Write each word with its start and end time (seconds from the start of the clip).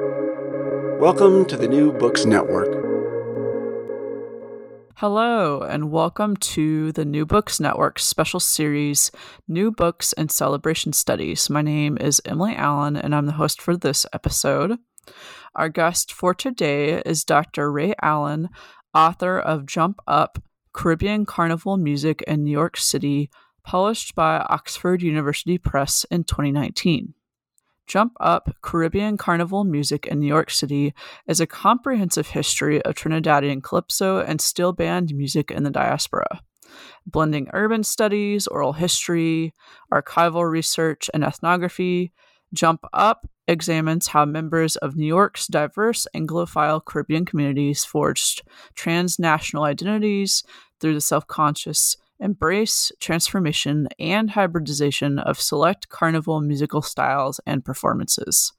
Welcome 0.00 1.44
to 1.44 1.56
the 1.56 1.68
New 1.68 1.92
Books 1.92 2.24
Network. 2.24 2.66
Hello, 4.96 5.60
and 5.60 5.92
welcome 5.92 6.36
to 6.36 6.90
the 6.90 7.04
New 7.04 7.24
Books 7.24 7.60
Network 7.60 8.00
special 8.00 8.40
series, 8.40 9.12
New 9.46 9.70
Books 9.70 10.12
and 10.14 10.32
Celebration 10.32 10.92
Studies. 10.92 11.48
My 11.48 11.62
name 11.62 11.96
is 12.00 12.20
Emily 12.24 12.56
Allen, 12.56 12.96
and 12.96 13.14
I'm 13.14 13.26
the 13.26 13.32
host 13.32 13.62
for 13.62 13.76
this 13.76 14.04
episode. 14.12 14.78
Our 15.54 15.68
guest 15.68 16.12
for 16.12 16.34
today 16.34 17.00
is 17.06 17.22
Dr. 17.22 17.70
Ray 17.70 17.94
Allen, 18.02 18.48
author 18.94 19.38
of 19.38 19.66
Jump 19.66 20.00
Up 20.08 20.42
Caribbean 20.72 21.24
Carnival 21.24 21.76
Music 21.76 22.20
in 22.22 22.42
New 22.42 22.50
York 22.50 22.76
City, 22.76 23.30
published 23.62 24.16
by 24.16 24.38
Oxford 24.48 25.02
University 25.02 25.56
Press 25.56 26.04
in 26.10 26.24
2019. 26.24 27.14
Jump 27.86 28.14
Up 28.18 28.54
Caribbean 28.62 29.16
Carnival 29.16 29.64
Music 29.64 30.06
in 30.06 30.20
New 30.20 30.26
York 30.26 30.50
City 30.50 30.94
is 31.28 31.40
a 31.40 31.46
comprehensive 31.46 32.28
history 32.28 32.80
of 32.82 32.94
Trinidadian 32.94 33.62
calypso 33.62 34.18
and 34.18 34.40
steel 34.40 34.72
band 34.72 35.14
music 35.14 35.50
in 35.50 35.64
the 35.64 35.70
diaspora, 35.70 36.40
blending 37.06 37.48
urban 37.52 37.84
studies, 37.84 38.46
oral 38.46 38.72
history, 38.72 39.54
archival 39.92 40.50
research, 40.50 41.10
and 41.12 41.22
ethnography. 41.22 42.12
Jump 42.54 42.84
Up 42.92 43.28
examines 43.46 44.08
how 44.08 44.24
members 44.24 44.76
of 44.76 44.96
New 44.96 45.06
York's 45.06 45.46
diverse 45.46 46.06
Anglophone 46.16 46.84
Caribbean 46.84 47.26
communities 47.26 47.84
forged 47.84 48.42
transnational 48.74 49.64
identities 49.64 50.42
through 50.80 50.94
the 50.94 51.00
self 51.00 51.26
conscious 51.26 51.96
embrace, 52.24 52.90
transformation, 53.00 53.86
and 53.98 54.30
hybridization 54.30 55.18
of 55.18 55.38
select 55.38 55.90
carnival 55.90 56.40
musical 56.40 56.80
styles 56.80 57.38
and 57.46 57.64
performances. 57.64 58.52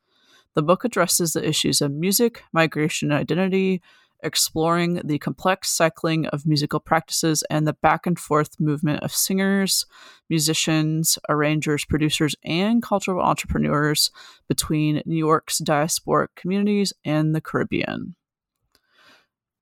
The 0.54 0.62
book 0.62 0.86
addresses 0.86 1.34
the 1.34 1.46
issues 1.46 1.82
of 1.82 1.92
music, 1.92 2.44
migration, 2.54 3.12
and 3.12 3.20
identity, 3.20 3.82
exploring 4.24 5.02
the 5.04 5.20
complex 5.20 5.70
cycling 5.70 6.28
of 6.28 6.46
musical 6.46 6.80
practices 6.80 7.44
and 7.50 7.68
the 7.68 7.74
back 7.74 8.06
and 8.06 8.18
forth 8.18 8.60
movement 8.60 9.04
of 9.04 9.12
singers, 9.12 9.86
musicians, 10.30 11.18
arrangers, 11.28 11.86
producers, 11.86 12.36
and 12.44 12.82
cultural 12.82 13.22
entrepreneurs 13.22 14.12
between 14.48 15.02
New 15.06 15.18
York's 15.18 15.60
diasporic 15.60 16.30
communities 16.36 16.94
and 17.04 17.36
the 17.36 17.42
Caribbean. 17.42 18.16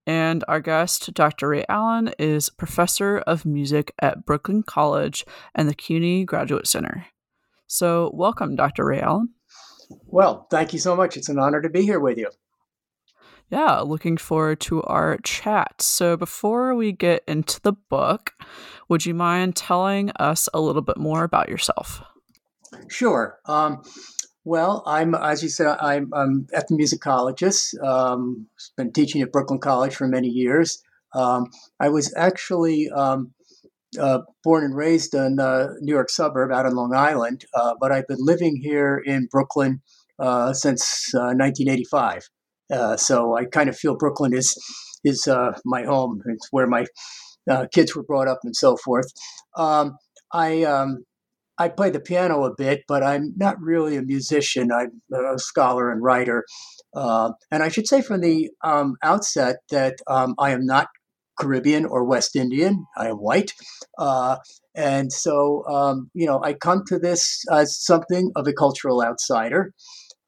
And 0.06 0.44
our 0.48 0.60
guest, 0.60 1.14
Dr. 1.14 1.50
Ray 1.50 1.66
Allen, 1.70 2.14
is 2.20 2.50
professor 2.50 3.20
of 3.20 3.46
music 3.46 3.94
at 4.00 4.26
Brooklyn 4.26 4.64
College 4.64 5.26
and 5.56 5.70
the 5.70 5.74
CUNY 5.74 6.26
Graduate 6.26 6.68
Center. 6.68 7.08
So, 7.68 8.12
welcome, 8.14 8.56
Dr. 8.56 8.86
Ray 8.86 9.00
Allen. 9.00 9.30
Well, 10.08 10.48
thank 10.52 10.74
you 10.74 10.80
so 10.80 10.96
much. 10.96 11.18
It's 11.18 11.30
an 11.30 11.40
honor 11.40 11.62
to 11.62 11.70
be 11.70 11.84
here 11.84 12.00
with 12.00 12.18
you. 12.18 12.30
Yeah, 13.50 13.80
looking 13.80 14.18
forward 14.18 14.60
to 14.62 14.82
our 14.84 15.18
chat. 15.24 15.82
So, 15.82 16.18
before 16.18 16.76
we 16.76 16.92
get 16.92 17.24
into 17.28 17.62
the 17.62 17.74
book, 17.74 18.32
would 18.90 19.06
you 19.06 19.14
mind 19.14 19.56
telling 19.56 20.12
us 20.20 20.50
a 20.54 20.60
little 20.60 20.82
bit 20.82 20.98
more 20.98 21.24
about 21.24 21.50
yourself? 21.50 22.02
Sure. 22.90 23.40
Um, 23.46 23.84
well, 24.46 24.84
I'm, 24.86 25.16
as 25.16 25.42
you 25.42 25.50
said, 25.50 25.78
I'm, 25.80 26.12
I'm 26.14 26.48
ethnomusicologist. 26.54 27.82
Um, 27.84 28.48
been 28.76 28.92
teaching 28.92 29.22
at 29.22 29.32
Brooklyn 29.32 29.60
College 29.60 29.96
for 29.96 30.08
many 30.08 30.28
years. 30.28 30.84
Um, 31.16 31.50
I 31.80 31.90
was 31.90 32.14
actually 32.18 32.90
um, 32.90 33.34
uh, 34.00 34.20
born 34.44 34.64
and 34.64 34.76
raised 34.76 35.14
in 35.14 35.40
a 35.40 35.70
New 35.80 35.94
York 35.94 36.10
suburb 36.10 36.52
out 36.52 36.66
on 36.66 36.76
Long 36.76 36.94
Island, 36.96 37.46
uh, 37.54 37.76
but 37.80 37.92
I've 37.92 38.08
been 38.08 38.18
living 38.20 38.60
here 38.62 39.02
in 39.06 39.28
Brooklyn 39.32 39.82
uh, 40.20 40.54
since 40.54 41.10
1985. 41.14 42.18
Uh, 42.72 42.76
uh, 42.76 42.98
so 42.98 43.36
I 43.36 43.46
kind 43.46 43.70
of 43.70 43.78
feel 43.78 43.96
Brooklyn 43.96 44.34
is 44.34 44.58
is 45.04 45.28
uh, 45.28 45.52
my 45.66 45.84
home. 45.84 46.22
It's 46.28 46.48
where 46.52 46.68
my 46.68 46.86
kids 47.72 47.96
were 47.96 48.04
brought 48.04 48.28
up 48.28 48.40
and 48.44 48.56
so 48.56 48.78
forth. 48.78 49.12
Um, 49.58 49.98
I 50.34 50.64
um, 50.64 51.04
I 51.58 51.70
play 51.70 51.90
the 51.90 52.00
piano 52.00 52.44
a 52.46 52.56
bit, 52.56 52.84
but 52.88 53.04
I'm 53.04 53.34
not 53.38 53.62
really 53.62 53.96
a 53.96 54.02
musician. 54.02 54.72
I'm 54.72 55.02
a 55.14 55.38
scholar 55.38 55.92
and 55.92 56.02
writer. 56.02 56.46
Uh, 56.96 57.32
and 57.52 57.62
I 57.64 57.70
should 57.70 57.88
say 57.88 58.02
from 58.02 58.22
the 58.22 58.50
um, 58.64 58.96
outset 59.04 59.58
that 59.70 59.96
um, 60.08 60.36
I 60.40 60.52
am 60.52 60.66
not 60.66 60.88
Caribbean 61.40 61.86
or 61.86 62.04
West 62.04 62.36
Indian. 62.36 62.86
I 62.98 63.08
am 63.10 63.18
white. 63.18 63.54
Uh, 63.98 64.38
and 64.76 65.12
so, 65.12 65.64
um, 65.68 66.10
you 66.14 66.26
know, 66.26 66.42
I 66.44 66.54
come 66.54 66.84
to 66.88 67.00
this 67.00 67.44
as 67.52 67.78
something 67.84 68.32
of 68.36 68.48
a 68.48 68.54
cultural 68.54 69.04
outsider. 69.04 69.74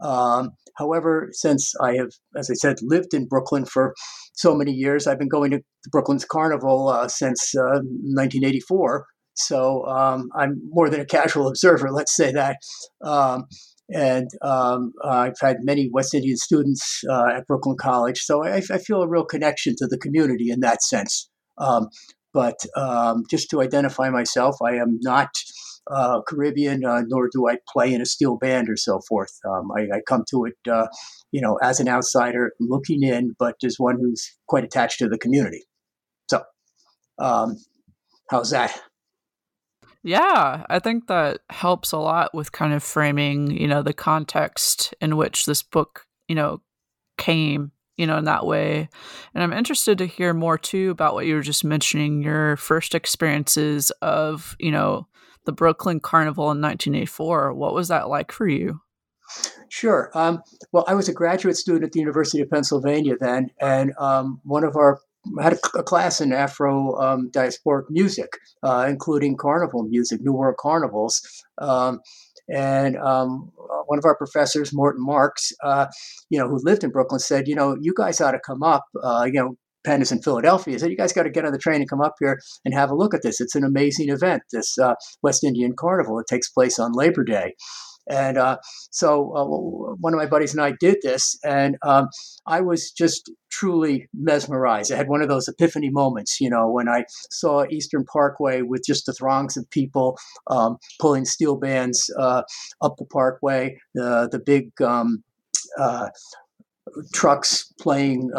Um, 0.02 0.52
however, 0.78 1.30
since 1.32 1.74
I 1.82 1.94
have, 1.96 2.12
as 2.36 2.50
I 2.50 2.54
said, 2.54 2.78
lived 2.82 3.14
in 3.14 3.28
Brooklyn 3.28 3.66
for 3.66 3.94
so 4.34 4.54
many 4.54 4.72
years, 4.72 5.08
I've 5.08 5.20
been 5.20 5.30
going 5.30 5.52
to 5.52 5.62
Brooklyn's 5.92 6.26
Carnival 6.26 6.90
uh, 6.90 7.08
since 7.08 7.52
1984. 7.54 9.06
So 9.36 9.86
um, 9.86 10.30
I'm 10.36 10.62
more 10.70 10.90
than 10.90 11.02
a 11.02 11.06
casual 11.06 11.48
observer, 11.48 11.92
let's 11.92 12.16
say 12.16 12.32
that. 12.32 12.58
Um, 13.04 13.46
and 13.94 14.28
um, 14.42 14.94
I've 15.04 15.40
had 15.40 15.58
many 15.62 15.90
West 15.92 16.14
Indian 16.14 16.38
students 16.38 17.04
uh, 17.10 17.28
at 17.36 17.48
Brooklyn 17.48 17.78
College, 17.80 18.20
so 18.20 18.44
I, 18.44 18.56
I, 18.58 18.78
feel 18.80 19.04
a 19.04 19.08
real 19.08 19.26
connection 19.26 19.76
to 19.78 19.86
the 19.86 19.98
community 20.00 20.50
in 20.50 20.62
that 20.62 20.82
sense. 20.82 21.30
Um, 21.60 21.90
but 22.34 22.58
um, 22.76 23.24
just 23.30 23.50
to 23.52 23.62
identify 23.62 24.10
myself, 24.10 24.56
I 24.62 24.76
am 24.76 24.98
not 25.02 25.30
uh, 25.90 26.22
Caribbean, 26.28 26.84
uh, 26.84 27.04
nor 27.06 27.30
do 27.32 27.48
I 27.48 27.58
play 27.72 27.94
in 27.94 28.02
a 28.02 28.06
steel 28.06 28.38
band 28.38 28.70
or 28.70 28.76
so 28.76 29.00
forth. 29.08 29.32
Um, 29.48 29.70
I, 29.72 29.98
I, 29.98 30.02
come 30.08 30.24
to 30.32 30.46
it, 30.46 30.56
uh, 30.70 30.88
you 31.32 31.42
know, 31.42 31.58
as 31.62 31.80
an 31.80 31.88
outsider 31.88 32.54
looking 32.60 33.04
in, 33.04 33.36
but 33.38 33.56
as 33.64 33.76
one 33.78 34.00
who's 34.00 34.36
quite 34.48 34.64
attached 34.64 35.00
to 35.00 35.08
the 35.08 35.18
community. 35.18 35.64
So, 36.30 36.44
um, 37.20 37.58
how's 38.30 38.50
that? 38.50 38.78
Yeah, 40.06 40.64
I 40.70 40.78
think 40.78 41.08
that 41.08 41.40
helps 41.50 41.92
a 41.92 41.98
lot 41.98 42.32
with 42.36 42.52
kind 42.52 42.74
of 42.74 42.84
framing, 42.84 43.50
you 43.50 43.68
know, 43.68 43.82
the 43.82 43.92
context 43.92 44.94
in 45.02 45.18
which 45.18 45.48
this 45.48 45.64
book, 45.64 46.06
you 46.28 46.36
know, 46.36 46.62
came, 47.18 47.72
you 47.98 48.06
know, 48.06 48.20
in 48.20 48.26
that 48.26 48.46
way. 48.46 48.88
And 49.34 49.44
I'm 49.44 49.52
interested 49.52 49.98
to 49.98 50.06
hear 50.06 50.32
more 50.32 50.60
too 50.60 50.92
about 50.92 51.16
what 51.16 51.26
you 51.26 51.34
were 51.34 51.42
just 51.42 51.64
mentioning 51.64 52.22
your 52.22 52.56
first 52.58 52.94
experiences 52.94 53.90
of, 54.04 54.56
you 54.60 54.70
know, 54.72 55.08
the 55.46 55.52
Brooklyn 55.52 56.00
Carnival 56.00 56.52
in 56.52 56.62
1984. 56.62 57.56
What 57.56 57.74
was 57.74 57.88
that 57.88 58.08
like 58.08 58.32
for 58.32 58.48
you? 58.48 58.82
Sure. 59.70 60.12
Um, 60.14 60.44
well, 60.72 60.86
I 60.88 60.94
was 60.94 61.10
a 61.10 61.14
graduate 61.14 61.58
student 61.58 61.84
at 61.84 61.94
the 61.94 62.00
University 62.00 62.42
of 62.42 62.52
Pennsylvania 62.52 63.16
then, 63.20 63.50
and 63.60 63.92
um, 63.98 64.40
one 64.44 64.64
of 64.64 64.76
our 64.76 65.00
had 65.42 65.54
a, 65.54 65.84
class 65.84 66.22
in 66.22 66.34
Afro 66.34 66.96
um, 67.02 67.30
diasporic 67.32 67.86
music, 67.90 68.30
uh, 68.64 68.86
including 68.90 69.38
carnival 69.38 69.84
music, 69.84 70.22
New 70.22 70.34
World 70.34 70.58
carnivals. 70.60 71.22
Um, 71.60 72.00
and 72.54 72.96
um, 72.98 73.52
one 73.88 73.98
of 73.98 74.06
our 74.06 74.16
professors, 74.16 74.72
Morton 74.74 75.04
Marks, 75.04 75.52
uh, 75.64 75.88
you 76.30 76.40
know, 76.40 76.48
who 76.48 76.60
lived 76.64 76.84
in 76.84 76.92
Brooklyn, 76.92 77.20
said, 77.20 77.48
you 77.48 77.56
know, 77.56 77.76
you 77.82 77.94
guys 77.96 78.22
ought 78.22 78.32
to 78.32 78.40
come 78.40 78.62
up. 78.64 78.86
Uh, 79.02 79.26
you 79.26 79.40
know, 79.40 79.56
Penn 79.86 80.02
is 80.02 80.12
in 80.12 80.22
Philadelphia. 80.22 80.74
He 80.74 80.80
said, 80.80 80.92
you 80.92 80.98
guys 80.98 81.14
got 81.14 81.24
to 81.24 81.30
get 81.30 81.46
on 81.46 81.52
the 81.52 81.60
train 81.60 81.82
and 81.82 81.90
come 81.90 82.02
up 82.02 82.16
here 82.20 82.40
and 82.64 82.74
have 82.74 82.90
a 82.90 82.96
look 82.96 83.14
at 83.14 83.22
this. 83.22 83.40
It's 83.40 83.56
an 83.56 83.64
amazing 83.64 84.10
event, 84.10 84.44
this 84.52 84.78
uh, 84.78 84.96
West 85.22 85.44
Indian 85.44 85.74
Carnival. 85.78 86.20
It 86.20 86.28
takes 86.28 86.50
place 86.50 86.80
on 86.80 86.92
Labor 86.94 87.24
Day. 87.24 87.54
And 88.10 88.38
uh, 88.38 88.58
so 88.92 89.36
uh, 89.36 89.96
one 90.00 90.14
of 90.14 90.18
my 90.18 90.26
buddies 90.26 90.54
and 90.54 90.62
I 90.62 90.74
did 90.80 90.98
this, 91.02 91.38
and 91.44 91.78
um, 91.82 92.10
I 92.46 92.62
was 92.62 92.92
just 92.92 93.32
truly 93.52 94.08
mesmerized. 94.14 94.92
I 94.92 94.98
had 94.98 95.08
one 95.08 95.22
of 95.22 95.30
those 95.30 95.48
epiphany 95.48 95.90
moments, 95.90 96.40
you 96.40 96.50
know, 96.50 96.70
when 96.70 96.88
I 96.88 97.06
saw 97.32 97.66
Eastern 97.70 98.06
Parkway 98.06 98.62
with 98.62 98.84
just 98.86 99.06
the 99.06 99.14
throngs 99.14 99.58
of 99.58 99.70
people 99.70 100.18
um, 100.48 100.78
pulling 101.00 101.26
steel 101.26 101.56
bands 101.56 102.10
uh, 102.20 102.44
up 102.82 102.96
the 102.98 103.06
parkway, 103.06 103.78
the 103.94 104.30
the 104.32 104.40
big 104.40 104.70
um, 104.82 105.24
uh, 105.80 106.10
trucks 107.14 107.74
playing 107.80 108.32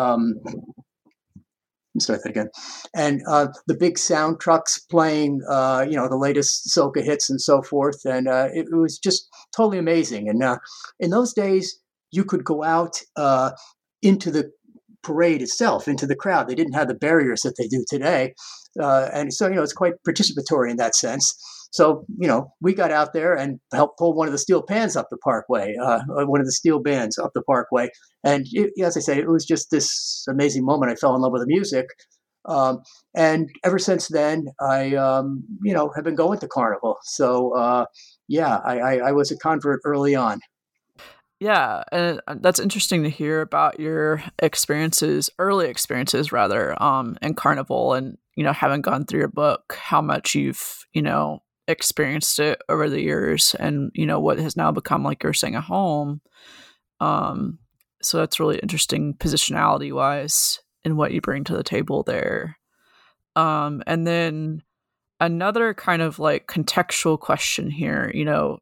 that 2.05 2.29
again. 2.29 2.49
And 2.95 3.23
uh, 3.29 3.49
the 3.67 3.77
big 3.77 3.99
sound 3.99 4.41
trucks 4.41 4.79
playing, 4.79 5.41
uh, 5.49 5.87
you 5.89 5.97
know, 5.97 6.09
the 6.09 6.17
latest 6.17 6.71
soca 6.77 7.03
hits 7.03 7.31
and 7.31 7.41
so 7.41 7.63
forth. 7.63 8.05
And 8.05 8.29
uh, 8.29 8.49
it, 8.53 8.67
it, 8.71 8.77
was 8.77 8.99
just 8.99 9.29
totally 9.57 9.79
amazing. 9.79 10.29
And 10.29 10.43
uh, 10.43 10.59
in 11.01 11.11
those 11.11 11.33
days, 11.33 11.79
you 12.13 12.25
could 12.25 12.45
go 12.45 12.63
out 12.63 13.01
uh, 13.17 13.53
into 14.03 14.31
the 14.31 14.51
parade 15.03 15.43
itself, 15.43 15.89
into 15.89 16.07
the 16.07 16.17
crowd. 16.17 16.49
They 16.49 16.55
didn't 16.55 16.75
have 16.75 16.89
the 16.89 16.95
barriers 16.95 17.43
that 17.43 17.57
they 17.57 17.69
do 17.69 17.85
today. 17.89 18.35
Uh, 18.81 19.09
and 19.13 19.33
so, 19.33 19.49
you 19.49 19.55
know, 19.55 19.63
it's 19.63 19.73
quite 19.73 19.95
participatory 20.07 20.71
in 20.71 20.77
that 20.77 20.95
sense. 20.95 21.35
So, 21.77 22.07
you 22.19 22.27
know, 22.27 22.55
we 22.63 22.73
got 22.73 22.91
out 22.91 23.13
there 23.13 23.35
and 23.35 23.61
helped 23.71 23.99
pull 23.99 24.15
one 24.15 24.29
of 24.29 24.33
the 24.33 24.39
steel 24.39 24.63
pans 24.63 24.97
up 24.97 25.09
the 25.11 25.19
parkway, 25.19 25.77
uh, 25.77 26.01
one 26.07 26.41
of 26.41 26.47
the 26.47 26.53
steel 26.53 26.81
bands 26.81 27.19
up 27.19 27.33
the 27.35 27.43
parkway. 27.43 27.91
And 28.25 28.47
it, 28.53 28.73
as 28.83 28.97
I 28.97 29.01
say, 29.01 29.19
it 29.19 29.29
was 29.29 29.45
just 29.45 29.71
this 29.71 30.25
amazing 30.27 30.65
moment. 30.65 30.91
I 30.91 30.95
fell 30.95 31.15
in 31.15 31.21
love 31.21 31.33
with 31.33 31.43
the 31.43 31.47
music. 31.47 31.85
Um, 32.47 32.79
and 33.15 33.51
ever 33.63 33.79
since 33.79 34.09
then, 34.09 34.47
I, 34.59 34.95
um, 34.95 35.45
you 35.65 35.75
know, 35.75 35.93
have 35.95 36.05
been 36.05 36.15
going 36.15 36.39
to 36.39 36.49
Carnival. 36.49 36.97
So, 37.03 37.55
uh, 37.55 37.85
yeah, 38.27 38.57
I, 38.65 38.79
I, 38.79 38.97
I 39.09 39.13
was 39.13 39.31
a 39.31 39.37
convert 39.37 39.83
early 39.85 40.15
on. 40.15 40.41
Yeah, 41.41 41.83
and 41.93 42.23
uh, 42.27 42.37
that's 42.41 42.59
interesting 42.59 43.03
to 43.03 43.11
hear 43.11 43.43
about 43.43 43.79
your 43.79 44.23
experiences, 44.39 45.29
early 45.39 45.69
experiences 45.69 46.33
rather, 46.33 46.83
um, 46.83 47.19
in 47.21 47.35
carnival, 47.35 47.93
and 47.93 48.17
you 48.35 48.45
know, 48.45 48.55
having 48.55 48.81
gone 48.81 49.05
through 49.05 49.19
your 49.19 49.29
book, 49.29 49.77
how 49.79 50.01
much 50.01 50.35
you've 50.35 50.87
you 50.95 51.03
know 51.03 51.43
experienced 51.69 52.39
it 52.39 52.61
over 52.69 52.89
the 52.89 53.01
years, 53.01 53.55
and 53.59 53.91
you 53.95 54.07
know 54.07 54.21
what 54.21 54.39
has 54.39 54.57
now 54.57 54.73
become 54.73 55.03
like 55.03 55.23
you're 55.23 55.33
saying 55.33 55.57
a 55.57 55.61
home. 55.61 56.21
Um, 57.01 57.59
so 58.03 58.19
that's 58.19 58.41
really 58.41 58.59
interesting 58.59 59.15
positionality 59.15 59.93
wise 59.93 60.61
in 60.85 60.97
what 60.97 61.13
you 61.13 61.21
bring 61.21 61.45
to 61.45 61.57
the 61.57 61.65
table 61.65 62.03
there. 62.03 62.59
Um, 63.35 63.83
and 63.87 64.07
then 64.07 64.63
another 65.21 65.75
kind 65.75 66.03
of 66.03 66.19
like 66.19 66.47
contextual 66.47 67.19
question 67.19 67.71
here, 67.71 68.11
you 68.15 68.25
know, 68.25 68.59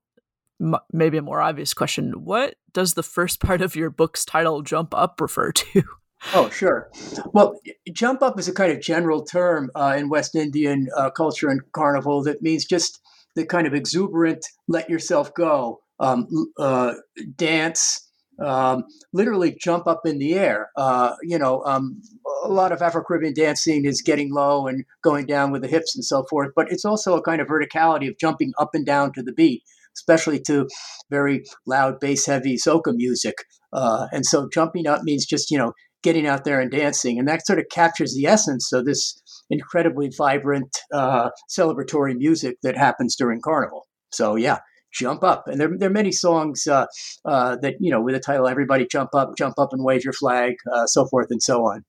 m- 0.61 0.77
maybe 0.93 1.19
a 1.19 1.23
more 1.23 1.41
obvious 1.41 1.75
question. 1.75 2.12
What 2.25 2.56
does 2.73 2.95
the 2.95 3.03
first 3.03 3.41
part 3.41 3.61
of 3.61 3.77
your 3.77 3.91
book's 3.91 4.25
title, 4.25 4.62
Jump 4.62 4.95
Up, 4.95 5.21
refer 5.21 5.53
to? 5.53 5.83
Oh, 6.32 6.49
sure. 6.49 6.91
Well, 7.32 7.61
jump 7.93 8.23
up 8.23 8.38
is 8.38 8.49
a 8.49 8.55
kind 8.55 8.73
of 8.73 8.81
general 8.81 9.25
term 9.25 9.71
uh, 9.75 9.94
in 9.99 10.09
West 10.09 10.35
Indian 10.35 10.88
uh, 10.97 11.11
culture 11.11 11.49
and 11.49 11.61
carnival 11.73 12.23
that 12.25 12.43
means 12.43 12.65
just 12.65 13.00
the 13.35 13.44
kind 13.44 13.67
of 13.67 13.75
exuberant, 13.75 14.44
let 14.69 14.88
yourself 14.88 15.35
go, 15.35 15.81
um, 16.00 16.26
uh, 16.59 16.94
dance, 17.37 18.09
um, 18.41 18.85
literally 19.12 19.56
jump 19.61 19.87
up 19.87 20.03
in 20.06 20.19
the 20.19 20.35
air. 20.35 20.71
Uh, 20.76 21.15
you 21.23 21.38
know, 21.38 21.62
um, 21.65 22.00
a 22.44 22.49
lot 22.49 22.73
of 22.73 22.82
Afro 22.82 23.03
Caribbean 23.03 23.35
dancing 23.35 23.85
is 23.85 24.03
getting 24.03 24.32
low 24.32 24.67
and 24.67 24.85
going 25.03 25.27
down 25.27 25.53
with 25.53 25.62
the 25.62 25.69
hips 25.69 25.94
and 25.94 26.05
so 26.05 26.25
forth, 26.29 26.53
but 26.56 26.70
it's 26.70 26.85
also 26.85 27.17
a 27.17 27.23
kind 27.23 27.41
of 27.41 27.49
verticality 27.49 28.09
of 28.09 28.19
jumping 28.19 28.53
up 28.59 28.70
and 28.75 28.87
down 28.87 29.12
to 29.12 29.23
the 29.23 29.32
beat, 29.32 29.62
especially 29.97 30.41
to 30.41 30.69
very 31.11 31.44
loud, 31.67 32.00
bass 32.00 32.27
heavy 32.27 32.56
soca 32.56 32.94
music. 32.94 33.37
Uh, 33.73 34.06
and 34.12 34.25
so 34.25 34.49
jumping 34.53 34.87
up 34.87 35.03
means 35.03 35.27
just, 35.27 35.50
you 35.50 35.59
know, 35.59 35.73
getting 36.05 36.29
out 36.29 36.45
there 36.45 36.61
and 36.61 36.71
dancing. 36.71 37.19
And 37.19 37.27
that 37.27 37.45
sort 37.45 37.59
of 37.59 37.65
captures 37.73 38.15
the 38.15 38.27
essence 38.27 38.73
of 38.73 38.85
this 38.85 39.21
incredibly 39.51 40.11
vibrant 40.17 40.79
uh, 40.93 41.31
celebratory 41.51 42.17
music 42.17 42.59
that 42.62 42.77
happens 42.77 43.17
during 43.17 43.41
Carnival. 43.41 43.89
So, 44.12 44.37
yeah, 44.37 44.59
jump 44.93 45.25
up. 45.25 45.49
And 45.49 45.61
there, 45.61 45.69
there 45.77 45.91
are 45.91 45.93
many 45.93 46.12
songs 46.12 46.69
uh, 46.69 46.87
uh, 47.25 47.56
that, 47.62 47.75
you 47.81 47.91
know, 47.91 48.01
with 48.01 48.15
the 48.15 48.21
title, 48.21 48.47
Everybody 48.47 48.87
Jump 48.87 49.15
Up, 49.15 49.33
Jump 49.37 49.59
Up 49.59 49.71
and 49.73 49.83
Wave 49.83 50.05
Your 50.05 50.12
Flag, 50.12 50.55
uh, 50.73 50.87
so 50.87 51.06
forth 51.06 51.27
and 51.31 51.43
so 51.43 51.65
on. 51.65 51.85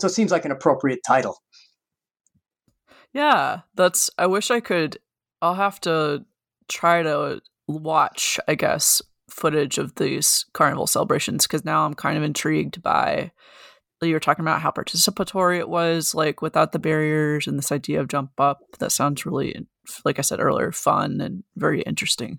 So 0.00 0.08
it 0.08 0.10
seems 0.10 0.32
like 0.32 0.44
an 0.44 0.50
appropriate 0.50 1.00
title. 1.06 1.36
Yeah, 3.12 3.60
that's, 3.76 4.10
I 4.18 4.26
wish 4.26 4.50
I 4.50 4.58
could, 4.58 4.98
I'll 5.40 5.54
have 5.54 5.80
to 5.82 6.24
try 6.68 7.02
to 7.02 7.40
watch, 7.68 8.40
I 8.48 8.56
guess, 8.56 9.00
footage 9.34 9.78
of 9.78 9.96
these 9.96 10.46
carnival 10.52 10.86
celebrations 10.86 11.46
because 11.46 11.64
now 11.64 11.84
I'm 11.84 11.94
kind 11.94 12.16
of 12.16 12.22
intrigued 12.22 12.82
by 12.82 13.32
you 14.06 14.14
were 14.14 14.20
talking 14.20 14.44
about 14.44 14.60
how 14.60 14.70
participatory 14.70 15.58
it 15.58 15.68
was, 15.68 16.14
like 16.14 16.42
without 16.42 16.72
the 16.72 16.78
barriers 16.78 17.46
and 17.46 17.58
this 17.58 17.72
idea 17.72 18.00
of 18.00 18.08
jump 18.08 18.32
up. 18.38 18.60
That 18.78 18.92
sounds 18.92 19.24
really, 19.24 19.66
like 20.04 20.18
I 20.18 20.22
said 20.22 20.40
earlier, 20.40 20.72
fun 20.72 21.20
and 21.20 21.42
very 21.56 21.82
interesting. 21.82 22.38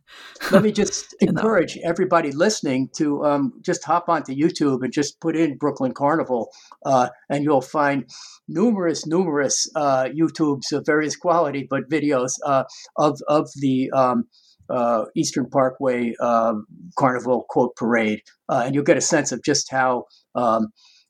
Let 0.52 0.64
me 0.64 0.72
just 0.72 1.16
encourage 1.22 1.78
everybody 1.84 2.32
listening 2.32 2.90
to 2.98 3.26
um, 3.26 3.54
just 3.62 3.84
hop 3.84 4.10
onto 4.10 4.34
YouTube 4.34 4.84
and 4.84 4.94
just 4.94 5.20
put 5.20 5.36
in 5.36 5.58
Brooklyn 5.58 5.94
Carnival, 5.94 6.52
uh, 6.86 7.10
and 7.30 7.44
you'll 7.44 7.62
find 7.62 8.10
numerous, 8.48 9.06
numerous 9.06 9.70
uh, 9.76 10.06
YouTubes 10.06 10.72
of 10.72 10.86
various 10.86 11.16
quality, 11.16 11.66
but 11.70 11.90
videos 11.90 12.34
uh, 12.46 12.64
of 12.98 13.20
of 13.28 13.50
the 13.56 13.90
um, 13.92 14.26
uh, 14.70 15.06
Eastern 15.16 15.50
Parkway 15.50 16.16
um, 16.16 16.66
Carnival 16.98 17.46
quote 17.50 17.76
parade, 17.76 18.22
uh, 18.50 18.64
and 18.66 18.76
you'll 18.76 18.84
get 18.84 18.98
a 18.98 19.02
sense 19.02 19.32
of 19.32 19.44
just 19.44 19.72
how 19.72 20.06
um, 20.36 20.68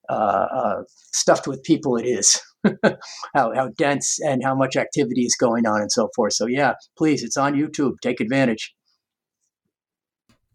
uh, 0.10 0.48
uh, 0.54 0.84
stuffed 1.13 1.48
with 1.48 1.63
people 1.63 1.98
it 1.98 2.06
is, 2.06 2.42
how 3.34 3.54
how 3.54 3.69
dense 3.78 4.19
and 4.19 4.44
how 4.44 4.56
much 4.56 4.75
activity 4.75 5.22
is 5.22 5.36
going 5.36 5.66
on 5.66 5.81
and 5.81 5.92
so 5.92 6.10
forth. 6.16 6.34
So 6.34 6.46
yeah, 6.46 6.74
please, 6.98 7.24
it's 7.24 7.38
on 7.38 7.54
YouTube. 7.54 7.94
Take 8.02 8.19
advantage. 8.19 8.74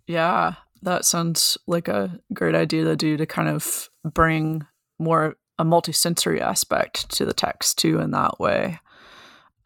Yeah, 0.06 0.54
that 0.82 1.04
sounds 1.04 1.56
like 1.66 1.88
a 1.88 2.20
great 2.32 2.54
idea 2.54 2.84
to 2.84 2.96
do 2.96 3.16
to 3.16 3.26
kind 3.26 3.48
of 3.48 3.88
bring 4.04 4.66
more 4.98 5.36
a 5.58 5.64
multi-sensory 5.64 6.40
aspect 6.40 7.10
to 7.10 7.24
the 7.24 7.34
text 7.34 7.78
too 7.78 8.00
in 8.00 8.12
that 8.12 8.40
way. 8.40 8.80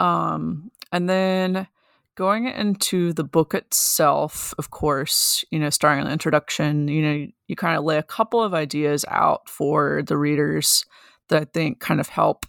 Um, 0.01 0.71
and 0.93 1.09
then 1.09 1.69
going 2.17 2.47
into 2.47 3.13
the 3.13 3.25
book 3.25 3.55
itself, 3.55 4.55
of 4.59 4.71
course, 4.71 5.45
you 5.51 5.59
know, 5.59 5.71
starting 5.71 6.01
on 6.01 6.07
the 6.07 6.13
introduction, 6.13 6.89
you 6.89 7.03
know, 7.03 7.13
you, 7.13 7.33
you 7.49 7.57
kind 7.57 7.77
of 7.77 7.85
lay 7.85 7.99
a 7.99 8.03
couple 8.03 8.43
of 8.43 8.55
ideas 8.55 9.05
out 9.09 9.49
for 9.49 10.03
the 10.07 10.17
readers 10.17 10.85
that 11.29 11.43
I 11.43 11.45
think 11.45 11.81
kind 11.81 12.01
of 12.01 12.09
help 12.09 12.47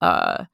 uh, 0.00 0.44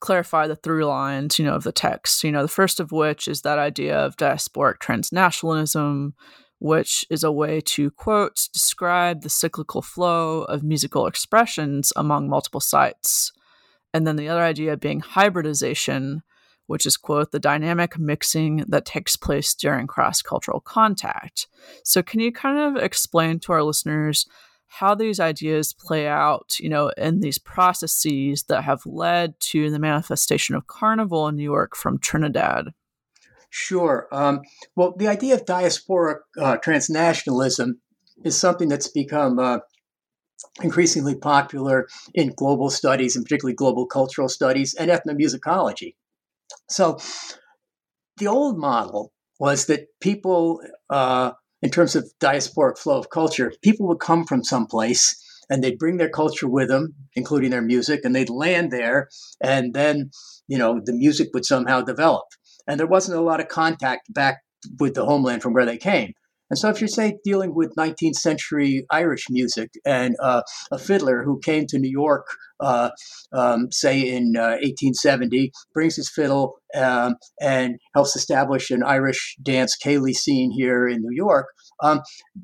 clarify 0.00 0.46
the 0.46 0.56
through 0.56 0.84
lines, 0.84 1.38
you 1.38 1.44
know, 1.44 1.54
of 1.54 1.64
the 1.64 1.72
text. 1.72 2.24
You 2.24 2.32
know, 2.32 2.42
the 2.42 2.48
first 2.48 2.80
of 2.80 2.92
which 2.92 3.28
is 3.28 3.42
that 3.42 3.58
idea 3.58 3.96
of 3.96 4.16
diasporic 4.16 4.78
transnationalism, 4.78 6.12
which 6.58 7.04
is 7.10 7.24
a 7.24 7.32
way 7.32 7.60
to 7.60 7.90
quote 7.90 8.48
describe 8.52 9.22
the 9.22 9.30
cyclical 9.30 9.82
flow 9.82 10.42
of 10.42 10.62
musical 10.62 11.06
expressions 11.06 11.92
among 11.96 12.28
multiple 12.28 12.60
sites. 12.60 13.32
And 13.92 14.06
then 14.06 14.16
the 14.16 14.28
other 14.28 14.42
idea 14.42 14.76
being 14.76 15.00
hybridization, 15.00 16.22
which 16.66 16.86
is, 16.86 16.96
quote, 16.96 17.32
the 17.32 17.38
dynamic 17.38 17.98
mixing 17.98 18.64
that 18.68 18.84
takes 18.86 19.16
place 19.16 19.54
during 19.54 19.86
cross 19.86 20.22
cultural 20.22 20.60
contact. 20.60 21.46
So, 21.82 22.02
can 22.02 22.20
you 22.20 22.32
kind 22.32 22.58
of 22.58 22.82
explain 22.82 23.38
to 23.40 23.52
our 23.52 23.62
listeners 23.62 24.26
how 24.66 24.94
these 24.94 25.20
ideas 25.20 25.72
play 25.72 26.08
out, 26.08 26.58
you 26.58 26.68
know, 26.68 26.88
in 26.96 27.20
these 27.20 27.38
processes 27.38 28.44
that 28.44 28.64
have 28.64 28.84
led 28.84 29.38
to 29.38 29.70
the 29.70 29.78
manifestation 29.78 30.56
of 30.56 30.66
carnival 30.66 31.28
in 31.28 31.36
New 31.36 31.44
York 31.44 31.76
from 31.76 31.98
Trinidad? 31.98 32.74
Sure. 33.50 34.08
Um, 34.10 34.42
well, 34.74 34.94
the 34.96 35.06
idea 35.06 35.34
of 35.34 35.44
diasporic 35.44 36.18
uh, 36.36 36.56
transnationalism 36.56 37.74
is 38.24 38.36
something 38.36 38.68
that's 38.68 38.88
become 38.88 39.38
uh, 39.38 39.58
increasingly 40.60 41.14
popular 41.14 41.86
in 42.14 42.32
global 42.36 42.68
studies, 42.68 43.14
and 43.14 43.24
particularly 43.24 43.54
global 43.54 43.86
cultural 43.86 44.28
studies 44.28 44.74
and 44.74 44.90
ethnomusicology. 44.90 45.94
So 46.68 46.98
the 48.18 48.26
old 48.26 48.58
model 48.58 49.12
was 49.40 49.66
that 49.66 49.86
people, 50.00 50.60
uh, 50.90 51.32
in 51.62 51.70
terms 51.70 51.96
of 51.96 52.10
diasporic 52.20 52.78
flow 52.78 52.98
of 52.98 53.10
culture, 53.10 53.52
people 53.62 53.86
would 53.88 54.00
come 54.00 54.24
from 54.24 54.44
someplace 54.44 55.20
and 55.50 55.62
they'd 55.62 55.78
bring 55.78 55.96
their 55.96 56.08
culture 56.08 56.48
with 56.48 56.68
them, 56.68 56.94
including 57.14 57.50
their 57.50 57.62
music, 57.62 58.00
and 58.04 58.14
they'd 58.14 58.30
land 58.30 58.70
there, 58.70 59.08
and 59.42 59.74
then 59.74 60.10
you 60.48 60.58
know 60.58 60.80
the 60.82 60.92
music 60.92 61.28
would 61.34 61.44
somehow 61.44 61.80
develop. 61.80 62.24
And 62.66 62.80
there 62.80 62.86
wasn't 62.86 63.18
a 63.18 63.22
lot 63.22 63.40
of 63.40 63.48
contact 63.48 64.12
back 64.12 64.40
with 64.78 64.94
the 64.94 65.04
homeland 65.04 65.42
from 65.42 65.52
where 65.52 65.66
they 65.66 65.76
came. 65.76 66.14
And 66.50 66.58
so, 66.58 66.68
if 66.68 66.80
you're, 66.80 66.88
say, 66.88 67.18
dealing 67.24 67.54
with 67.54 67.74
19th 67.76 68.16
century 68.16 68.86
Irish 68.90 69.26
music 69.30 69.70
and 69.84 70.14
uh, 70.20 70.42
a 70.70 70.78
fiddler 70.78 71.24
who 71.24 71.40
came 71.40 71.66
to 71.68 71.78
New 71.78 71.90
York, 71.90 72.26
uh, 72.60 72.90
um, 73.32 73.70
say 73.70 74.00
in 74.00 74.36
uh, 74.36 74.58
1870, 74.62 75.52
brings 75.72 75.96
his 75.96 76.10
fiddle 76.10 76.56
um, 76.74 77.16
and 77.40 77.78
helps 77.94 78.16
establish 78.16 78.70
an 78.70 78.82
Irish 78.82 79.36
dance 79.42 79.76
ceilidh 79.82 80.14
scene 80.14 80.50
here 80.50 80.88
in 80.88 81.02
New 81.02 81.14
York, 81.14 81.46
um, 81.82 82.00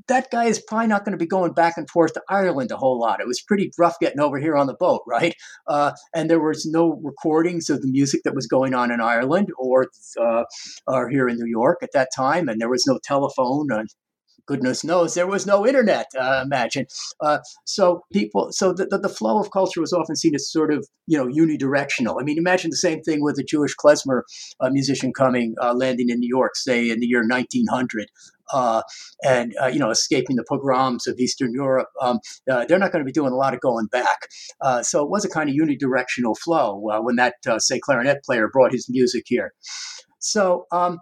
that 0.09 0.31
guy 0.31 0.45
is 0.45 0.63
probably 0.67 0.89
not 0.89 1.05
going 1.05 1.13
to 1.13 1.23
be 1.23 1.27
going 1.27 1.53
back 1.53 1.75
and 1.77 1.89
forth 1.89 2.15
to 2.15 2.23
Ireland 2.29 2.71
a 2.71 2.77
whole 2.77 2.99
lot. 2.99 3.21
It 3.21 3.27
was 3.27 3.41
pretty 3.41 3.71
rough 3.79 3.97
getting 4.01 4.21
over 4.21 4.39
here 4.39 4.57
on 4.57 4.67
the 4.67 4.75
boat, 4.75 5.03
right? 5.07 5.35
Uh, 5.67 5.93
and 6.15 6.29
there 6.29 6.41
was 6.41 6.67
no 6.67 7.01
recordings 7.03 7.71
of 7.71 7.83
the 7.83 7.91
music 7.91 8.23
that 8.25 8.35
was 8.35 8.47
going 8.47 8.75
on 8.75 8.91
in 8.91 9.01
Ireland 9.01 9.49
or 9.59 9.87
uh, 10.21 10.45
or 10.87 11.09
here 11.09 11.29
in 11.29 11.37
New 11.37 11.51
York 11.51 11.79
at 11.83 11.93
that 11.93 12.09
time, 12.15 12.49
and 12.49 12.61
there 12.61 12.69
was 12.69 12.85
no 12.87 12.99
telephone. 13.03 13.69
And 13.71 13.89
goodness 14.51 14.83
knows 14.83 15.15
there 15.15 15.29
was 15.29 15.47
no 15.47 15.65
internet 15.65 16.07
uh, 16.19 16.43
imagine 16.45 16.85
uh, 17.21 17.39
so 17.65 18.03
people 18.13 18.49
so 18.51 18.73
the, 18.73 18.85
the, 18.87 18.99
the, 18.99 19.09
flow 19.09 19.39
of 19.39 19.53
culture 19.53 19.81
was 19.81 19.93
often 19.93 20.17
seen 20.17 20.35
as 20.35 20.51
sort 20.51 20.73
of 20.73 20.89
you 21.07 21.17
know 21.17 21.27
unidirectional 21.27 22.21
i 22.21 22.25
mean 22.25 22.37
imagine 22.37 22.69
the 22.69 22.77
same 22.89 23.01
thing 23.03 23.23
with 23.23 23.39
a 23.39 23.45
jewish 23.45 23.77
klezmer 23.77 24.23
uh, 24.61 24.69
musician 24.71 25.13
coming 25.13 25.55
uh, 25.63 25.73
landing 25.73 26.11
in 26.11 26.19
new 26.19 26.29
york 26.29 26.57
say 26.57 26.91
in 26.91 26.99
the 26.99 27.07
year 27.07 27.21
1900 27.21 28.09
uh, 28.53 28.83
and 29.23 29.55
uh, 29.63 29.69
you 29.69 29.79
know 29.79 29.91
escaping 29.91 30.35
the 30.35 30.45
pogroms 30.49 31.07
of 31.07 31.17
Eastern 31.21 31.53
Europe, 31.53 31.87
um, 32.01 32.19
uh, 32.51 32.65
they're 32.65 32.81
not 32.81 32.91
going 32.91 33.05
to 33.05 33.07
be 33.07 33.13
doing 33.13 33.33
a 33.33 33.37
lot 33.37 33.55
of 33.55 33.61
going 33.61 33.87
back. 33.87 34.27
Uh, 34.61 34.83
so 34.83 35.05
it 35.05 35.09
was 35.09 35.25
a 35.25 35.29
kind 35.29 35.49
of 35.49 35.55
unidirectional 35.55 36.37
flow 36.37 36.81
when 37.01 37.15
that 37.15 37.35
say 37.59 37.79
clarinet 37.79 38.25
player 38.25 38.49
brought 38.49 38.73
his 38.73 38.89
music 38.91 39.23
here. 39.27 39.53
So 40.19 40.67
um, 40.73 40.99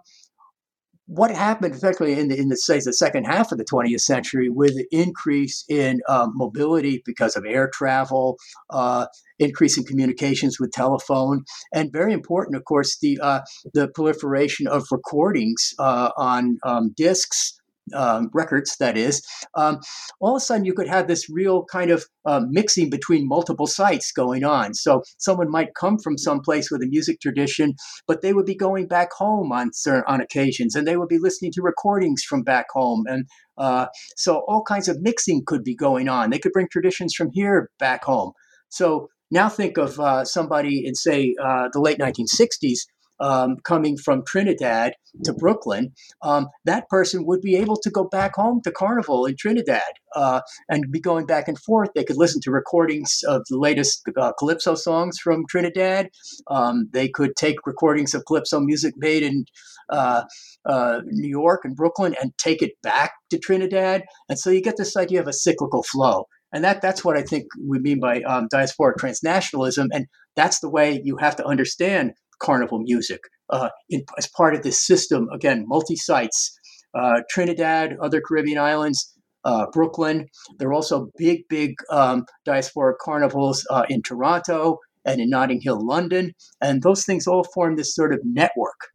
what 1.09 1.31
happened, 1.31 1.73
particularly 1.73 2.19
in 2.19 2.27
the, 2.27 2.39
in 2.39 2.49
the 2.49 2.55
say 2.55 2.79
the 2.79 2.93
second 2.93 3.25
half 3.25 3.51
of 3.51 3.57
the 3.57 3.65
20th 3.65 4.01
century, 4.01 4.47
with 4.47 4.75
the 4.75 4.85
increase 4.91 5.65
in 5.67 6.01
um, 6.07 6.33
mobility 6.35 7.01
because 7.03 7.35
of 7.35 7.45
air 7.47 7.67
travel, 7.73 8.37
uh, 8.69 9.07
increase 9.39 9.75
in 9.75 9.83
communications 9.85 10.59
with 10.59 10.71
telephone, 10.71 11.43
and 11.73 11.91
very 11.91 12.13
important, 12.13 12.55
of 12.55 12.63
course, 12.65 12.97
the 13.01 13.19
uh, 13.21 13.41
the 13.73 13.87
proliferation 13.87 14.67
of 14.67 14.85
recordings 14.91 15.73
uh, 15.79 16.11
on 16.15 16.59
um, 16.63 16.93
discs, 16.95 17.58
um, 17.93 18.29
records, 18.33 18.75
that 18.77 18.97
is, 18.97 19.25
um, 19.55 19.79
all 20.19 20.35
of 20.35 20.41
a 20.41 20.45
sudden 20.45 20.65
you 20.65 20.73
could 20.73 20.87
have 20.87 21.07
this 21.07 21.29
real 21.29 21.65
kind 21.65 21.91
of 21.91 22.05
uh, 22.25 22.41
mixing 22.49 22.89
between 22.89 23.27
multiple 23.27 23.67
sites 23.67 24.11
going 24.11 24.43
on. 24.43 24.73
So 24.73 25.03
someone 25.17 25.49
might 25.49 25.75
come 25.75 25.97
from 25.97 26.17
some 26.17 26.41
place 26.41 26.69
with 26.71 26.81
a 26.81 26.87
music 26.87 27.19
tradition, 27.21 27.75
but 28.07 28.21
they 28.21 28.33
would 28.33 28.45
be 28.45 28.55
going 28.55 28.87
back 28.87 29.11
home 29.13 29.51
on 29.51 29.71
on 30.07 30.21
occasions, 30.21 30.75
and 30.75 30.87
they 30.87 30.97
would 30.97 31.09
be 31.09 31.19
listening 31.19 31.51
to 31.53 31.61
recordings 31.61 32.23
from 32.23 32.43
back 32.43 32.67
home, 32.71 33.05
and 33.07 33.25
uh, 33.57 33.87
so 34.15 34.43
all 34.47 34.63
kinds 34.63 34.87
of 34.87 35.01
mixing 35.01 35.43
could 35.45 35.63
be 35.63 35.75
going 35.75 36.07
on. 36.07 36.29
They 36.29 36.39
could 36.39 36.53
bring 36.53 36.67
traditions 36.71 37.13
from 37.13 37.29
here 37.33 37.69
back 37.77 38.03
home. 38.03 38.31
So 38.69 39.09
now 39.31 39.49
think 39.49 39.77
of 39.77 39.99
uh, 39.99 40.25
somebody 40.25 40.85
in, 40.85 40.95
say, 40.95 41.35
uh, 41.43 41.69
the 41.71 41.81
late 41.81 41.99
1960s 41.99 42.79
um, 43.19 43.57
coming 43.63 43.97
from 43.97 44.23
Trinidad 44.25 44.93
to 45.23 45.33
Brooklyn, 45.33 45.91
um, 46.21 46.47
that 46.65 46.87
person 46.89 47.25
would 47.25 47.41
be 47.41 47.55
able 47.55 47.77
to 47.77 47.89
go 47.89 48.05
back 48.05 48.35
home 48.35 48.61
to 48.63 48.71
Carnival 48.71 49.25
in 49.25 49.35
Trinidad 49.35 49.81
uh, 50.15 50.41
and 50.69 50.91
be 50.91 50.99
going 50.99 51.25
back 51.25 51.47
and 51.47 51.59
forth. 51.59 51.89
They 51.95 52.03
could 52.03 52.17
listen 52.17 52.41
to 52.41 52.51
recordings 52.51 53.21
of 53.27 53.43
the 53.49 53.57
latest 53.57 54.03
uh, 54.17 54.33
calypso 54.33 54.75
songs 54.75 55.19
from 55.19 55.45
Trinidad. 55.49 56.09
Um, 56.49 56.89
they 56.91 57.09
could 57.09 57.35
take 57.35 57.65
recordings 57.65 58.13
of 58.13 58.25
calypso 58.25 58.59
music 58.59 58.93
made 58.97 59.23
in 59.23 59.45
uh, 59.89 60.23
uh 60.65 61.01
New 61.05 61.29
York 61.29 61.61
and 61.63 61.75
Brooklyn 61.75 62.15
and 62.21 62.31
take 62.37 62.61
it 62.61 62.73
back 62.83 63.13
to 63.29 63.39
Trinidad. 63.39 64.03
And 64.29 64.37
so 64.37 64.49
you 64.49 64.61
get 64.61 64.77
this 64.77 64.95
idea 64.95 65.19
of 65.19 65.27
a 65.27 65.33
cyclical 65.33 65.83
flow. 65.83 66.25
And 66.51 66.63
that, 66.63 66.81
that's 66.81 67.05
what 67.05 67.17
I 67.17 67.21
think 67.21 67.45
we 67.63 67.79
mean 67.79 67.99
by 67.99 68.21
um, 68.21 68.47
diasporic 68.51 68.95
transnationalism. 68.97 69.87
And 69.93 70.07
that's 70.35 70.59
the 70.59 70.69
way 70.69 71.01
you 71.03 71.17
have 71.17 71.35
to 71.35 71.45
understand 71.45 72.13
carnival 72.39 72.79
music 72.79 73.21
uh, 73.49 73.69
in, 73.89 74.03
as 74.17 74.27
part 74.27 74.55
of 74.55 74.63
this 74.63 74.85
system. 74.85 75.27
Again, 75.33 75.65
multi 75.67 75.95
sites, 75.95 76.57
uh, 76.93 77.21
Trinidad, 77.29 77.97
other 78.01 78.21
Caribbean 78.21 78.57
islands, 78.57 79.13
uh, 79.45 79.67
Brooklyn. 79.71 80.27
There 80.57 80.69
are 80.69 80.73
also 80.73 81.09
big, 81.17 81.47
big 81.49 81.75
um, 81.89 82.25
diasporic 82.47 82.97
carnivals 83.01 83.65
uh, 83.69 83.85
in 83.89 84.01
Toronto 84.01 84.79
and 85.05 85.21
in 85.21 85.29
Notting 85.29 85.61
Hill, 85.61 85.85
London. 85.85 86.33
And 86.61 86.81
those 86.81 87.05
things 87.05 87.27
all 87.27 87.43
form 87.43 87.75
this 87.75 87.95
sort 87.95 88.13
of 88.13 88.19
network. 88.23 88.89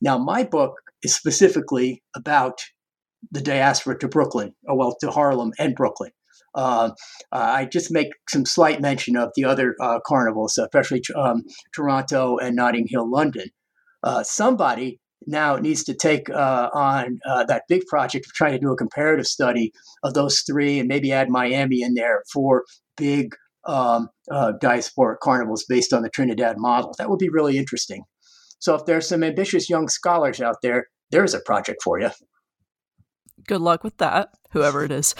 Now, 0.00 0.18
my 0.18 0.44
book 0.44 0.74
is 1.02 1.14
specifically 1.14 2.02
about 2.16 2.60
the 3.30 3.40
diaspora 3.40 3.98
to 3.98 4.08
Brooklyn, 4.08 4.52
or 4.64 4.76
well, 4.76 4.96
to 5.00 5.10
Harlem 5.10 5.52
and 5.58 5.74
Brooklyn. 5.74 6.10
Uh, 6.54 6.90
I 7.30 7.64
just 7.64 7.90
make 7.90 8.08
some 8.28 8.44
slight 8.44 8.80
mention 8.80 9.16
of 9.16 9.30
the 9.34 9.44
other 9.44 9.74
uh, 9.80 10.00
carnivals, 10.06 10.58
especially 10.58 11.02
um, 11.16 11.42
Toronto 11.74 12.38
and 12.38 12.56
Notting 12.56 12.86
Hill, 12.88 13.10
London. 13.10 13.48
Uh, 14.02 14.22
somebody 14.22 14.98
now 15.26 15.56
needs 15.56 15.84
to 15.84 15.94
take 15.94 16.28
uh, 16.30 16.68
on 16.74 17.18
that 17.46 17.62
big 17.68 17.86
project 17.86 18.26
of 18.26 18.32
trying 18.32 18.52
to 18.52 18.58
do 18.58 18.72
a 18.72 18.76
comparative 18.76 19.26
study 19.26 19.72
of 20.02 20.14
those 20.14 20.40
three 20.40 20.80
and 20.80 20.88
maybe 20.88 21.12
add 21.12 21.30
Miami 21.30 21.82
in 21.82 21.94
there 21.94 22.22
for 22.32 22.64
big 22.96 23.34
um, 23.66 24.08
uh, 24.30 24.52
diasporic 24.60 25.20
carnivals 25.20 25.64
based 25.68 25.92
on 25.92 26.02
the 26.02 26.10
Trinidad 26.10 26.56
model. 26.58 26.94
That 26.98 27.10
would 27.10 27.18
be 27.18 27.28
really 27.28 27.58
interesting. 27.58 28.02
So, 28.58 28.74
if 28.74 28.86
there's 28.86 29.08
some 29.08 29.24
ambitious 29.24 29.68
young 29.68 29.88
scholars 29.88 30.40
out 30.40 30.56
there, 30.62 30.86
there's 31.10 31.34
a 31.34 31.40
project 31.40 31.82
for 31.82 32.00
you. 32.00 32.10
Good 33.46 33.60
luck 33.60 33.84
with 33.84 33.96
that, 33.98 34.30
whoever 34.50 34.84
it 34.84 34.92
is. 34.92 35.14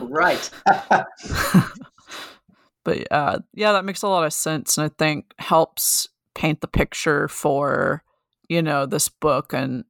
right. 0.00 0.50
but 2.84 3.12
uh, 3.12 3.38
yeah, 3.54 3.72
that 3.72 3.84
makes 3.84 4.02
a 4.02 4.08
lot 4.08 4.24
of 4.24 4.32
sense, 4.32 4.78
and 4.78 4.84
I 4.86 4.94
think 4.98 5.32
helps 5.38 6.08
paint 6.34 6.60
the 6.60 6.68
picture 6.68 7.28
for 7.28 8.02
you 8.48 8.62
know 8.62 8.86
this 8.86 9.08
book 9.08 9.52
and 9.52 9.84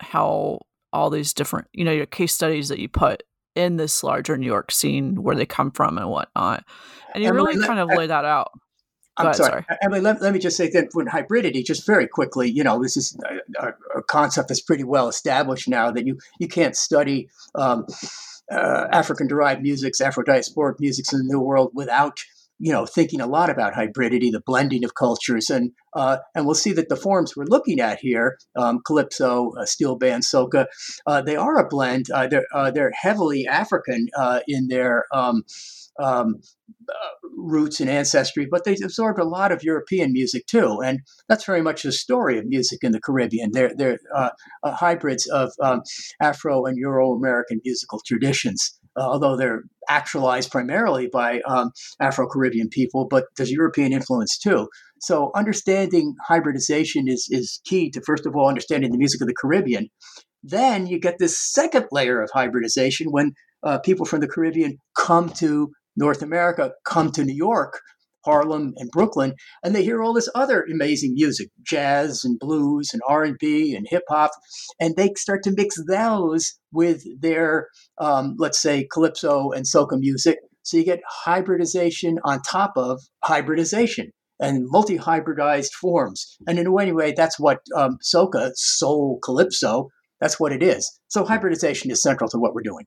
how 0.00 0.60
all 0.92 1.10
these 1.10 1.34
different 1.34 1.66
you 1.72 1.84
know 1.84 1.92
your 1.92 2.06
case 2.06 2.32
studies 2.32 2.68
that 2.68 2.78
you 2.78 2.88
put 2.88 3.22
in 3.54 3.76
this 3.76 4.04
larger 4.04 4.36
New 4.36 4.46
York 4.46 4.70
scene 4.70 5.22
where 5.22 5.34
they 5.34 5.46
come 5.46 5.70
from 5.70 5.98
and 5.98 6.08
whatnot, 6.08 6.64
and 7.14 7.24
you 7.24 7.32
really 7.32 7.58
kind 7.64 7.80
of 7.80 7.88
lay 7.88 8.06
that 8.06 8.24
out. 8.24 8.52
I'm 9.18 9.26
ahead, 9.26 9.36
sorry. 9.36 9.50
sorry. 9.50 9.78
Emily, 9.82 10.00
let, 10.00 10.22
let, 10.22 10.32
me 10.32 10.38
just 10.38 10.56
say 10.56 10.70
that 10.70 10.88
when 10.92 11.06
hybridity, 11.06 11.64
just 11.64 11.86
very 11.86 12.06
quickly, 12.06 12.50
you 12.50 12.64
know, 12.64 12.80
this 12.80 12.96
is 12.96 13.18
a, 13.60 13.68
a, 13.96 14.02
concept 14.02 14.48
that's 14.48 14.60
pretty 14.60 14.84
well 14.84 15.08
established 15.08 15.68
now 15.68 15.90
that 15.90 16.06
you, 16.06 16.18
you 16.38 16.48
can't 16.48 16.76
study 16.76 17.28
um, 17.54 17.84
uh, 18.50 18.86
African 18.92 19.26
derived 19.26 19.62
musics, 19.62 20.00
Afro 20.00 20.24
diasporic 20.24 20.80
musics 20.80 21.12
in 21.12 21.18
the 21.18 21.24
New 21.24 21.40
World 21.40 21.72
without 21.74 22.20
you 22.58 22.72
know, 22.72 22.86
thinking 22.86 23.20
a 23.20 23.26
lot 23.26 23.50
about 23.50 23.74
hybridity, 23.74 24.32
the 24.32 24.42
blending 24.44 24.84
of 24.84 24.94
cultures, 24.94 25.48
and 25.48 25.72
uh, 25.94 26.18
and 26.34 26.44
we'll 26.44 26.54
see 26.54 26.72
that 26.72 26.88
the 26.88 26.96
forms 26.96 27.36
we're 27.36 27.44
looking 27.44 27.80
at 27.80 28.00
here, 28.00 28.38
um, 28.56 28.80
calypso, 28.84 29.52
uh, 29.52 29.64
steel 29.64 29.96
band, 29.96 30.24
soca, 30.24 30.66
uh, 31.06 31.22
they 31.22 31.36
are 31.36 31.58
a 31.58 31.68
blend. 31.68 32.10
Uh, 32.10 32.26
they're 32.26 32.46
uh, 32.52 32.70
they're 32.70 32.92
heavily 33.00 33.46
African 33.46 34.08
uh, 34.16 34.40
in 34.48 34.68
their 34.68 35.04
um, 35.12 35.44
um, 35.98 36.40
uh, 36.88 37.28
roots 37.36 37.80
and 37.80 37.90
ancestry, 37.90 38.46
but 38.50 38.64
they 38.64 38.76
absorbed 38.82 39.18
a 39.18 39.24
lot 39.24 39.52
of 39.52 39.62
European 39.62 40.12
music 40.12 40.46
too, 40.46 40.80
and 40.80 41.00
that's 41.28 41.44
very 41.44 41.62
much 41.62 41.82
the 41.82 41.92
story 41.92 42.38
of 42.38 42.46
music 42.46 42.80
in 42.82 42.92
the 42.92 43.00
Caribbean. 43.00 43.50
They're 43.52 43.72
they're 43.74 43.98
uh, 44.14 44.30
uh, 44.62 44.72
hybrids 44.72 45.26
of 45.26 45.52
um, 45.62 45.82
Afro 46.20 46.64
and 46.66 46.78
Euro 46.78 47.12
American 47.12 47.60
musical 47.64 48.00
traditions, 48.06 48.78
uh, 48.96 49.02
although 49.02 49.36
they're 49.36 49.62
actualized 49.88 50.50
primarily 50.50 51.08
by 51.12 51.40
um, 51.42 51.70
Afro 52.00 52.28
Caribbean 52.28 52.68
people, 52.68 53.06
but 53.08 53.24
there's 53.36 53.50
European 53.50 53.92
influence 53.92 54.38
too. 54.38 54.68
So 55.00 55.30
understanding 55.34 56.14
hybridization 56.26 57.08
is 57.08 57.26
is 57.30 57.60
key 57.64 57.90
to 57.90 58.00
first 58.02 58.26
of 58.26 58.36
all 58.36 58.48
understanding 58.48 58.92
the 58.92 58.98
music 58.98 59.20
of 59.20 59.28
the 59.28 59.34
Caribbean. 59.34 59.88
Then 60.42 60.86
you 60.86 61.00
get 61.00 61.18
this 61.18 61.36
second 61.36 61.86
layer 61.90 62.22
of 62.22 62.30
hybridization 62.32 63.08
when 63.10 63.32
uh, 63.62 63.78
people 63.78 64.06
from 64.06 64.20
the 64.20 64.28
Caribbean 64.28 64.78
come 64.96 65.30
to 65.30 65.70
North 65.98 66.22
America 66.22 66.72
come 66.84 67.10
to 67.12 67.24
New 67.24 67.34
York, 67.34 67.80
Harlem 68.24 68.72
and 68.76 68.90
Brooklyn, 68.90 69.34
and 69.62 69.74
they 69.74 69.82
hear 69.82 70.02
all 70.02 70.12
this 70.12 70.28
other 70.34 70.64
amazing 70.72 71.14
music, 71.14 71.48
jazz 71.62 72.24
and 72.24 72.38
blues 72.38 72.90
and 72.92 73.02
R 73.08 73.24
and 73.24 73.36
B 73.38 73.74
and 73.74 73.86
hip 73.88 74.04
hop, 74.08 74.30
and 74.80 74.96
they 74.96 75.12
start 75.16 75.42
to 75.44 75.54
mix 75.56 75.76
those 75.88 76.58
with 76.72 77.02
their, 77.20 77.68
um, 77.98 78.36
let's 78.38 78.60
say, 78.60 78.86
calypso 78.92 79.50
and 79.50 79.66
soca 79.66 79.98
music. 79.98 80.38
So 80.62 80.76
you 80.76 80.84
get 80.84 81.00
hybridization 81.24 82.18
on 82.24 82.40
top 82.42 82.72
of 82.76 83.00
hybridization 83.24 84.10
and 84.40 84.66
multi-hybridized 84.68 85.72
forms. 85.80 86.36
And 86.46 86.58
in 86.58 86.66
a 86.66 86.72
way, 86.72 86.84
anyway, 86.84 87.12
that's 87.16 87.40
what 87.40 87.58
um, 87.76 87.98
soca, 88.02 88.52
soul, 88.54 89.18
calypso, 89.24 89.88
that's 90.20 90.38
what 90.38 90.52
it 90.52 90.62
is. 90.62 91.00
So 91.08 91.24
hybridization 91.24 91.90
is 91.90 92.02
central 92.02 92.28
to 92.30 92.38
what 92.38 92.54
we're 92.54 92.62
doing. 92.62 92.84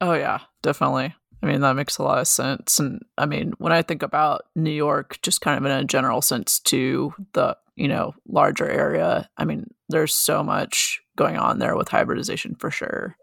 Oh 0.00 0.14
yeah, 0.14 0.40
definitely. 0.62 1.14
I 1.44 1.46
mean, 1.46 1.60
that 1.60 1.76
makes 1.76 1.98
a 1.98 2.02
lot 2.02 2.20
of 2.20 2.26
sense. 2.26 2.78
And 2.78 3.02
I 3.18 3.26
mean, 3.26 3.52
when 3.58 3.70
I 3.70 3.82
think 3.82 4.02
about 4.02 4.46
New 4.56 4.70
York, 4.70 5.18
just 5.20 5.42
kind 5.42 5.58
of 5.58 5.70
in 5.70 5.78
a 5.78 5.84
general 5.84 6.22
sense 6.22 6.58
to 6.60 7.12
the, 7.34 7.54
you 7.76 7.86
know, 7.86 8.14
larger 8.26 8.66
area, 8.66 9.28
I 9.36 9.44
mean, 9.44 9.66
there's 9.90 10.14
so 10.14 10.42
much 10.42 11.02
going 11.16 11.36
on 11.36 11.58
there 11.58 11.76
with 11.76 11.88
hybridization 11.88 12.54
for 12.54 12.70
sure. 12.70 13.18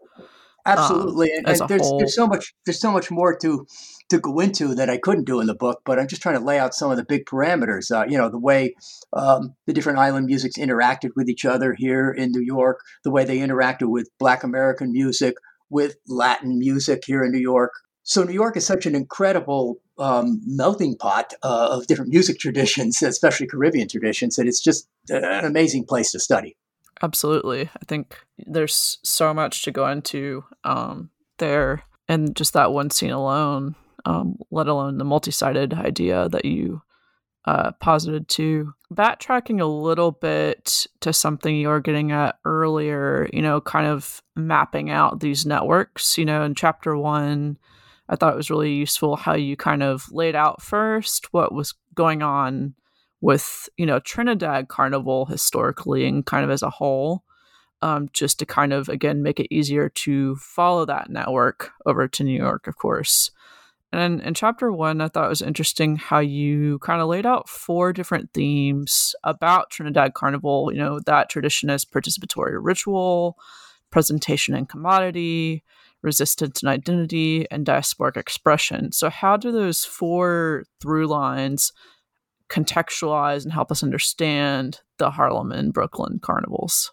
Absolutely. 0.64 1.32
Um, 1.32 1.38
and, 1.38 1.48
and 1.48 1.68
there's, 1.68 1.92
there's 1.98 2.14
so 2.14 2.28
much 2.28 2.54
there's 2.64 2.80
so 2.80 2.92
much 2.92 3.10
more 3.10 3.36
to 3.38 3.66
to 4.10 4.20
go 4.20 4.38
into 4.38 4.76
that 4.76 4.88
I 4.88 4.98
couldn't 4.98 5.24
do 5.24 5.40
in 5.40 5.48
the 5.48 5.54
book, 5.56 5.80
but 5.84 5.98
I'm 5.98 6.06
just 6.06 6.22
trying 6.22 6.38
to 6.38 6.44
lay 6.44 6.60
out 6.60 6.74
some 6.74 6.92
of 6.92 6.96
the 6.96 7.04
big 7.04 7.24
parameters. 7.24 7.90
Uh, 7.90 8.06
you 8.08 8.16
know, 8.16 8.28
the 8.28 8.38
way 8.38 8.76
um, 9.12 9.56
the 9.66 9.72
different 9.72 9.98
island 9.98 10.26
musics 10.26 10.56
interacted 10.58 11.10
with 11.16 11.28
each 11.28 11.44
other 11.44 11.74
here 11.76 12.12
in 12.12 12.30
New 12.30 12.44
York, 12.44 12.78
the 13.02 13.10
way 13.10 13.24
they 13.24 13.38
interacted 13.38 13.88
with 13.88 14.08
Black 14.20 14.44
American 14.44 14.92
music, 14.92 15.34
with 15.68 15.96
Latin 16.06 16.60
music 16.60 17.02
here 17.04 17.24
in 17.24 17.32
New 17.32 17.40
York, 17.40 17.72
so 18.02 18.24
New 18.24 18.32
York 18.32 18.56
is 18.56 18.66
such 18.66 18.86
an 18.86 18.94
incredible 18.94 19.80
um, 19.98 20.40
melting 20.44 20.96
pot 20.96 21.34
uh, 21.42 21.68
of 21.70 21.86
different 21.86 22.10
music 22.10 22.38
traditions, 22.38 23.02
especially 23.02 23.46
Caribbean 23.46 23.88
traditions, 23.88 24.36
that 24.36 24.46
it's 24.46 24.60
just 24.60 24.88
an 25.08 25.44
amazing 25.44 25.84
place 25.84 26.12
to 26.12 26.20
study. 26.20 26.56
Absolutely, 27.02 27.62
I 27.62 27.84
think 27.86 28.18
there's 28.38 28.98
so 29.02 29.32
much 29.32 29.62
to 29.64 29.70
go 29.70 29.88
into 29.88 30.44
um, 30.64 31.10
there, 31.38 31.82
and 32.08 32.34
just 32.36 32.52
that 32.52 32.72
one 32.72 32.90
scene 32.90 33.10
alone, 33.10 33.74
um, 34.04 34.36
let 34.50 34.68
alone 34.68 34.98
the 34.98 35.04
multi-sided 35.04 35.74
idea 35.74 36.28
that 36.28 36.44
you 36.44 36.82
uh, 37.44 37.72
posited 37.80 38.28
too. 38.28 38.72
Backtracking 38.92 39.60
a 39.60 39.64
little 39.64 40.12
bit 40.12 40.86
to 41.00 41.12
something 41.12 41.56
you 41.56 41.68
were 41.68 41.80
getting 41.80 42.12
at 42.12 42.38
earlier, 42.44 43.28
you 43.32 43.42
know, 43.42 43.60
kind 43.60 43.86
of 43.86 44.22
mapping 44.36 44.90
out 44.90 45.20
these 45.20 45.44
networks. 45.44 46.18
You 46.18 46.24
know, 46.24 46.44
in 46.44 46.54
chapter 46.54 46.96
one 46.96 47.58
I 48.12 48.16
thought 48.16 48.34
it 48.34 48.36
was 48.36 48.50
really 48.50 48.74
useful 48.74 49.16
how 49.16 49.34
you 49.34 49.56
kind 49.56 49.82
of 49.82 50.04
laid 50.12 50.36
out 50.36 50.60
first 50.60 51.32
what 51.32 51.54
was 51.54 51.72
going 51.94 52.22
on 52.22 52.74
with, 53.22 53.70
you 53.78 53.86
know, 53.86 54.00
Trinidad 54.00 54.68
Carnival 54.68 55.24
historically 55.24 56.04
and 56.06 56.26
kind 56.26 56.44
of 56.44 56.50
as 56.50 56.62
a 56.62 56.68
whole, 56.68 57.24
um, 57.80 58.10
just 58.12 58.38
to 58.40 58.44
kind 58.44 58.74
of, 58.74 58.90
again, 58.90 59.22
make 59.22 59.40
it 59.40 59.46
easier 59.50 59.88
to 59.88 60.36
follow 60.36 60.84
that 60.84 61.08
network 61.08 61.70
over 61.86 62.06
to 62.06 62.22
New 62.22 62.36
York, 62.36 62.66
of 62.66 62.76
course. 62.76 63.30
And 63.92 64.20
in 64.20 64.34
chapter 64.34 64.70
one, 64.70 65.00
I 65.00 65.08
thought 65.08 65.26
it 65.26 65.30
was 65.30 65.40
interesting 65.40 65.96
how 65.96 66.18
you 66.18 66.80
kind 66.80 67.00
of 67.00 67.08
laid 67.08 67.24
out 67.24 67.48
four 67.48 67.94
different 67.94 68.34
themes 68.34 69.14
about 69.24 69.70
Trinidad 69.70 70.12
Carnival. 70.12 70.70
You 70.70 70.80
know, 70.80 71.00
that 71.06 71.30
tradition 71.30 71.70
as 71.70 71.86
participatory 71.86 72.58
ritual, 72.60 73.38
presentation 73.90 74.54
and 74.54 74.68
commodity, 74.68 75.64
resistance 76.02 76.62
and 76.62 76.68
identity, 76.68 77.46
and 77.50 77.66
diasporic 77.66 78.16
expression. 78.16 78.92
So, 78.92 79.10
how 79.10 79.36
do 79.36 79.52
those 79.52 79.84
four 79.84 80.64
through 80.80 81.06
lines 81.06 81.72
contextualize 82.48 83.44
and 83.44 83.52
help 83.52 83.70
us 83.70 83.82
understand 83.82 84.80
the 84.98 85.10
Harlem 85.10 85.52
and 85.52 85.72
Brooklyn 85.72 86.20
carnivals? 86.20 86.92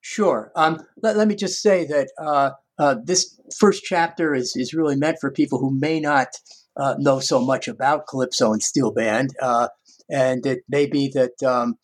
Sure. 0.00 0.52
Um, 0.56 0.86
let, 1.02 1.16
let, 1.16 1.28
me 1.28 1.34
just 1.34 1.60
say 1.62 1.84
that 1.86 2.10
uh, 2.18 2.50
uh, 2.78 2.96
this 3.02 3.38
first 3.58 3.82
chapter 3.84 4.34
is, 4.34 4.54
is 4.56 4.72
really 4.72 4.96
meant 4.96 5.18
for 5.20 5.30
people 5.30 5.58
who 5.58 5.70
may 5.70 6.00
not 6.00 6.28
uh, 6.76 6.94
know 6.98 7.18
so 7.20 7.44
much 7.44 7.68
about 7.68 8.06
Calypso 8.06 8.52
and 8.52 8.62
Steel 8.62 8.92
Band. 8.92 9.30
Uh, 9.40 9.68
and 10.08 10.46
it 10.46 10.60
may 10.68 10.86
be 10.86 11.10
that 11.14 11.42
um, 11.42 11.76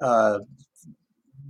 uh, 0.00 0.40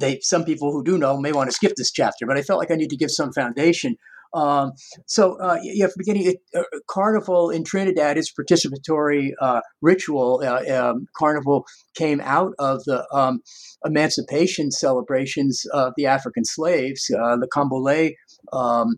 they, 0.00 0.18
some 0.20 0.44
people 0.44 0.72
who 0.72 0.82
do 0.82 0.98
know 0.98 1.18
may 1.18 1.32
want 1.32 1.48
to 1.50 1.54
skip 1.54 1.74
this 1.76 1.92
chapter, 1.92 2.26
but 2.26 2.36
I 2.36 2.42
felt 2.42 2.58
like 2.58 2.70
I 2.70 2.76
need 2.76 2.90
to 2.90 2.96
give 2.96 3.10
some 3.10 3.32
foundation 3.32 3.96
um, 4.32 4.72
so, 5.06 5.34
uh, 5.40 5.58
yeah, 5.62 5.88
beginning, 5.96 6.34
uh, 6.54 6.62
Carnival 6.88 7.50
in 7.50 7.64
Trinidad 7.64 8.16
is 8.16 8.32
participatory 8.32 9.30
uh, 9.40 9.60
ritual. 9.80 10.42
Uh, 10.44 10.62
um, 10.72 11.06
Carnival 11.16 11.66
came 11.94 12.20
out 12.20 12.52
of 12.58 12.84
the 12.84 13.06
um, 13.12 13.40
emancipation 13.84 14.70
celebrations 14.70 15.64
of 15.72 15.94
the 15.96 16.06
African 16.06 16.44
slaves, 16.44 17.10
uh, 17.10 17.36
the 17.36 17.48
Canboulay 17.48 18.14
um, 18.52 18.96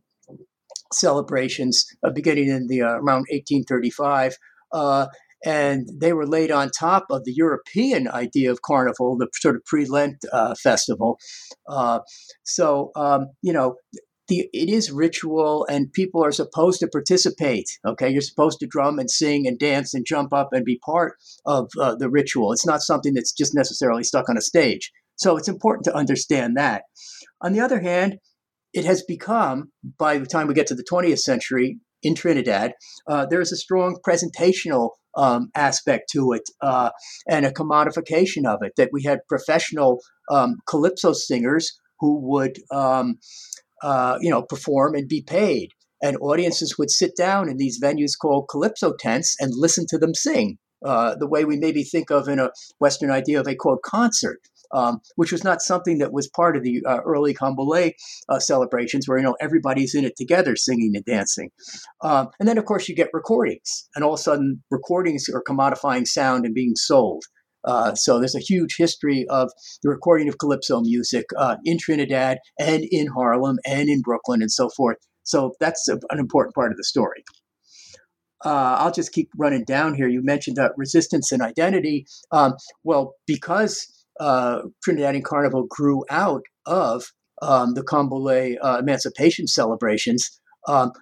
celebrations, 0.92 1.86
uh, 2.02 2.10
beginning 2.10 2.48
in 2.48 2.66
the 2.66 2.82
around 2.82 3.26
1835 3.30 4.36
and 5.44 5.88
they 6.00 6.12
were 6.12 6.26
laid 6.26 6.50
on 6.50 6.70
top 6.70 7.06
of 7.10 7.24
the 7.24 7.32
European 7.32 8.08
idea 8.08 8.50
of 8.50 8.62
carnival, 8.62 9.16
the 9.16 9.28
sort 9.34 9.56
of 9.56 9.64
pre-Lent 9.64 10.24
uh, 10.32 10.54
festival. 10.54 11.18
Uh, 11.68 12.00
so 12.44 12.90
um, 12.96 13.26
you 13.42 13.52
know, 13.52 13.76
the, 14.28 14.48
it 14.52 14.68
is 14.68 14.90
ritual 14.90 15.66
and 15.68 15.92
people 15.92 16.24
are 16.24 16.32
supposed 16.32 16.80
to 16.80 16.88
participate. 16.88 17.66
Okay, 17.86 18.08
you're 18.08 18.20
supposed 18.20 18.60
to 18.60 18.66
drum 18.66 18.98
and 18.98 19.10
sing 19.10 19.46
and 19.46 19.58
dance 19.58 19.94
and 19.94 20.06
jump 20.06 20.32
up 20.32 20.50
and 20.52 20.64
be 20.64 20.78
part 20.84 21.14
of 21.44 21.68
uh, 21.80 21.94
the 21.94 22.08
ritual. 22.08 22.52
It's 22.52 22.66
not 22.66 22.82
something 22.82 23.14
that's 23.14 23.32
just 23.32 23.54
necessarily 23.54 24.04
stuck 24.04 24.28
on 24.28 24.36
a 24.36 24.42
stage. 24.42 24.92
So 25.16 25.36
it's 25.36 25.48
important 25.48 25.84
to 25.84 25.94
understand 25.94 26.56
that. 26.56 26.82
On 27.42 27.52
the 27.52 27.60
other 27.60 27.80
hand, 27.80 28.18
it 28.72 28.84
has 28.84 29.02
become, 29.02 29.70
by 29.98 30.18
the 30.18 30.26
time 30.26 30.46
we 30.46 30.54
get 30.54 30.66
to 30.68 30.74
the 30.74 30.86
20th 30.90 31.18
century 31.18 31.78
in 32.02 32.14
Trinidad, 32.14 32.72
uh, 33.06 33.26
there's 33.26 33.52
a 33.52 33.56
strong 33.56 33.98
presentational 34.06 34.90
um, 35.16 35.50
aspect 35.54 36.10
to 36.12 36.32
it 36.32 36.48
uh, 36.60 36.90
and 37.28 37.46
a 37.46 37.52
commodification 37.52 38.46
of 38.46 38.60
it. 38.62 38.72
That 38.76 38.90
we 38.92 39.02
had 39.02 39.20
professional 39.28 40.00
um, 40.30 40.56
calypso 40.66 41.12
singers 41.12 41.78
who 42.00 42.18
would 42.20 42.58
um, 42.72 43.18
uh, 43.82 44.16
you 44.20 44.30
know, 44.30 44.42
perform 44.42 44.94
and 44.94 45.08
be 45.08 45.22
paid. 45.22 45.70
And 46.02 46.16
audiences 46.20 46.76
would 46.78 46.90
sit 46.90 47.16
down 47.16 47.48
in 47.48 47.56
these 47.56 47.80
venues 47.82 48.12
called 48.20 48.48
calypso 48.50 48.94
tents 48.98 49.36
and 49.38 49.52
listen 49.54 49.86
to 49.88 49.98
them 49.98 50.14
sing, 50.14 50.58
uh, 50.84 51.14
the 51.16 51.28
way 51.28 51.44
we 51.44 51.58
maybe 51.58 51.84
think 51.84 52.10
of 52.10 52.28
in 52.28 52.38
a 52.38 52.50
Western 52.80 53.10
idea 53.10 53.40
of 53.40 53.46
a 53.46 53.54
quote 53.54 53.82
concert. 53.82 54.40
Um, 54.72 55.00
which 55.16 55.32
was 55.32 55.44
not 55.44 55.60
something 55.60 55.98
that 55.98 56.12
was 56.12 56.28
part 56.28 56.56
of 56.56 56.62
the 56.62 56.82
uh, 56.86 57.00
early 57.04 57.34
Canboulay 57.34 57.92
uh, 58.28 58.38
celebrations, 58.38 59.06
where 59.06 59.18
you 59.18 59.24
know 59.24 59.36
everybody's 59.40 59.94
in 59.94 60.04
it 60.04 60.14
together, 60.16 60.56
singing 60.56 60.92
and 60.94 61.04
dancing. 61.04 61.50
Um, 62.02 62.28
and 62.40 62.48
then, 62.48 62.58
of 62.58 62.64
course, 62.64 62.88
you 62.88 62.94
get 62.94 63.10
recordings, 63.12 63.88
and 63.94 64.04
all 64.04 64.14
of 64.14 64.20
a 64.20 64.22
sudden, 64.22 64.62
recordings 64.70 65.28
are 65.28 65.42
commodifying 65.42 66.06
sound 66.06 66.46
and 66.46 66.54
being 66.54 66.74
sold. 66.74 67.24
Uh, 67.64 67.94
so 67.94 68.18
there's 68.18 68.34
a 68.34 68.40
huge 68.40 68.76
history 68.76 69.26
of 69.28 69.50
the 69.82 69.88
recording 69.88 70.28
of 70.28 70.38
calypso 70.38 70.80
music 70.80 71.26
uh, 71.38 71.56
in 71.64 71.78
Trinidad 71.78 72.38
and 72.58 72.84
in 72.90 73.06
Harlem 73.08 73.58
and 73.66 73.88
in 73.88 74.00
Brooklyn 74.00 74.42
and 74.42 74.50
so 74.50 74.68
forth. 74.76 74.96
So 75.22 75.52
that's 75.60 75.88
a, 75.88 75.98
an 76.10 76.18
important 76.18 76.54
part 76.54 76.72
of 76.72 76.76
the 76.76 76.84
story. 76.84 77.24
Uh, 78.44 78.76
I'll 78.80 78.92
just 78.92 79.12
keep 79.12 79.30
running 79.38 79.64
down 79.64 79.94
here. 79.94 80.08
You 80.08 80.20
mentioned 80.22 80.58
uh, 80.58 80.70
resistance 80.76 81.30
and 81.30 81.42
identity. 81.42 82.06
Um, 82.32 82.54
well, 82.82 83.14
because 83.26 83.86
uh, 84.20 84.62
Trinidadian 84.86 85.24
Carnival 85.24 85.66
grew 85.68 86.04
out 86.10 86.42
of 86.66 87.04
um, 87.40 87.74
the 87.74 87.82
Canboulay 87.82 88.56
uh, 88.62 88.78
emancipation 88.78 89.46
celebrations, 89.46 90.40
um, 90.68 90.92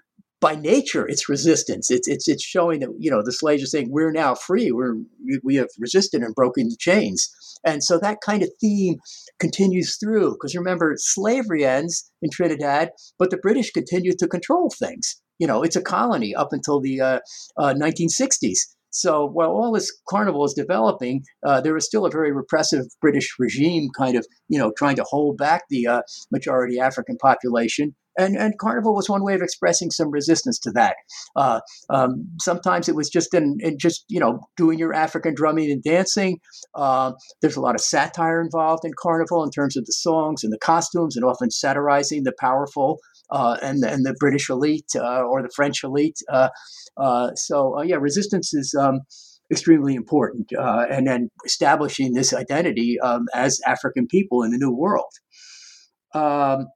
by 0.41 0.55
nature 0.55 1.07
it's 1.07 1.29
resistance. 1.29 1.91
It's 1.91 2.09
it's 2.09 2.27
it's 2.27 2.43
showing 2.43 2.81
that 2.81 2.91
you 2.99 3.11
know 3.11 3.23
the 3.23 3.33
slaves 3.33 3.63
are 3.63 3.67
saying 3.67 3.89
we're 3.91 4.11
now 4.11 4.35
free. 4.35 4.73
We're 4.73 4.97
we 5.45 5.57
have 5.57 5.69
resisted 5.79 6.23
and 6.23 6.35
broken 6.35 6.69
the 6.69 6.77
chains. 6.79 7.29
And 7.63 7.85
so 7.85 7.99
that 7.99 8.23
kind 8.25 8.43
of 8.43 8.49
theme 8.59 8.97
continues 9.39 9.99
through 9.99 10.33
because 10.33 10.57
remember 10.57 10.95
slavery 10.97 11.67
ends 11.67 12.11
in 12.23 12.31
trinidad 12.31 12.91
but 13.19 13.31
the 13.31 13.37
british 13.37 13.71
continue 13.71 14.13
to 14.19 14.27
control 14.27 14.71
things. 14.79 15.21
You 15.39 15.47
know 15.47 15.63
it's 15.63 15.77
a 15.77 15.83
colony 15.83 16.35
up 16.35 16.49
until 16.53 16.81
the 16.81 17.01
uh, 17.01 17.21
uh, 17.59 17.75
1960s 17.75 18.61
so 18.91 19.27
while 19.27 19.51
all 19.51 19.73
this 19.73 19.91
carnival 20.09 20.45
is 20.45 20.55
developing, 20.55 21.23
uh, 21.47 21.61
there 21.61 21.77
is 21.77 21.85
still 21.85 22.07
a 22.07 22.11
very 22.11 22.33
repressive 22.33 22.85
British 23.01 23.35
regime 23.39 23.89
kind 23.97 24.17
of, 24.17 24.27
you 24.49 24.59
know, 24.59 24.73
trying 24.77 24.97
to 24.97 25.05
hold 25.09 25.37
back 25.37 25.63
the 25.71 25.87
uh, 25.87 26.03
majority 26.31 26.79
African 26.79 27.17
population 27.17 27.95
and, 28.19 28.37
and 28.37 28.59
carnival 28.59 28.95
was 28.95 29.09
one 29.09 29.25
way 29.25 29.35
of 29.35 29.43
expressing 29.43 29.91
some 29.91 30.11
resistance 30.11 30.59
to 30.61 30.71
that. 30.73 30.97
Uh, 31.37 31.61
um, 31.89 32.27
sometimes 32.41 32.89
it 32.89 32.95
was 32.95 33.09
just 33.09 33.33
in, 33.35 33.59
in, 33.61 33.79
just 33.79 34.05
you 34.09 34.21
know 34.21 34.41
doing 34.57 34.79
your 34.79 34.93
African 34.93 35.35
drumming 35.35 35.71
and 35.71 35.83
dancing. 35.83 36.39
Uh, 36.75 37.13
there's 37.41 37.57
a 37.57 37.61
lot 37.61 37.75
of 37.75 37.81
satire 37.81 38.41
involved 38.41 38.85
in 38.85 38.93
carnival 39.01 39.45
in 39.45 39.51
terms 39.51 39.77
of 39.77 39.87
the 39.87 39.93
songs 39.93 40.45
and 40.45 40.53
the 40.53 40.59
costumes, 40.59 41.17
and 41.17 41.25
often 41.25 41.51
satirizing 41.51 42.25
the 42.25 42.35
powerful 42.39 42.99
and 43.63 43.85
and 43.85 44.05
the 44.05 44.15
British 44.19 44.49
elite 44.49 44.91
uh, 44.97 45.23
or 45.23 45.43
the 45.43 45.53
French 45.55 45.83
elite. 45.85 46.19
Uh, 46.31 46.49
uh, 46.97 47.31
so 47.35 47.83
yeah, 47.83 47.97
resistance 47.97 48.55
is. 48.55 48.75
Um, 48.75 49.01
extremely 49.53 49.97
important, 49.97 50.53
and 50.57 51.09
then 51.09 51.29
establishing 51.45 52.15
this 52.15 52.33
identity 52.33 53.01
um, 53.01 53.27
as 53.35 53.59
African 53.67 54.07
people 54.07 54.45
in 54.45 54.53
the 54.53 54.59
New 54.59 54.71
World. 54.71 55.13
Um, 56.15 56.69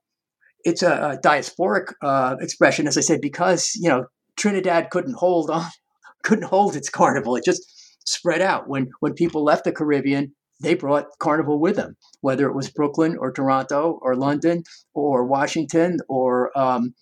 it's 0.65 0.81
a, 0.81 1.11
a 1.11 1.17
diasporic 1.17 1.93
uh, 2.01 2.35
expression, 2.41 2.87
as 2.87 2.97
I 2.97 3.01
said, 3.01 3.21
because 3.21 3.71
you 3.75 3.87
know 3.87 4.07
Trinidad 4.35 4.89
couldn't 4.89 5.15
hold 5.15 5.49
on, 5.49 5.69
couldn't 6.23 6.45
hold 6.45 6.75
its 6.75 6.89
carnival. 6.89 7.35
It 7.35 7.45
just 7.45 7.63
spread 8.05 8.41
out. 8.41 8.67
When 8.67 8.89
when 8.99 9.13
people 9.13 9.43
left 9.43 9.63
the 9.63 9.71
Caribbean, 9.71 10.33
they 10.61 10.73
brought 10.73 11.07
carnival 11.19 11.59
with 11.59 11.75
them, 11.75 11.97
whether 12.21 12.47
it 12.47 12.55
was 12.55 12.69
Brooklyn 12.69 13.17
or 13.19 13.31
Toronto 13.31 13.99
or 14.01 14.15
London 14.15 14.63
or 14.93 15.25
Washington 15.25 15.97
or 16.07 16.57
um, 16.57 16.93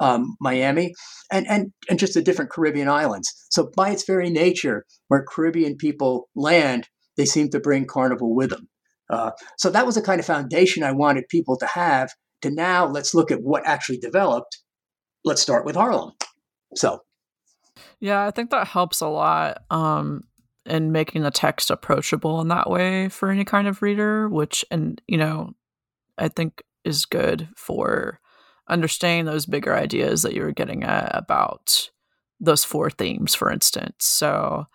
um, 0.00 0.36
Miami, 0.40 0.94
and, 1.30 1.46
and 1.48 1.72
and 1.88 1.98
just 1.98 2.14
the 2.14 2.22
different 2.22 2.50
Caribbean 2.50 2.88
islands. 2.88 3.28
So 3.50 3.70
by 3.76 3.90
its 3.90 4.04
very 4.04 4.30
nature, 4.30 4.84
where 5.08 5.24
Caribbean 5.28 5.76
people 5.76 6.28
land, 6.34 6.88
they 7.16 7.24
seem 7.24 7.50
to 7.50 7.60
bring 7.60 7.86
carnival 7.86 8.34
with 8.34 8.50
them. 8.50 8.68
Uh, 9.10 9.32
so 9.58 9.70
that 9.70 9.86
was 9.86 9.96
the 9.96 10.02
kind 10.02 10.20
of 10.20 10.26
foundation 10.26 10.82
I 10.82 10.92
wanted 10.92 11.28
people 11.28 11.56
to 11.58 11.66
have 11.66 12.10
to 12.42 12.50
now 12.50 12.86
let's 12.86 13.14
look 13.14 13.30
at 13.30 13.42
what 13.42 13.66
actually 13.66 13.98
developed. 13.98 14.58
Let's 15.24 15.42
start 15.42 15.64
with 15.64 15.76
Harlem. 15.76 16.12
So, 16.74 17.00
yeah, 18.00 18.26
I 18.26 18.30
think 18.30 18.50
that 18.50 18.68
helps 18.68 19.00
a 19.00 19.08
lot 19.08 19.62
um, 19.70 20.24
in 20.66 20.92
making 20.92 21.22
the 21.22 21.30
text 21.30 21.70
approachable 21.70 22.40
in 22.40 22.48
that 22.48 22.70
way 22.70 23.08
for 23.08 23.30
any 23.30 23.44
kind 23.44 23.66
of 23.66 23.82
reader, 23.82 24.28
which, 24.28 24.64
and 24.70 25.00
you 25.06 25.18
know, 25.18 25.52
I 26.18 26.28
think 26.28 26.62
is 26.84 27.04
good 27.04 27.48
for 27.56 28.20
understanding 28.68 29.26
those 29.26 29.46
bigger 29.46 29.74
ideas 29.74 30.22
that 30.22 30.34
you 30.34 30.42
were 30.42 30.52
getting 30.52 30.84
at 30.84 31.10
about 31.14 31.90
those 32.40 32.64
four 32.64 32.90
themes, 32.90 33.34
for 33.34 33.50
instance. 33.50 34.04
So, 34.04 34.66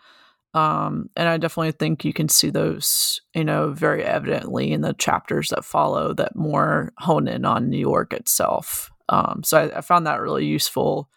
um, 0.53 1.09
and 1.15 1.27
I 1.27 1.37
definitely 1.37 1.73
think 1.73 2.03
you 2.03 2.13
can 2.13 2.29
see 2.29 2.49
those, 2.49 3.21
you 3.33 3.43
know, 3.43 3.71
very 3.71 4.03
evidently 4.03 4.71
in 4.71 4.81
the 4.81 4.93
chapters 4.93 5.49
that 5.49 5.65
follow 5.65 6.13
that 6.13 6.35
more 6.35 6.93
hone 6.97 7.27
in 7.27 7.45
on 7.45 7.69
New 7.69 7.77
York 7.77 8.13
itself. 8.13 8.89
Um, 9.09 9.41
so 9.43 9.57
I, 9.57 9.77
I, 9.77 9.81
found 9.81 10.05
that 10.05 10.19
really 10.19 10.45
useful 10.45 11.09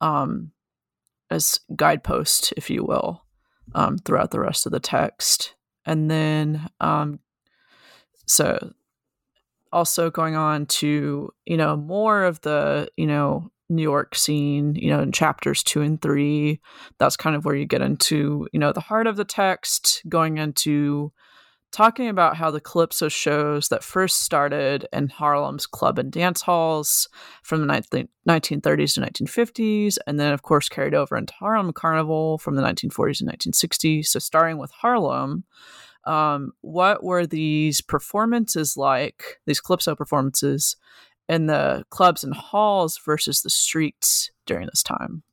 um, 0.00 0.52
as 1.30 1.60
guidepost, 1.74 2.52
if 2.56 2.68
you 2.68 2.84
will, 2.84 3.22
um, 3.74 3.98
throughout 3.98 4.30
the 4.30 4.40
rest 4.40 4.66
of 4.66 4.72
the 4.72 4.80
text. 4.80 5.54
And 5.84 6.10
then, 6.10 6.68
um, 6.80 7.20
so 8.26 8.72
also 9.72 10.10
going 10.10 10.36
on 10.36 10.66
to, 10.66 11.30
you 11.44 11.56
know, 11.56 11.76
more 11.76 12.24
of 12.24 12.40
the, 12.42 12.88
you 12.96 13.06
know, 13.06 13.50
New 13.68 13.82
York 13.82 14.14
scene, 14.14 14.74
you 14.76 14.90
know, 14.90 15.00
in 15.00 15.12
chapters 15.12 15.62
two 15.62 15.82
and 15.82 16.00
three. 16.00 16.60
That's 16.98 17.16
kind 17.16 17.34
of 17.34 17.44
where 17.44 17.54
you 17.54 17.66
get 17.66 17.82
into, 17.82 18.48
you 18.52 18.60
know, 18.60 18.72
the 18.72 18.80
heart 18.80 19.06
of 19.06 19.16
the 19.16 19.24
text, 19.24 20.02
going 20.08 20.38
into 20.38 21.12
talking 21.76 22.08
about 22.08 22.38
how 22.38 22.50
the 22.50 22.60
Calypso 22.60 23.10
shows 23.10 23.68
that 23.68 23.84
first 23.84 24.22
started 24.22 24.86
in 24.94 25.08
Harlem's 25.08 25.66
club 25.66 25.98
and 25.98 26.10
dance 26.10 26.40
halls 26.40 27.06
from 27.42 27.60
the 27.60 27.66
1930s 27.66 28.94
to 28.94 29.00
1950s, 29.02 29.98
and 30.06 30.18
then, 30.18 30.32
of 30.32 30.40
course, 30.40 30.70
carried 30.70 30.94
over 30.94 31.18
into 31.18 31.34
Harlem 31.34 31.74
Carnival 31.74 32.38
from 32.38 32.54
the 32.56 32.62
1940s 32.62 33.20
and 33.20 33.30
1960s. 33.30 34.06
So, 34.06 34.18
starting 34.18 34.56
with 34.56 34.70
Harlem, 34.70 35.44
Um, 36.06 36.52
what 36.60 37.02
were 37.02 37.26
these 37.26 37.82
performances 37.82 38.76
like, 38.76 39.40
these 39.44 39.60
Calypso 39.60 39.94
performances, 39.96 40.76
in 41.28 41.46
the 41.46 41.84
clubs 41.90 42.24
and 42.24 42.32
halls 42.32 42.98
versus 43.04 43.42
the 43.42 43.50
streets 43.50 44.30
during 44.46 44.66
this 44.66 44.82
time? 44.82 45.24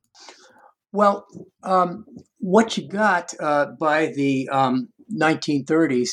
Well, 0.91 1.25
um, 1.61 2.05
what 2.39 2.75
you 2.75 2.87
got 2.87 3.33
uh, 3.39 3.67
by 3.79 4.07
the 4.07 4.49
um, 4.49 4.89
1930s 5.15 6.09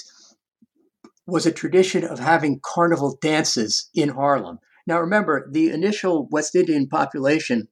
was 1.30 1.46
a 1.46 1.52
tradition 1.52 2.04
of 2.04 2.18
having 2.18 2.60
carnival 2.62 3.18
dances 3.20 3.88
in 3.94 4.10
Harlem. 4.10 4.58
Now, 4.86 5.00
remember, 5.00 5.48
the 5.50 5.70
initial 5.70 6.28
West 6.30 6.54
Indian 6.54 6.88
population 6.88 7.68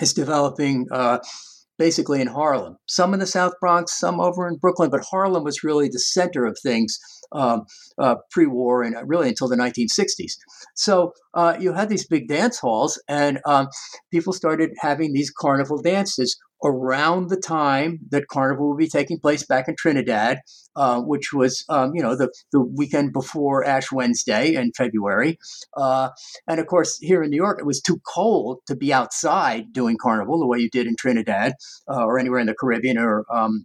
is 0.00 0.12
developing 0.12 0.86
uh, 0.90 1.18
basically 1.78 2.20
in 2.20 2.26
Harlem. 2.26 2.76
Some 2.86 3.14
in 3.14 3.20
the 3.20 3.26
South 3.26 3.54
Bronx, 3.60 3.98
some 3.98 4.20
over 4.20 4.46
in 4.46 4.56
Brooklyn, 4.56 4.90
but 4.90 5.04
Harlem 5.10 5.44
was 5.44 5.64
really 5.64 5.88
the 5.88 5.98
center 5.98 6.44
of 6.44 6.58
things 6.62 6.98
um, 7.32 7.62
uh, 7.98 8.16
pre-war 8.30 8.82
and 8.82 8.96
really 9.06 9.28
until 9.28 9.48
the 9.48 9.56
1960s. 9.56 10.32
So 10.74 11.12
uh, 11.32 11.56
you 11.58 11.72
had 11.72 11.88
these 11.88 12.06
big 12.06 12.28
dance 12.28 12.58
halls, 12.58 13.02
and 13.08 13.40
um, 13.46 13.68
people 14.10 14.32
started 14.32 14.72
having 14.80 15.12
these 15.12 15.30
carnival 15.30 15.80
dances 15.80 16.38
around 16.62 17.28
the 17.28 17.36
time 17.36 18.00
that 18.10 18.28
Carnival 18.28 18.68
would 18.68 18.78
be 18.78 18.88
taking 18.88 19.18
place 19.18 19.44
back 19.44 19.68
in 19.68 19.76
Trinidad, 19.76 20.40
uh, 20.76 21.00
which 21.00 21.32
was, 21.32 21.64
um, 21.68 21.94
you 21.94 22.02
know, 22.02 22.14
the, 22.14 22.32
the 22.52 22.60
weekend 22.60 23.12
before 23.12 23.64
Ash 23.64 23.90
Wednesday 23.90 24.54
in 24.54 24.72
February. 24.72 25.38
Uh, 25.76 26.10
and 26.46 26.60
of 26.60 26.66
course, 26.66 26.98
here 26.98 27.22
in 27.22 27.30
New 27.30 27.36
York, 27.36 27.58
it 27.58 27.66
was 27.66 27.80
too 27.80 28.00
cold 28.06 28.60
to 28.66 28.76
be 28.76 28.92
outside 28.92 29.72
doing 29.72 29.96
Carnival 30.00 30.38
the 30.38 30.46
way 30.46 30.58
you 30.58 30.70
did 30.70 30.86
in 30.86 30.96
Trinidad 30.96 31.54
uh, 31.88 32.04
or 32.04 32.18
anywhere 32.18 32.40
in 32.40 32.46
the 32.46 32.54
Caribbean 32.54 32.98
or 32.98 33.24
um, 33.32 33.64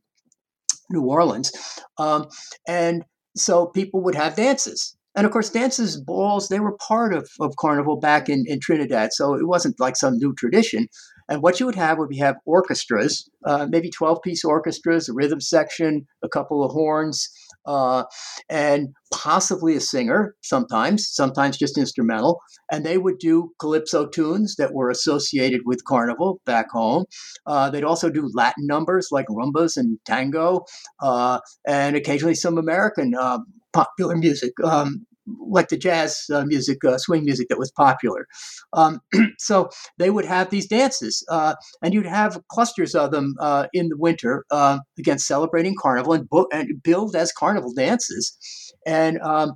New 0.89 1.03
Orleans. 1.03 1.51
Um, 1.97 2.27
and 2.67 3.03
so 3.35 3.67
people 3.67 4.01
would 4.03 4.15
have 4.15 4.35
dances. 4.35 4.95
And 5.15 5.25
of 5.25 5.31
course, 5.31 5.49
dances, 5.49 5.99
balls, 5.99 6.49
they 6.49 6.59
were 6.59 6.77
part 6.77 7.13
of, 7.13 7.29
of 7.39 7.55
Carnival 7.55 7.97
back 7.97 8.27
in, 8.27 8.43
in 8.47 8.59
Trinidad. 8.59 9.13
So 9.13 9.33
it 9.33 9.47
wasn't 9.47 9.79
like 9.79 9.95
some 9.95 10.17
new 10.17 10.33
tradition. 10.33 10.87
And 11.29 11.41
what 11.41 11.59
you 11.59 11.65
would 11.65 11.75
have 11.75 11.97
would 11.97 12.09
be 12.09 12.17
have 12.17 12.35
orchestras, 12.45 13.29
uh, 13.45 13.67
maybe 13.69 13.89
12 13.89 14.21
piece 14.23 14.43
orchestras, 14.43 15.09
a 15.09 15.13
rhythm 15.13 15.41
section, 15.41 16.05
a 16.23 16.29
couple 16.29 16.63
of 16.63 16.71
horns, 16.71 17.29
uh, 17.65 18.03
and 18.49 18.89
possibly 19.11 19.75
a 19.75 19.79
singer 19.79 20.35
sometimes, 20.41 21.07
sometimes 21.09 21.57
just 21.57 21.77
instrumental. 21.77 22.39
And 22.71 22.85
they 22.85 22.97
would 22.97 23.17
do 23.19 23.51
calypso 23.59 24.07
tunes 24.07 24.55
that 24.57 24.73
were 24.73 24.89
associated 24.89 25.61
with 25.65 25.85
carnival 25.85 26.41
back 26.45 26.69
home. 26.71 27.05
Uh, 27.47 27.69
they'd 27.69 27.83
also 27.83 28.09
do 28.09 28.29
Latin 28.33 28.67
numbers 28.67 29.09
like 29.11 29.27
rumbas 29.27 29.77
and 29.77 29.97
tango, 30.05 30.65
uh, 31.01 31.39
and 31.67 31.95
occasionally 31.95 32.35
some 32.35 32.57
American 32.57 33.13
uh, 33.15 33.39
popular 33.73 34.15
music. 34.15 34.53
Um, 34.63 35.05
like 35.27 35.69
the 35.69 35.77
jazz 35.77 36.25
uh, 36.33 36.45
music, 36.45 36.83
uh, 36.83 36.97
swing 36.97 37.25
music 37.25 37.47
that 37.49 37.59
was 37.59 37.71
popular. 37.71 38.27
Um, 38.73 38.99
so 39.39 39.69
they 39.97 40.09
would 40.09 40.25
have 40.25 40.49
these 40.49 40.67
dances, 40.67 41.25
uh, 41.29 41.55
and 41.81 41.93
you'd 41.93 42.05
have 42.05 42.41
clusters 42.49 42.95
of 42.95 43.11
them 43.11 43.35
uh, 43.39 43.67
in 43.73 43.89
the 43.89 43.97
winter, 43.97 44.45
uh, 44.51 44.79
again 44.97 45.19
celebrating 45.19 45.75
carnival 45.79 46.13
and, 46.13 46.29
bo- 46.29 46.49
and 46.51 46.81
billed 46.83 47.15
as 47.15 47.31
carnival 47.31 47.73
dances. 47.73 48.37
And 48.85 49.19
um, 49.21 49.53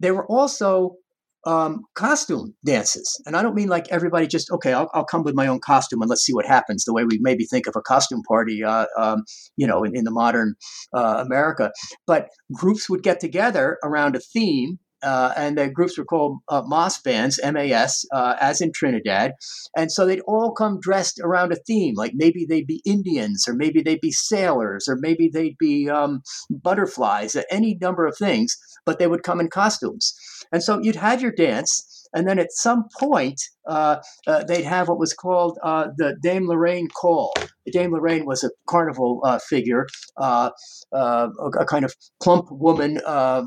they 0.00 0.10
were 0.10 0.26
also 0.26 0.96
um, 1.44 1.84
costume 1.94 2.54
dances. 2.64 3.22
And 3.24 3.36
I 3.36 3.42
don't 3.42 3.54
mean 3.54 3.68
like 3.68 3.86
everybody 3.90 4.26
just, 4.26 4.50
okay, 4.50 4.72
I'll, 4.72 4.90
I'll, 4.94 5.04
come 5.04 5.22
with 5.22 5.36
my 5.36 5.46
own 5.46 5.60
costume 5.60 6.02
and 6.02 6.10
let's 6.10 6.24
see 6.24 6.34
what 6.34 6.44
happens, 6.44 6.84
the 6.84 6.92
way 6.92 7.04
we 7.04 7.20
maybe 7.20 7.44
think 7.44 7.68
of 7.68 7.76
a 7.76 7.80
costume 7.80 8.22
party, 8.26 8.64
uh, 8.64 8.86
um, 8.98 9.22
you 9.56 9.64
know, 9.64 9.84
in, 9.84 9.94
in 9.94 10.02
the 10.02 10.10
modern 10.10 10.56
America. 10.92 11.70
But 12.04 12.30
groups 12.52 12.90
would 12.90 13.04
get 13.04 13.20
together 13.20 13.78
around 13.84 14.16
a 14.16 14.20
theme 14.20 14.80
uh, 15.02 15.32
and 15.36 15.58
the 15.58 15.68
groups 15.68 15.98
were 15.98 16.04
called 16.04 16.38
uh, 16.48 16.62
MAS 16.66 17.00
bands, 17.00 17.38
M-A-S, 17.42 18.04
uh, 18.12 18.36
as 18.40 18.60
in 18.60 18.72
Trinidad. 18.72 19.32
And 19.76 19.92
so 19.92 20.06
they'd 20.06 20.20
all 20.20 20.52
come 20.52 20.80
dressed 20.80 21.20
around 21.22 21.52
a 21.52 21.56
theme, 21.56 21.94
like 21.96 22.12
maybe 22.14 22.46
they'd 22.48 22.66
be 22.66 22.82
Indians, 22.84 23.46
or 23.48 23.54
maybe 23.54 23.82
they'd 23.82 24.00
be 24.00 24.12
sailors, 24.12 24.88
or 24.88 24.96
maybe 24.96 25.28
they'd 25.32 25.58
be 25.58 25.88
um, 25.88 26.22
butterflies, 26.50 27.36
any 27.50 27.76
number 27.80 28.06
of 28.06 28.16
things, 28.16 28.56
but 28.84 28.98
they 28.98 29.06
would 29.06 29.22
come 29.22 29.40
in 29.40 29.48
costumes. 29.48 30.14
And 30.52 30.62
so 30.62 30.80
you'd 30.80 30.96
have 30.96 31.22
your 31.22 31.32
dance, 31.32 32.05
and 32.16 32.26
then 32.26 32.38
at 32.38 32.50
some 32.50 32.86
point, 32.98 33.42
uh, 33.68 33.98
uh, 34.26 34.42
they'd 34.44 34.64
have 34.64 34.88
what 34.88 34.98
was 34.98 35.12
called 35.12 35.58
uh, 35.62 35.88
the 35.98 36.16
Dame 36.22 36.48
Lorraine 36.48 36.88
Call. 36.88 37.34
Dame 37.70 37.92
Lorraine 37.92 38.24
was 38.24 38.42
a 38.42 38.50
carnival 38.66 39.20
uh, 39.22 39.38
figure, 39.38 39.86
uh, 40.16 40.48
uh, 40.94 41.28
a, 41.38 41.60
a, 41.60 41.66
kind 41.66 41.84
of 41.84 41.94
plump 42.22 42.46
woman 42.50 43.00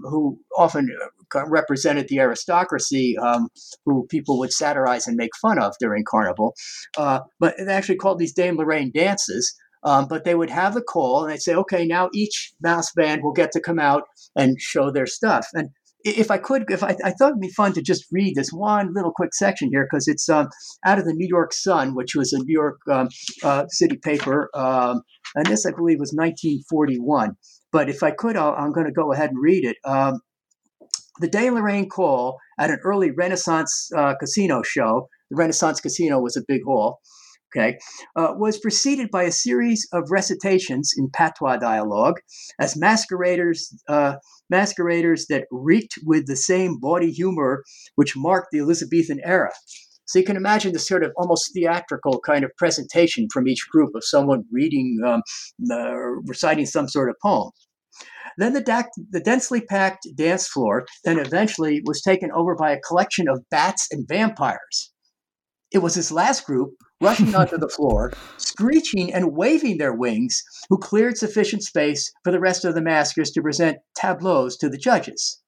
who 0.03 0.39
often 0.55 0.95
represented 1.47 2.07
the 2.09 2.19
aristocracy, 2.19 3.17
um, 3.17 3.47
who 3.85 4.05
people 4.07 4.37
would 4.37 4.53
satirize 4.53 5.07
and 5.07 5.17
make 5.17 5.31
fun 5.41 5.57
of 5.57 5.73
during 5.79 6.03
carnival. 6.07 6.53
but 6.95 7.55
they 7.57 7.73
actually 7.73 7.95
called 7.95 8.19
these 8.19 8.33
Dame 8.33 8.55
Lorraine 8.55 8.91
dances. 8.93 9.55
Um, 9.81 10.07
but 10.09 10.25
they 10.25 10.35
would 10.35 10.49
have 10.49 10.73
the 10.73 10.81
call 10.81 11.23
and 11.23 11.31
they'd 11.31 11.41
say, 11.41 11.55
okay, 11.55 11.85
now 11.85 12.09
each 12.13 12.51
MAS 12.61 12.91
band 12.97 13.23
will 13.23 13.31
get 13.31 13.53
to 13.53 13.61
come 13.61 13.79
out 13.79 14.03
and 14.35 14.59
show 14.59 14.91
their 14.91 15.07
stuff. 15.07 15.47
And 15.53 15.69
if 16.03 16.31
I 16.31 16.37
could, 16.37 16.65
if 16.69 16.83
I, 16.83 16.95
I, 17.03 17.11
thought 17.11 17.31
it'd 17.31 17.41
be 17.41 17.49
fun 17.49 17.73
to 17.73 17.81
just 17.81 18.05
read 18.11 18.35
this 18.35 18.51
one 18.51 18.93
little 18.93 19.11
quick 19.11 19.33
section 19.33 19.69
here 19.71 19.87
because 19.89 20.07
it's 20.07 20.29
um, 20.29 20.47
out 20.85 20.99
of 20.99 21.05
the 21.05 21.13
New 21.13 21.27
York 21.27 21.53
Sun, 21.53 21.95
which 21.95 22.15
was 22.15 22.31
a 22.31 22.39
New 22.39 22.53
York 22.53 22.79
um, 22.89 23.09
uh, 23.43 23.65
city 23.67 23.97
paper, 23.97 24.49
um, 24.53 25.01
and 25.35 25.45
this 25.45 25.65
I 25.65 25.71
believe 25.71 25.99
was 25.99 26.13
1941. 26.13 27.35
But 27.71 27.89
if 27.89 28.01
I 28.01 28.11
could, 28.11 28.35
i 28.35 28.63
am 28.63 28.71
going 28.71 28.87
to 28.87 28.93
go 28.93 29.11
ahead 29.11 29.29
and 29.29 29.41
read 29.41 29.65
it. 29.65 29.77
Um, 29.83 30.21
the 31.19 31.27
Dame 31.27 31.55
Lorraine 31.55 31.89
Call 31.89 32.37
at 32.59 32.69
an 32.69 32.79
early 32.83 33.11
Renaissance 33.11 33.89
uh, 33.95 34.15
casino 34.19 34.63
show. 34.63 35.09
The 35.29 35.35
Renaissance 35.35 35.81
Casino 35.81 36.19
was 36.19 36.37
a 36.37 36.41
big 36.47 36.63
hall 36.63 36.99
okay, 37.55 37.77
uh, 38.15 38.33
was 38.37 38.59
preceded 38.59 39.09
by 39.11 39.23
a 39.23 39.31
series 39.31 39.87
of 39.93 40.11
recitations 40.11 40.93
in 40.97 41.09
patois 41.09 41.57
dialogue 41.57 42.19
as 42.59 42.77
masqueraders, 42.77 43.73
uh, 43.87 44.15
masqueraders 44.49 45.25
that 45.27 45.45
reeked 45.51 45.95
with 46.05 46.27
the 46.27 46.35
same 46.35 46.79
bawdy 46.79 47.11
humor 47.11 47.63
which 47.95 48.15
marked 48.15 48.47
the 48.51 48.59
Elizabethan 48.59 49.19
era. 49.23 49.51
So 50.05 50.17
you 50.17 50.25
can 50.25 50.37
imagine 50.37 50.73
the 50.73 50.79
sort 50.79 51.03
of 51.03 51.11
almost 51.17 51.51
theatrical 51.53 52.19
kind 52.21 52.43
of 52.43 52.49
presentation 52.57 53.27
from 53.31 53.47
each 53.47 53.69
group 53.71 53.93
of 53.93 54.03
someone 54.03 54.43
reading, 54.51 54.99
um, 55.05 55.21
uh, 55.71 55.95
reciting 56.25 56.65
some 56.65 56.87
sort 56.87 57.09
of 57.09 57.15
poem. 57.21 57.51
Then 58.37 58.53
the, 58.53 58.61
da- 58.61 58.83
the 59.11 59.19
densely 59.19 59.61
packed 59.61 60.07
dance 60.15 60.47
floor 60.47 60.87
then 61.03 61.19
eventually 61.19 61.83
was 61.85 62.01
taken 62.01 62.31
over 62.31 62.55
by 62.55 62.71
a 62.71 62.79
collection 62.79 63.27
of 63.27 63.43
bats 63.51 63.87
and 63.91 64.07
vampires. 64.07 64.91
It 65.71 65.79
was 65.79 65.93
this 65.93 66.11
last 66.11 66.45
group 66.45 66.71
rushing 67.01 67.33
onto 67.33 67.57
the 67.57 67.69
floor, 67.69 68.11
screeching 68.37 69.13
and 69.13 69.35
waving 69.35 69.77
their 69.77 69.93
wings, 69.93 70.43
who 70.69 70.77
cleared 70.77 71.17
sufficient 71.17 71.63
space 71.63 72.11
for 72.23 72.31
the 72.31 72.39
rest 72.39 72.65
of 72.65 72.75
the 72.75 72.81
maskers 72.81 73.31
to 73.31 73.41
present 73.41 73.77
tableaus 73.95 74.57
to 74.57 74.69
the 74.69 74.77
judges. 74.77 75.41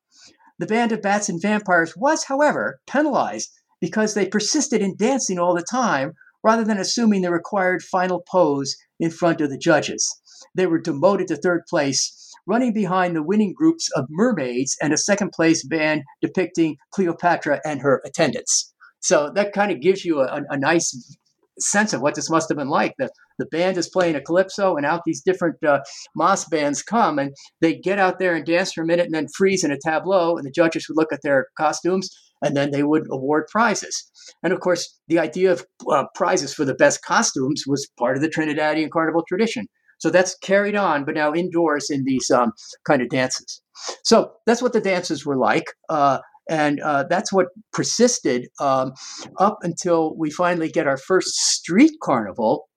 The 0.60 0.68
band 0.68 0.92
of 0.92 1.02
bats 1.02 1.28
and 1.28 1.42
vampires 1.42 1.98
was, 1.98 2.26
however, 2.26 2.80
penalized 2.88 3.52
because 3.82 4.14
they 4.14 4.28
persisted 4.28 4.82
in 4.82 4.96
dancing 4.96 5.40
all 5.40 5.56
the 5.56 5.66
time 5.70 6.14
rather 6.44 6.64
than 6.64 6.78
assuming 6.78 7.22
the 7.22 7.32
required 7.32 7.84
final 7.84 8.24
pose 8.32 8.76
in 9.00 9.12
front 9.12 9.42
of 9.42 9.50
the 9.50 9.58
judges. 9.58 10.22
They 10.56 10.68
were 10.68 10.80
demoted 10.80 11.28
to 11.28 11.36
third 11.36 11.64
place, 11.70 12.34
running 12.48 12.74
behind 12.74 13.16
the 13.16 13.24
winning 13.24 13.54
groups 13.54 13.90
of 13.96 14.06
mermaids 14.10 14.78
and 14.82 14.94
a 14.94 14.98
second 14.98 15.32
place 15.32 15.64
band 15.64 16.04
depicting 16.22 16.78
Cleopatra 16.92 17.62
and 17.66 17.82
her 17.82 18.02
attendants. 18.06 18.74
So 19.00 19.32
that 19.34 19.54
kind 19.54 19.72
of 19.72 19.82
gives 19.82 20.06
you 20.06 20.22
a, 20.22 20.42
a, 20.50 20.58
nice 20.58 21.18
sense 21.60 21.94
of 21.94 22.02
what 22.02 22.16
this 22.16 22.30
must 22.30 22.50
have 22.50 22.58
been 22.58 22.70
like. 22.70 22.94
The 22.98 23.10
the 23.40 23.46
band 23.48 23.78
is 23.78 23.90
playing 23.90 24.16
a 24.16 24.22
calypso, 24.22 24.76
and 24.76 24.86
out 24.86 25.02
these 25.06 25.22
different 25.22 25.64
uh, 25.64 25.80
MAS 26.16 26.46
bands 26.46 26.84
come, 26.84 27.18
and 27.20 27.34
they 27.60 27.76
get 27.76 28.00
out 28.00 28.20
there 28.20 28.36
and 28.36 28.46
dance 28.46 28.74
for 28.74 28.84
a 28.84 28.86
minute, 28.86 29.06
and 29.06 29.16
then 29.16 29.28
freeze 29.36 29.64
in 29.64 29.72
a 29.72 29.80
tableau, 29.84 30.38
and 30.38 30.46
the 30.46 30.52
judges 30.52 30.88
would 30.88 30.98
look 30.98 31.12
at 31.12 31.22
their 31.24 31.48
costumes, 31.58 32.10
and 32.42 32.56
then 32.56 32.72
they 32.72 32.84
would 32.84 33.08
award 33.10 33.48
prizes. 33.52 34.12
And 34.44 34.54
of 34.54 34.60
course, 34.60 35.00
the 35.08 35.20
idea 35.20 35.52
of 35.52 35.66
uh, 35.92 36.06
prizes 36.16 36.54
for 36.54 36.66
the 36.66 36.76
best 36.76 37.04
costumes 37.04 37.64
was 37.68 37.90
part 37.98 38.16
of 38.16 38.22
the 38.22 38.30
Trinidadian 38.30 38.92
carnival 38.92 39.24
tradition. 39.28 39.68
So 40.00 40.10
that's 40.10 40.36
carried 40.40 40.76
on, 40.76 41.06
but 41.06 41.14
now 41.14 41.32
indoors 41.34 41.92
in 41.92 42.04
these 42.06 42.32
um, 42.32 42.54
kind 42.88 43.04
of 43.04 43.10
dances. 43.10 43.62
So 44.04 44.32
that's 44.48 44.62
what 44.62 44.74
the 44.74 44.82
dances 44.82 45.26
were 45.26 45.38
like. 45.38 45.66
Uh, 45.90 46.20
and 46.52 46.82
uh, 46.82 47.06
that's 47.10 47.32
what 47.32 47.48
persisted 47.72 48.50
um, 48.60 48.94
up 49.40 49.60
until 49.64 50.16
we 50.18 50.30
finally 50.30 50.70
get 50.70 50.86
our 50.86 50.98
first 50.98 51.30
street 51.30 51.94
carnival 52.04 52.68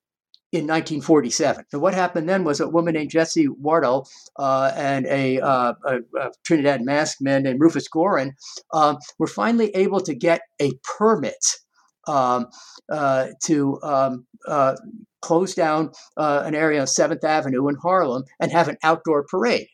in 0.52 0.68
1947. 0.68 1.64
So 1.70 1.80
what 1.80 1.92
happened 1.94 2.28
then 2.28 2.44
was 2.44 2.60
a 2.60 2.68
woman 2.68 2.94
named 2.94 3.10
Jessie 3.10 3.48
Waddell 3.48 4.08
uh, 4.38 4.70
and 4.76 5.04
a, 5.06 5.40
uh, 5.40 5.74
a, 5.84 5.96
a, 5.96 6.30
Trinidad 6.46 6.82
masked 6.82 7.20
man 7.20 7.42
named 7.42 7.60
Rufus 7.60 7.88
Gorin 7.92 8.30
um, 8.72 8.98
were 9.18 9.26
finally 9.26 9.70
able 9.74 10.00
to 10.02 10.14
get 10.14 10.42
a 10.62 10.70
permit 10.96 11.44
um, 12.06 12.46
uh, 12.88 13.28
to 13.46 13.80
um, 13.82 14.26
uh, 14.46 14.76
close 15.20 15.54
down 15.54 15.90
uh, 16.16 16.44
an 16.44 16.54
area 16.54 16.80
on 16.80 16.86
Seventh 16.86 17.24
Avenue 17.24 17.66
in 17.68 17.74
Harlem 17.82 18.22
and 18.38 18.52
have 18.52 18.68
an 18.68 18.76
outdoor 18.84 19.24
parade. 19.28 19.66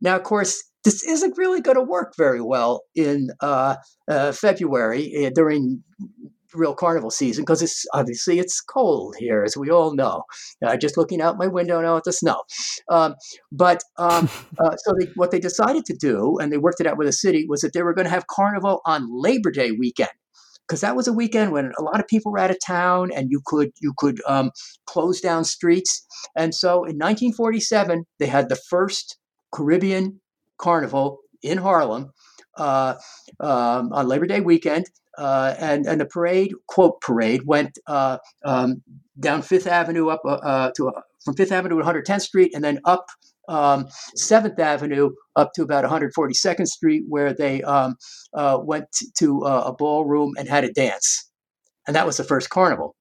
now, 0.00 0.16
of 0.16 0.24
course, 0.24 0.67
this 0.84 1.02
isn't 1.02 1.36
really 1.36 1.60
going 1.60 1.76
to 1.76 1.82
work 1.82 2.14
very 2.16 2.40
well 2.40 2.82
in 2.94 3.28
uh, 3.40 3.76
uh, 4.08 4.32
February 4.32 5.26
uh, 5.26 5.30
during 5.34 5.82
real 6.54 6.74
carnival 6.74 7.10
season 7.10 7.44
because 7.44 7.62
it's 7.62 7.84
obviously 7.92 8.38
it's 8.38 8.60
cold 8.60 9.14
here, 9.18 9.42
as 9.42 9.56
we 9.56 9.70
all 9.70 9.94
know. 9.94 10.22
Uh, 10.64 10.76
just 10.76 10.96
looking 10.96 11.20
out 11.20 11.38
my 11.38 11.46
window 11.46 11.80
now 11.80 11.96
at 11.96 12.04
the 12.04 12.12
snow. 12.12 12.42
Um, 12.88 13.14
but 13.52 13.82
um, 13.96 14.28
uh, 14.58 14.76
so 14.76 14.94
they, 14.98 15.06
what 15.14 15.30
they 15.30 15.40
decided 15.40 15.84
to 15.86 15.94
do, 15.94 16.38
and 16.38 16.52
they 16.52 16.58
worked 16.58 16.80
it 16.80 16.86
out 16.86 16.98
with 16.98 17.08
the 17.08 17.12
city, 17.12 17.46
was 17.48 17.60
that 17.60 17.72
they 17.72 17.82
were 17.82 17.94
going 17.94 18.06
to 18.06 18.10
have 18.10 18.26
carnival 18.26 18.80
on 18.84 19.08
Labor 19.10 19.50
Day 19.50 19.72
weekend 19.72 20.10
because 20.66 20.80
that 20.82 20.96
was 20.96 21.08
a 21.08 21.12
weekend 21.12 21.52
when 21.52 21.72
a 21.78 21.82
lot 21.82 21.98
of 21.98 22.06
people 22.06 22.30
were 22.30 22.38
out 22.38 22.50
of 22.50 22.58
town 22.64 23.10
and 23.14 23.30
you 23.30 23.40
could 23.46 23.70
you 23.80 23.94
could 23.96 24.20
um, 24.26 24.50
close 24.86 25.20
down 25.20 25.44
streets. 25.44 26.06
And 26.36 26.54
so 26.54 26.84
in 26.84 26.96
1947, 26.96 28.04
they 28.18 28.26
had 28.26 28.48
the 28.48 28.56
first 28.68 29.18
Caribbean 29.52 30.20
carnival 30.58 31.20
in 31.42 31.58
Harlem 31.58 32.12
uh, 32.56 32.94
um, 33.40 33.92
on 33.92 34.08
Labor 34.08 34.26
Day 34.26 34.40
weekend. 34.40 34.86
Uh, 35.16 35.56
and 35.58 35.84
and 35.86 36.00
the 36.00 36.06
parade 36.06 36.52
quote 36.68 37.00
parade 37.00 37.42
went 37.44 37.76
uh, 37.88 38.18
um, 38.44 38.80
down 39.18 39.42
Fifth 39.42 39.66
Avenue 39.66 40.08
up 40.08 40.20
uh, 40.24 40.34
uh, 40.34 40.70
to 40.76 40.92
from 41.24 41.34
Fifth 41.34 41.50
Avenue 41.50 41.82
to 41.82 41.84
110th 41.84 42.20
Street, 42.20 42.52
and 42.54 42.62
then 42.62 42.78
up 42.84 43.06
um, 43.48 43.86
Seventh 44.14 44.60
Avenue 44.60 45.10
up 45.34 45.50
to 45.54 45.62
about 45.62 45.84
142nd 45.84 46.66
Street, 46.68 47.02
where 47.08 47.34
they 47.34 47.62
um, 47.62 47.96
uh, 48.32 48.60
went 48.62 48.86
to 49.18 49.40
a 49.40 49.74
ballroom 49.74 50.34
and 50.38 50.48
had 50.48 50.62
a 50.62 50.72
dance, 50.72 51.28
and 51.88 51.96
that 51.96 52.06
was 52.06 52.16
the 52.16 52.22
first 52.22 52.48
carnival. 52.48 52.94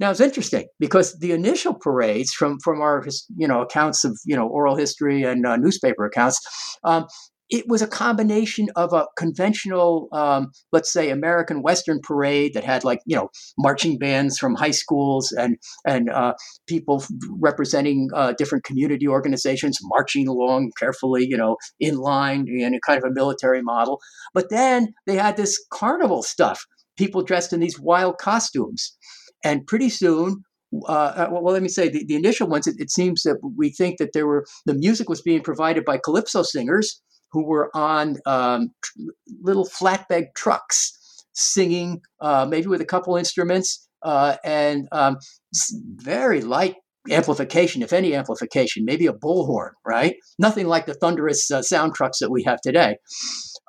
Now 0.00 0.10
it's 0.10 0.20
interesting 0.20 0.66
because 0.78 1.18
the 1.18 1.32
initial 1.32 1.74
parades 1.74 2.32
from 2.32 2.58
from 2.62 2.80
our 2.80 3.06
you 3.36 3.48
know 3.48 3.62
accounts 3.62 4.04
of 4.04 4.18
you 4.24 4.36
know 4.36 4.46
oral 4.46 4.76
history 4.76 5.22
and 5.22 5.46
uh, 5.46 5.56
newspaper 5.56 6.04
accounts, 6.04 6.40
um, 6.84 7.06
it 7.50 7.66
was 7.68 7.82
a 7.82 7.86
combination 7.86 8.68
of 8.74 8.92
a 8.92 9.06
conventional, 9.16 10.08
um, 10.12 10.50
let's 10.72 10.92
say, 10.92 11.10
American 11.10 11.62
Western 11.62 12.00
parade 12.02 12.54
that 12.54 12.64
had 12.64 12.84
like 12.84 13.00
you 13.06 13.16
know 13.16 13.28
marching 13.58 13.98
bands 13.98 14.38
from 14.38 14.54
high 14.54 14.70
schools 14.70 15.30
and 15.32 15.56
and 15.86 16.10
uh, 16.10 16.34
people 16.66 17.04
representing 17.40 18.08
uh, 18.14 18.32
different 18.32 18.64
community 18.64 19.06
organizations 19.06 19.78
marching 19.82 20.26
along 20.26 20.72
carefully, 20.78 21.26
you 21.28 21.36
know, 21.36 21.56
in 21.78 21.96
line 21.96 22.46
in 22.48 22.74
a 22.74 22.80
kind 22.80 22.98
of 22.98 23.04
a 23.10 23.14
military 23.14 23.62
model. 23.62 24.00
But 24.32 24.50
then 24.50 24.94
they 25.06 25.16
had 25.16 25.36
this 25.36 25.62
carnival 25.72 26.22
stuff, 26.22 26.64
people 26.96 27.22
dressed 27.22 27.52
in 27.52 27.60
these 27.60 27.78
wild 27.78 28.18
costumes, 28.18 28.96
and 29.44 29.66
pretty 29.66 29.88
soon 29.88 30.42
uh, 30.88 30.92
uh 30.92 31.28
well, 31.30 31.52
let 31.52 31.62
me 31.62 31.68
say 31.68 31.88
the, 31.88 32.04
the 32.04 32.16
initial 32.16 32.48
ones. 32.48 32.66
It, 32.66 32.74
it, 32.78 32.90
seems 32.90 33.22
that 33.22 33.36
we 33.56 33.70
think 33.70 33.98
that 33.98 34.12
there 34.12 34.26
were 34.26 34.44
the 34.66 34.74
music 34.74 35.08
was 35.08 35.22
being 35.22 35.40
provided 35.40 35.84
by 35.84 35.98
calypso 35.98 36.42
singers 36.42 37.00
who 37.30 37.44
were 37.44 37.70
on 37.74 38.16
um, 38.26 38.70
little 39.42 39.66
flatbed 39.66 40.26
trucks 40.36 41.24
singing, 41.32 42.00
uh, 42.20 42.46
maybe 42.48 42.68
with 42.68 42.80
a 42.80 42.86
couple 42.86 43.16
instruments, 43.16 43.88
uh, 44.02 44.36
and 44.44 44.88
um, 44.92 45.16
very 45.96 46.40
light 46.40 46.76
amplification, 47.10 47.82
if 47.82 47.92
any 47.92 48.14
amplification, 48.14 48.84
maybe 48.84 49.06
a 49.06 49.12
bullhorn, 49.12 49.70
right? 49.84 50.16
Nothing 50.38 50.68
like 50.68 50.86
the 50.86 50.94
thunderous 50.94 51.50
uh, 51.50 51.60
sound 51.60 51.94
trucks 51.94 52.20
that 52.20 52.30
we 52.30 52.44
have 52.44 52.60
today. 52.62 52.96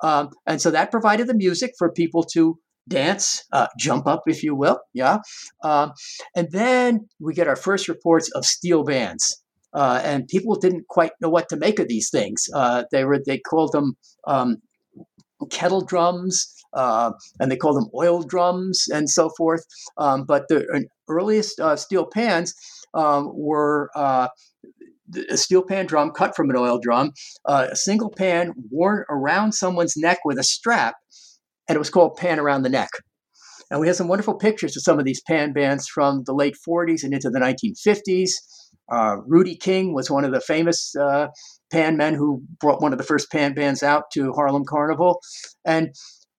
Um, 0.02 0.30
and 0.46 0.60
so 0.60 0.70
that 0.70 0.90
provided 0.90 1.26
the 1.26 1.34
music 1.34 1.72
for 1.78 1.90
people 1.90 2.22
to 2.34 2.58
dance, 2.88 3.44
uh, 3.52 3.66
jump 3.78 4.06
up, 4.06 4.22
if 4.26 4.42
you 4.42 4.54
will. 4.54 4.80
Yeah. 4.94 5.18
Um, 5.62 5.92
and 6.34 6.48
then 6.52 7.08
we 7.20 7.34
get 7.34 7.48
our 7.48 7.56
first 7.56 7.88
reports 7.88 8.30
of 8.32 8.44
steel 8.44 8.84
bands. 8.84 9.42
Uh, 9.74 10.00
and 10.04 10.26
people 10.28 10.56
didn't 10.56 10.88
quite 10.88 11.12
know 11.20 11.28
what 11.28 11.48
to 11.50 11.56
make 11.56 11.78
of 11.78 11.88
these 11.88 12.08
things. 12.08 12.48
Uh, 12.54 12.84
they 12.92 13.04
were 13.04 13.20
they 13.24 13.38
called 13.38 13.72
them 13.72 13.94
um, 14.26 14.56
kettle 15.50 15.82
drums, 15.82 16.54
uh, 16.72 17.12
and 17.38 17.52
they 17.52 17.56
called 17.56 17.76
them 17.76 17.90
oil 17.94 18.22
drums, 18.22 18.86
and 18.92 19.10
so 19.10 19.30
forth. 19.36 19.66
Um, 19.98 20.24
but 20.24 20.48
the 20.48 20.88
earliest 21.08 21.60
uh, 21.60 21.76
steel 21.76 22.06
pans 22.06 22.54
um, 22.94 23.32
were. 23.34 23.90
Uh, 23.94 24.28
a 25.30 25.36
steel 25.36 25.62
pan 25.62 25.86
drum 25.86 26.10
cut 26.10 26.34
from 26.34 26.50
an 26.50 26.56
oil 26.56 26.80
drum, 26.80 27.12
uh, 27.44 27.68
a 27.70 27.76
single 27.76 28.10
pan 28.10 28.52
worn 28.72 29.04
around 29.08 29.52
someone's 29.52 29.96
neck 29.96 30.18
with 30.24 30.36
a 30.36 30.42
strap, 30.42 30.96
and 31.68 31.76
it 31.76 31.78
was 31.78 31.90
called 31.90 32.16
pan 32.16 32.38
around 32.38 32.62
the 32.62 32.68
neck. 32.68 32.90
And 33.70 33.80
we 33.80 33.88
have 33.88 33.96
some 33.96 34.08
wonderful 34.08 34.34
pictures 34.34 34.76
of 34.76 34.82
some 34.82 34.98
of 34.98 35.04
these 35.04 35.22
pan 35.22 35.52
bands 35.52 35.88
from 35.88 36.22
the 36.24 36.34
late 36.34 36.56
40s 36.66 37.02
and 37.02 37.12
into 37.12 37.30
the 37.30 37.40
1950s. 37.40 38.30
Uh, 38.90 39.16
Rudy 39.26 39.56
King 39.56 39.92
was 39.92 40.10
one 40.10 40.24
of 40.24 40.30
the 40.30 40.40
famous 40.40 40.94
uh, 40.94 41.28
pan 41.72 41.96
men 41.96 42.14
who 42.14 42.42
brought 42.60 42.80
one 42.80 42.92
of 42.92 42.98
the 42.98 43.04
first 43.04 43.30
pan 43.32 43.54
bands 43.54 43.82
out 43.82 44.04
to 44.12 44.32
Harlem 44.32 44.64
Carnival. 44.64 45.20
And 45.64 45.90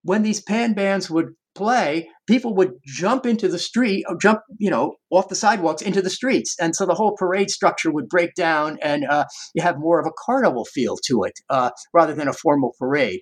when 0.03 0.23
these 0.23 0.41
pan 0.41 0.73
bands 0.73 1.09
would 1.09 1.33
play, 1.53 2.07
people 2.27 2.53
would 2.55 2.73
jump 2.85 3.25
into 3.25 3.49
the 3.49 3.59
street, 3.59 4.05
uh, 4.07 4.15
jump, 4.21 4.39
you 4.59 4.69
know, 4.69 4.95
off 5.09 5.27
the 5.27 5.35
sidewalks 5.35 5.81
into 5.81 6.01
the 6.01 6.09
streets. 6.09 6.55
And 6.61 6.75
so 6.75 6.85
the 6.85 6.93
whole 6.93 7.17
parade 7.17 7.49
structure 7.49 7.91
would 7.91 8.07
break 8.07 8.35
down 8.35 8.77
and 8.81 9.05
uh, 9.05 9.25
you 9.53 9.63
have 9.63 9.79
more 9.79 9.99
of 9.99 10.05
a 10.05 10.11
carnival 10.25 10.63
feel 10.63 10.95
to 11.07 11.23
it 11.23 11.33
uh, 11.49 11.71
rather 11.93 12.13
than 12.13 12.29
a 12.29 12.33
formal 12.33 12.73
parade. 12.79 13.21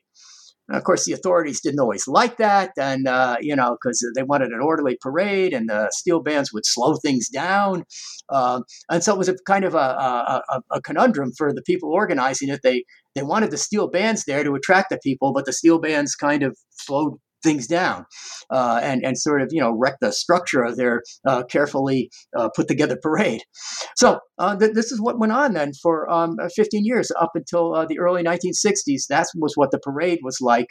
And 0.67 0.77
of 0.77 0.83
course, 0.83 1.05
the 1.05 1.13
authorities 1.13 1.61
didn't 1.61 1.79
always 1.79 2.07
like 2.07 2.37
that, 2.37 2.71
and 2.79 3.07
uh, 3.07 3.37
you 3.39 3.55
know, 3.55 3.77
because 3.79 4.03
they 4.15 4.23
wanted 4.23 4.51
an 4.51 4.61
orderly 4.61 4.97
parade, 4.99 5.53
and 5.53 5.69
the 5.69 5.89
steel 5.91 6.21
bands 6.21 6.51
would 6.51 6.65
slow 6.65 6.95
things 6.95 7.29
down, 7.29 7.83
um, 8.29 8.63
and 8.89 9.03
so 9.03 9.13
it 9.13 9.17
was 9.17 9.29
a 9.29 9.35
kind 9.45 9.63
of 9.63 9.75
a, 9.75 9.77
a, 9.77 10.61
a, 10.71 10.81
conundrum 10.81 11.31
for 11.37 11.53
the 11.53 11.61
people 11.61 11.91
organizing 11.91 12.49
it. 12.49 12.61
They 12.63 12.83
they 13.13 13.21
wanted 13.21 13.51
the 13.51 13.57
steel 13.57 13.87
bands 13.87 14.25
there 14.25 14.43
to 14.43 14.55
attract 14.55 14.89
the 14.89 14.99
people, 15.03 15.33
but 15.33 15.45
the 15.45 15.53
steel 15.53 15.79
bands 15.79 16.15
kind 16.15 16.41
of 16.41 16.57
slowed 16.71 17.19
things 17.45 17.67
down 17.67 18.05
uh, 18.49 18.81
and, 18.83 19.05
and 19.05 19.17
sort 19.17 19.41
of, 19.41 19.49
you 19.51 19.61
know, 19.61 19.71
wreck 19.71 19.95
the 20.01 20.11
structure 20.11 20.63
of 20.63 20.75
their 20.75 21.01
uh, 21.25 21.43
carefully 21.43 22.09
uh, 22.37 22.49
put 22.55 22.67
together 22.67 22.97
parade. 23.01 23.41
So 23.95 24.19
uh, 24.37 24.57
th- 24.57 24.73
this 24.73 24.91
is 24.91 24.99
what 24.99 25.19
went 25.19 25.31
on 25.31 25.53
then 25.53 25.71
for 25.81 26.09
um, 26.11 26.35
uh, 26.41 26.49
15 26.53 26.83
years 26.83 27.11
up 27.19 27.31
until 27.35 27.85
the 27.87 27.99
early 27.99 28.23
1960s. 28.23 29.07
That 29.07 29.27
was 29.37 29.53
what 29.55 29.71
the 29.71 29.79
parade 29.79 30.19
was 30.23 30.39
like 30.41 30.67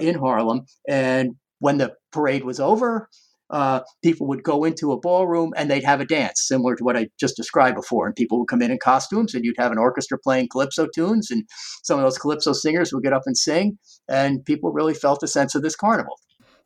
in 0.00 0.14
Harlem. 0.14 0.62
And 0.88 1.32
when 1.58 1.78
the 1.78 1.92
parade 2.12 2.44
was 2.44 2.58
over, 2.58 3.08
uh, 3.52 3.80
people 4.02 4.26
would 4.26 4.42
go 4.42 4.64
into 4.64 4.92
a 4.92 4.98
ballroom 4.98 5.52
and 5.56 5.70
they'd 5.70 5.84
have 5.84 6.00
a 6.00 6.06
dance 6.06 6.42
similar 6.46 6.74
to 6.74 6.84
what 6.84 6.96
I 6.96 7.08
just 7.20 7.36
described 7.36 7.76
before. 7.76 8.06
And 8.06 8.16
people 8.16 8.38
would 8.38 8.48
come 8.48 8.62
in 8.62 8.70
in 8.70 8.78
costumes 8.78 9.34
and 9.34 9.44
you'd 9.44 9.58
have 9.58 9.72
an 9.72 9.78
orchestra 9.78 10.18
playing 10.18 10.48
calypso 10.50 10.88
tunes. 10.92 11.30
And 11.30 11.44
some 11.82 11.98
of 11.98 12.04
those 12.04 12.18
calypso 12.18 12.52
singers 12.52 12.92
would 12.92 13.04
get 13.04 13.12
up 13.12 13.22
and 13.26 13.36
sing. 13.36 13.78
And 14.08 14.44
people 14.44 14.72
really 14.72 14.94
felt 14.94 15.22
a 15.22 15.28
sense 15.28 15.54
of 15.54 15.62
this 15.62 15.76
carnival. 15.76 16.18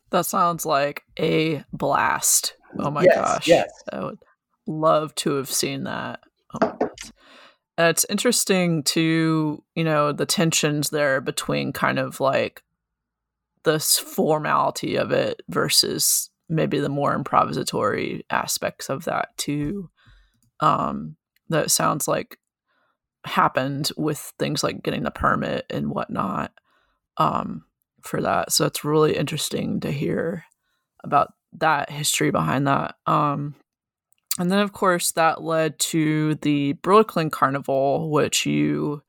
That 0.09 0.25
sounds 0.25 0.65
like 0.65 1.03
a 1.19 1.63
blast. 1.73 2.55
Oh 2.79 2.89
my 2.89 3.03
yes, 3.03 3.15
gosh. 3.15 3.47
Yes. 3.47 3.69
I 3.91 4.05
would 4.05 4.19
love 4.65 5.13
to 5.15 5.35
have 5.35 5.51
seen 5.51 5.83
that. 5.83 6.21
Oh 6.61 6.77
it's 7.77 8.05
interesting 8.09 8.83
to, 8.83 9.63
you 9.75 9.83
know, 9.83 10.11
the 10.11 10.25
tensions 10.25 10.89
there 10.89 11.21
between 11.21 11.73
kind 11.73 11.99
of 11.99 12.19
like 12.19 12.63
this 13.63 13.99
formality 13.99 14.95
of 14.95 15.11
it 15.11 15.41
versus 15.49 16.29
maybe 16.49 16.79
the 16.79 16.89
more 16.89 17.17
improvisatory 17.17 18.21
aspects 18.29 18.89
of 18.89 19.05
that 19.05 19.35
too 19.37 19.89
um 20.61 21.15
that 21.49 21.71
sounds 21.71 22.07
like 22.07 22.37
happened 23.25 23.91
with 23.97 24.33
things 24.39 24.63
like 24.63 24.83
getting 24.83 25.03
the 25.03 25.11
permit 25.11 25.65
and 25.69 25.89
whatnot 25.89 26.51
um 27.17 27.63
for 28.01 28.21
that. 28.21 28.51
So 28.51 28.65
it's 28.65 28.85
really 28.85 29.15
interesting 29.15 29.79
to 29.81 29.91
hear 29.91 30.45
about 31.03 31.33
that 31.53 31.89
history 31.89 32.31
behind 32.31 32.67
that 32.67 32.95
um 33.05 33.55
and 34.37 34.51
then 34.51 34.59
of 34.59 34.73
course 34.73 35.11
that 35.13 35.41
led 35.41 35.79
to 35.79 36.35
the 36.35 36.73
brooklyn 36.73 37.29
carnival 37.29 38.11
which 38.11 38.45
you 38.45 39.01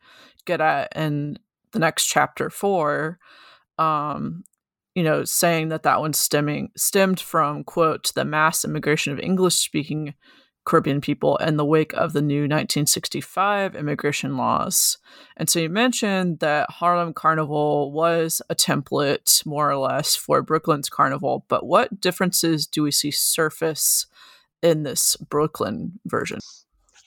get 0.45 0.61
at 0.61 0.89
in 0.95 1.37
the 1.73 1.81
next 1.81 2.07
chapter 2.07 2.49
four 2.49 3.19
um 3.77 4.45
you 4.99 5.05
know, 5.05 5.23
saying 5.23 5.69
that 5.69 5.85
that 5.85 6.01
one 6.01 6.13
stemming 6.13 6.73
stemmed 6.77 7.21
from 7.21 7.63
quote 7.63 8.13
the 8.15 8.25
mass 8.25 8.65
immigration 8.65 9.13
of 9.13 9.21
English 9.21 9.55
speaking 9.55 10.15
Caribbean 10.67 11.01
people 11.01 11.37
in 11.37 11.57
the 11.57 11.65
wake 11.65 11.93
of 11.93 12.13
the 12.13 12.21
new 12.21 12.41
1965 12.41 13.77
immigration 13.77 14.37
laws. 14.37 14.99
And 15.37 15.49
so 15.49 15.61
you 15.61 15.71
mentioned 15.71 16.41
that 16.41 16.69
Harlem 16.69 17.15
Carnival 17.15 17.93
was 17.93 18.43
a 18.51 18.57
template, 18.57 19.47
more 19.47 19.71
or 19.71 19.77
less, 19.77 20.17
for 20.17 20.43
Brooklyn's 20.43 20.89
Carnival, 20.89 21.47
but 21.49 21.65
what 21.65 22.01
differences 22.01 22.67
do 22.67 22.83
we 22.83 22.91
see 22.91 23.13
surface 23.13 24.07
in 24.65 24.83
this 24.83 25.15
Brooklyn 25.15 26.01
version? 26.07 26.41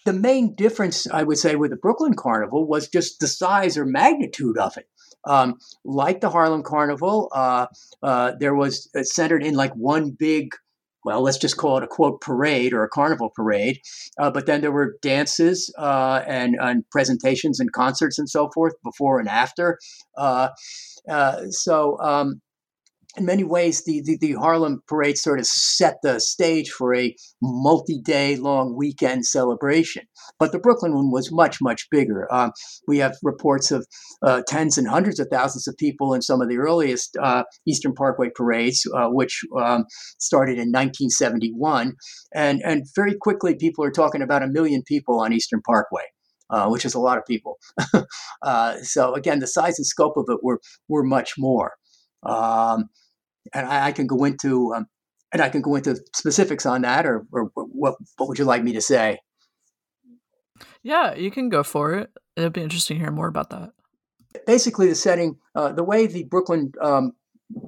The 0.05 0.13
main 0.13 0.55
difference, 0.55 1.07
I 1.11 1.23
would 1.23 1.37
say, 1.37 1.57
with 1.57 1.71
the 1.71 1.77
Brooklyn 1.77 2.15
Carnival 2.15 2.65
was 2.65 2.87
just 2.87 3.19
the 3.19 3.27
size 3.27 3.77
or 3.77 3.85
magnitude 3.85 4.57
of 4.57 4.77
it. 4.77 4.87
Um, 5.25 5.55
like 5.85 6.21
the 6.21 6.29
Harlem 6.29 6.63
Carnival, 6.63 7.29
uh, 7.33 7.67
uh, 8.01 8.33
there 8.39 8.55
was 8.55 8.89
centered 9.03 9.43
in 9.43 9.55
like 9.55 9.73
one 9.73 10.11
big 10.11 10.49
well, 11.03 11.21
let's 11.21 11.37
just 11.37 11.57
call 11.57 11.77
it 11.77 11.83
a 11.83 11.87
quote 11.87 12.21
parade 12.21 12.73
or 12.73 12.83
a 12.83 12.89
carnival 12.89 13.31
parade. 13.35 13.79
Uh, 14.19 14.29
but 14.29 14.45
then 14.45 14.61
there 14.61 14.71
were 14.71 14.97
dances 15.01 15.73
uh, 15.77 16.21
and, 16.27 16.55
and, 16.59 16.87
presentations 16.91 17.59
and 17.59 17.71
concerts 17.71 18.19
and 18.19 18.29
so 18.29 18.49
forth 18.53 18.73
before 18.83 19.19
and 19.19 19.27
after. 19.27 19.79
Uh, 20.17 20.49
uh 21.09 21.41
so 21.49 21.99
um, 22.01 22.41
in 23.17 23.25
many 23.25 23.43
ways, 23.43 23.83
the, 23.83 24.01
the, 24.05 24.17
the, 24.17 24.33
Harlem 24.33 24.81
parade 24.87 25.17
sort 25.17 25.39
of 25.39 25.45
set 25.45 25.97
the 26.01 26.19
stage 26.19 26.69
for 26.69 26.95
a 26.95 27.13
multi 27.41 27.99
day 27.99 28.37
long 28.37 28.75
weekend 28.77 29.25
celebration. 29.25 30.03
But 30.39 30.51
the 30.51 30.59
Brooklyn 30.59 30.93
one 30.95 31.11
was 31.11 31.31
much, 31.31 31.57
much 31.61 31.89
bigger. 31.89 32.31
Um, 32.33 32.51
we 32.87 32.99
have 32.99 33.17
reports 33.21 33.71
of 33.71 33.85
uh, 34.21 34.43
tens 34.47 34.77
and 34.77 34.87
hundreds 34.87 35.19
of 35.19 35.27
thousands 35.29 35.67
of 35.67 35.75
people 35.77 36.13
in 36.13 36.21
some 36.21 36.41
of 36.41 36.47
the 36.47 36.57
earliest 36.57 37.17
uh, 37.21 37.43
Eastern 37.67 37.93
Parkway 37.93 38.29
parades, 38.33 38.87
uh, 38.95 39.09
which 39.09 39.41
um, 39.57 39.85
started 40.19 40.53
in 40.53 40.71
1971. 40.71 41.93
And, 42.33 42.61
and 42.63 42.85
very 42.95 43.15
quickly, 43.19 43.55
people 43.55 43.83
are 43.83 43.91
talking 43.91 44.21
about 44.21 44.43
a 44.43 44.47
million 44.47 44.83
people 44.85 45.19
on 45.19 45.33
Eastern 45.33 45.61
Parkway. 45.61 46.03
Uh, 46.49 46.67
which 46.67 46.83
is 46.83 46.93
a 46.93 46.99
lot 46.99 47.17
of 47.17 47.25
people. 47.25 47.57
uh, 48.41 48.75
so 48.81 49.13
again, 49.13 49.39
the 49.39 49.47
size 49.47 49.79
and 49.79 49.85
scope 49.85 50.17
of 50.17 50.25
it 50.27 50.39
were 50.43 50.59
were 50.89 51.01
much 51.01 51.35
more. 51.37 51.75
Um, 52.23 52.89
and 53.53 53.65
I, 53.67 53.87
I, 53.87 53.91
can 53.91 54.07
go 54.07 54.23
into 54.23 54.73
um, 54.73 54.85
and 55.33 55.41
I 55.41 55.49
can 55.49 55.61
go 55.61 55.75
into 55.75 55.97
specifics 56.15 56.65
on 56.65 56.83
that, 56.83 57.05
or, 57.05 57.25
or 57.31 57.51
what 57.55 57.95
what 58.17 58.29
would 58.29 58.39
you 58.39 58.45
like 58.45 58.63
me 58.63 58.73
to 58.73 58.81
say? 58.81 59.19
Yeah, 60.83 61.15
you 61.15 61.31
can 61.31 61.49
go 61.49 61.63
for 61.63 61.93
it. 61.93 62.11
It'd 62.35 62.53
be 62.53 62.61
interesting 62.61 62.97
to 62.97 63.03
hear 63.03 63.11
more 63.11 63.27
about 63.27 63.49
that. 63.49 63.71
Basically, 64.47 64.87
the 64.87 64.95
setting, 64.95 65.37
uh, 65.55 65.73
the 65.73 65.83
way 65.83 66.07
the 66.07 66.23
Brooklyn 66.23 66.71
um, 66.81 67.13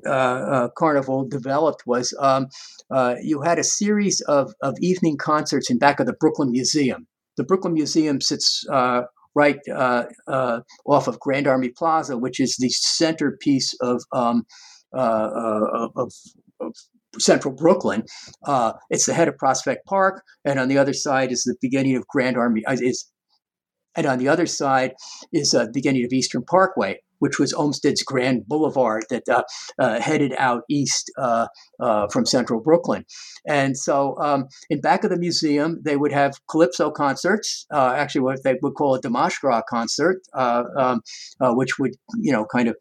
uh, 0.06 0.10
uh, 0.10 0.70
Carnival 0.78 1.28
developed 1.28 1.84
was 1.86 2.16
um, 2.20 2.48
uh, 2.92 3.16
you 3.22 3.42
had 3.42 3.60
a 3.60 3.64
series 3.64 4.22
of, 4.22 4.54
of 4.62 4.76
evening 4.80 5.18
concerts 5.18 5.70
in 5.70 5.78
back 5.78 6.00
of 6.00 6.06
the 6.06 6.14
Brooklyn 6.14 6.52
Museum. 6.52 7.08
The 7.38 7.44
Brooklyn 7.44 7.74
Museum 7.74 8.22
sits 8.22 8.64
uh, 8.72 9.04
right 9.36 9.60
uh, 9.74 10.06
off 10.86 11.08
of 11.08 11.20
Grand 11.20 11.48
Army 11.48 11.70
Plaza, 11.70 12.18
which 12.18 12.40
is 12.40 12.56
the 12.58 12.70
centerpiece 12.70 13.74
of 13.82 14.04
um, 14.12 14.46
uh, 14.96 15.00
uh, 15.00 15.88
of, 15.96 16.14
of 16.60 16.74
central 17.20 17.54
Brooklyn. 17.54 18.04
Uh, 18.46 18.74
it's 18.90 19.06
the 19.06 19.14
head 19.14 19.28
of 19.28 19.38
Prospect 19.38 19.86
Park, 19.86 20.24
and 20.46 20.60
on 20.60 20.68
the 20.68 20.78
other 20.78 20.94
side 20.94 21.32
is 21.32 21.44
the 21.44 21.56
beginning 21.62 21.96
of 21.96 22.08
Grand 22.08 22.38
Army. 22.38 22.64
Is 22.70 23.10
and 23.96 24.06
on 24.06 24.18
the 24.18 24.28
other 24.28 24.46
side 24.46 24.94
is 25.32 25.52
the 25.52 25.70
beginning 25.74 26.06
of 26.06 26.12
Eastern 26.12 26.44
Parkway, 26.44 27.00
which 27.24 27.40
was 27.40 27.54
Olmsted's 27.54 28.04
Grand 28.04 28.46
Boulevard 28.50 29.06
that 29.10 29.24
uh, 29.30 29.44
uh, 29.80 30.02
headed 30.02 30.34
out 30.38 30.64
east 30.70 31.10
uh, 31.18 31.48
from 32.12 32.26
central 32.26 32.60
Brooklyn. 32.60 33.06
And 33.48 33.78
so, 33.78 34.18
um, 34.20 34.48
in 34.70 34.82
back 34.82 35.06
of 35.06 35.10
the 35.10 35.18
museum, 35.18 35.80
they 35.86 35.96
would 35.96 36.12
have 36.12 36.34
calypso 36.50 36.92
concerts. 36.92 37.66
actually, 37.72 38.22
what 38.22 38.44
they 38.44 38.56
would 38.62 38.74
call 38.74 38.96
a 38.96 39.00
Dimanche 39.00 39.40
Gras 39.40 39.62
concert, 39.70 40.20
um, 40.34 41.00
which 41.40 41.80
would 41.80 41.94
you 42.20 42.34
know 42.34 42.46
kind 42.46 42.68
of 42.68 42.76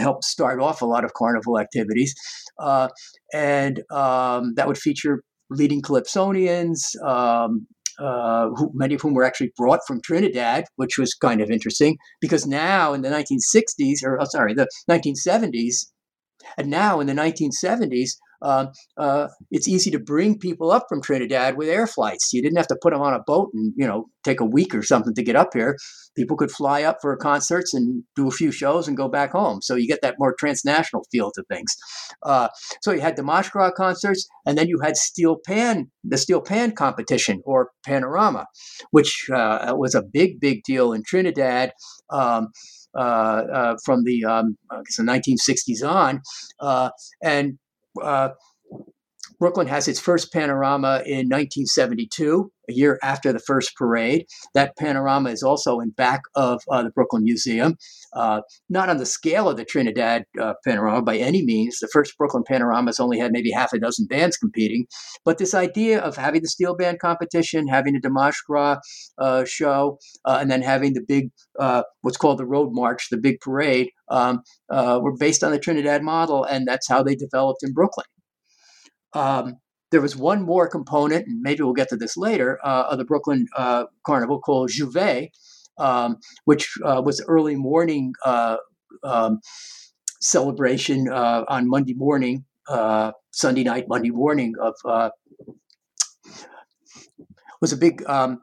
help 0.00 0.24
start 0.24 0.60
off 0.60 0.80
a 0.80 0.86
lot 0.86 1.04
of 1.04 1.12
carnival 1.12 1.58
activities. 1.58 2.14
Uh, 2.58 2.88
and 3.34 3.82
um, 3.90 4.54
that 4.54 4.66
would 4.66 4.78
feature 4.78 5.22
leading 5.50 5.82
calypsonians, 5.82 6.80
um, 7.04 7.66
uh, 7.98 8.48
who, 8.50 8.70
many 8.74 8.94
of 8.94 9.00
whom 9.00 9.14
were 9.14 9.24
actually 9.24 9.52
brought 9.56 9.80
from 9.86 10.00
Trinidad, 10.00 10.64
which 10.76 10.98
was 10.98 11.14
kind 11.14 11.40
of 11.40 11.50
interesting 11.50 11.96
because 12.20 12.46
now 12.46 12.92
in 12.92 13.02
the 13.02 13.08
1960s, 13.08 14.04
or 14.04 14.20
oh, 14.20 14.24
sorry, 14.24 14.54
the 14.54 14.68
1970s, 14.90 15.86
and 16.56 16.68
now 16.68 17.00
in 17.00 17.06
the 17.06 17.12
1970s, 17.12 18.10
uh, 18.44 18.66
uh, 18.98 19.28
it's 19.50 19.66
easy 19.66 19.90
to 19.90 19.98
bring 19.98 20.38
people 20.38 20.70
up 20.70 20.84
from 20.88 21.00
Trinidad 21.00 21.56
with 21.56 21.68
air 21.68 21.86
flights. 21.86 22.30
You 22.32 22.42
didn't 22.42 22.58
have 22.58 22.66
to 22.68 22.78
put 22.80 22.92
them 22.92 23.00
on 23.00 23.14
a 23.14 23.22
boat 23.26 23.50
and 23.54 23.72
you 23.76 23.86
know 23.86 24.06
take 24.22 24.40
a 24.40 24.44
week 24.44 24.74
or 24.74 24.82
something 24.82 25.14
to 25.14 25.22
get 25.22 25.34
up 25.34 25.50
here. 25.54 25.76
People 26.16 26.36
could 26.36 26.50
fly 26.50 26.82
up 26.82 26.98
for 27.00 27.16
concerts 27.16 27.72
and 27.74 28.04
do 28.16 28.28
a 28.28 28.30
few 28.30 28.52
shows 28.52 28.86
and 28.86 28.96
go 28.96 29.08
back 29.08 29.32
home. 29.32 29.60
So 29.62 29.74
you 29.74 29.88
get 29.88 30.02
that 30.02 30.16
more 30.18 30.34
transnational 30.38 31.06
feel 31.10 31.30
to 31.32 31.42
things. 31.44 31.74
Uh, 32.22 32.48
so 32.82 32.92
you 32.92 33.00
had 33.00 33.16
the 33.16 33.22
Gras 33.50 33.70
concerts, 33.76 34.26
and 34.46 34.58
then 34.58 34.68
you 34.68 34.78
had 34.80 34.96
steel 34.96 35.38
pan, 35.46 35.90
the 36.04 36.18
steel 36.18 36.40
pan 36.40 36.72
competition 36.72 37.40
or 37.44 37.70
panorama, 37.84 38.46
which 38.90 39.26
uh, 39.32 39.74
was 39.76 39.94
a 39.94 40.02
big, 40.02 40.38
big 40.38 40.62
deal 40.64 40.92
in 40.92 41.02
Trinidad. 41.02 41.72
Um, 42.10 42.48
from 43.84 44.04
the, 44.04 44.24
um, 44.24 44.56
I 44.70 44.76
guess 44.76 44.96
the 44.96 45.02
1960s 45.02 45.88
on, 45.88 46.20
uh, 46.60 46.90
and 47.22 47.58
uh, 48.02 48.30
Brooklyn 49.38 49.66
has 49.66 49.88
its 49.88 50.00
first 50.00 50.32
panorama 50.32 51.02
in 51.06 51.28
1972, 51.28 52.50
a 52.68 52.72
year 52.72 52.98
after 53.02 53.32
the 53.32 53.40
first 53.40 53.74
parade. 53.76 54.26
That 54.54 54.76
panorama 54.76 55.30
is 55.30 55.42
also 55.42 55.80
in 55.80 55.90
back 55.90 56.22
of 56.34 56.62
uh, 56.70 56.82
the 56.82 56.90
Brooklyn 56.90 57.24
Museum. 57.24 57.76
Uh, 58.12 58.42
not 58.68 58.88
on 58.88 58.98
the 58.98 59.06
scale 59.06 59.48
of 59.48 59.56
the 59.56 59.64
Trinidad 59.64 60.24
uh, 60.40 60.54
panorama 60.64 61.02
by 61.02 61.16
any 61.16 61.44
means. 61.44 61.78
The 61.78 61.88
first 61.92 62.16
Brooklyn 62.16 62.44
panoramas 62.46 63.00
only 63.00 63.18
had 63.18 63.32
maybe 63.32 63.50
half 63.50 63.72
a 63.72 63.78
dozen 63.78 64.06
bands 64.06 64.36
competing. 64.36 64.86
But 65.24 65.38
this 65.38 65.54
idea 65.54 66.00
of 66.00 66.16
having 66.16 66.42
the 66.42 66.48
steel 66.48 66.76
band 66.76 67.00
competition, 67.00 67.66
having 67.68 67.96
a 67.96 68.00
Dimanche 68.00 68.42
Gras 68.46 68.78
uh, 69.18 69.44
show, 69.44 69.98
uh, 70.24 70.38
and 70.40 70.50
then 70.50 70.62
having 70.62 70.94
the 70.94 71.02
big, 71.06 71.30
uh, 71.58 71.82
what's 72.02 72.16
called 72.16 72.38
the 72.38 72.46
Road 72.46 72.70
March, 72.72 73.08
the 73.10 73.18
big 73.18 73.40
parade, 73.40 73.90
um, 74.08 74.42
were 74.70 75.16
based 75.16 75.42
on 75.42 75.52
the 75.52 75.58
Trinidad 75.58 76.02
model, 76.02 76.44
and 76.44 76.66
that's 76.66 76.88
how 76.88 77.02
they 77.02 77.14
developed 77.14 77.62
in 77.62 77.72
Brooklyn. 77.72 78.06
Um, 79.14 79.58
there 79.90 80.00
was 80.00 80.16
one 80.16 80.42
more 80.42 80.68
component, 80.68 81.26
and 81.26 81.40
maybe 81.40 81.62
we'll 81.62 81.72
get 81.72 81.88
to 81.90 81.96
this 81.96 82.16
later, 82.16 82.58
uh, 82.64 82.86
of 82.90 82.98
the 82.98 83.04
Brooklyn 83.04 83.46
uh, 83.56 83.84
Carnival 84.04 84.40
called 84.40 84.70
J'ouvert, 84.70 85.28
um, 85.78 86.16
which 86.44 86.72
uh, 86.84 87.00
was 87.04 87.22
early 87.28 87.54
morning 87.54 88.14
uh, 88.24 88.56
um, 89.04 89.40
celebration 90.20 91.08
uh, 91.08 91.44
on 91.48 91.68
Monday 91.68 91.94
morning, 91.94 92.44
uh, 92.68 93.12
Sunday 93.30 93.62
night, 93.62 93.86
Monday 93.88 94.10
morning 94.10 94.54
of 94.60 94.74
was 97.60 97.72
a 97.72 97.76
big 97.76 98.04
um, 98.06 98.42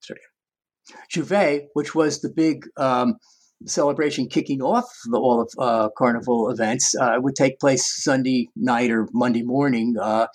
sorry, 0.00 1.68
which 1.74 1.94
was 1.94 2.20
the 2.20 2.30
big 2.30 2.64
um, 2.76 3.16
celebration 3.66 4.28
kicking 4.28 4.62
off 4.62 4.86
the, 5.06 5.18
all 5.18 5.40
of 5.40 5.50
uh, 5.58 5.88
carnival 5.96 6.50
events 6.50 6.94
uh, 6.96 7.16
would 7.18 7.34
take 7.34 7.58
place 7.60 8.02
Sunday 8.02 8.48
night 8.56 8.90
or 8.90 9.08
Monday 9.12 9.42
morning. 9.42 9.96
Uh, 10.00 10.26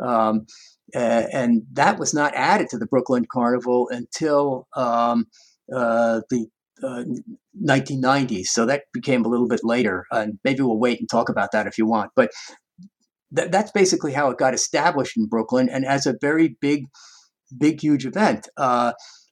um, 0.00 0.46
and 0.94 1.62
that 1.72 1.98
was 1.98 2.14
not 2.14 2.34
added 2.34 2.68
to 2.70 2.78
the 2.78 2.86
Brooklyn 2.86 3.26
Carnival 3.30 3.88
until 3.90 4.66
um, 4.74 5.26
uh, 5.74 6.22
the 6.30 6.46
1990s. 6.82 8.40
Uh, 8.40 8.44
so 8.44 8.66
that 8.66 8.84
became 8.92 9.24
a 9.24 9.28
little 9.28 9.48
bit 9.48 9.60
later. 9.62 10.06
And 10.10 10.38
maybe 10.44 10.62
we'll 10.62 10.78
wait 10.78 11.00
and 11.00 11.08
talk 11.08 11.28
about 11.28 11.52
that 11.52 11.66
if 11.66 11.76
you 11.76 11.86
want. 11.86 12.12
But 12.16 12.30
th- 13.36 13.50
that's 13.50 13.72
basically 13.72 14.12
how 14.12 14.30
it 14.30 14.38
got 14.38 14.54
established 14.54 15.16
in 15.16 15.26
Brooklyn 15.26 15.68
and 15.68 15.84
as 15.84 16.06
a 16.06 16.14
very 16.20 16.56
big, 16.60 16.86
big, 17.56 17.82
huge 17.82 18.06
event. 18.06 18.48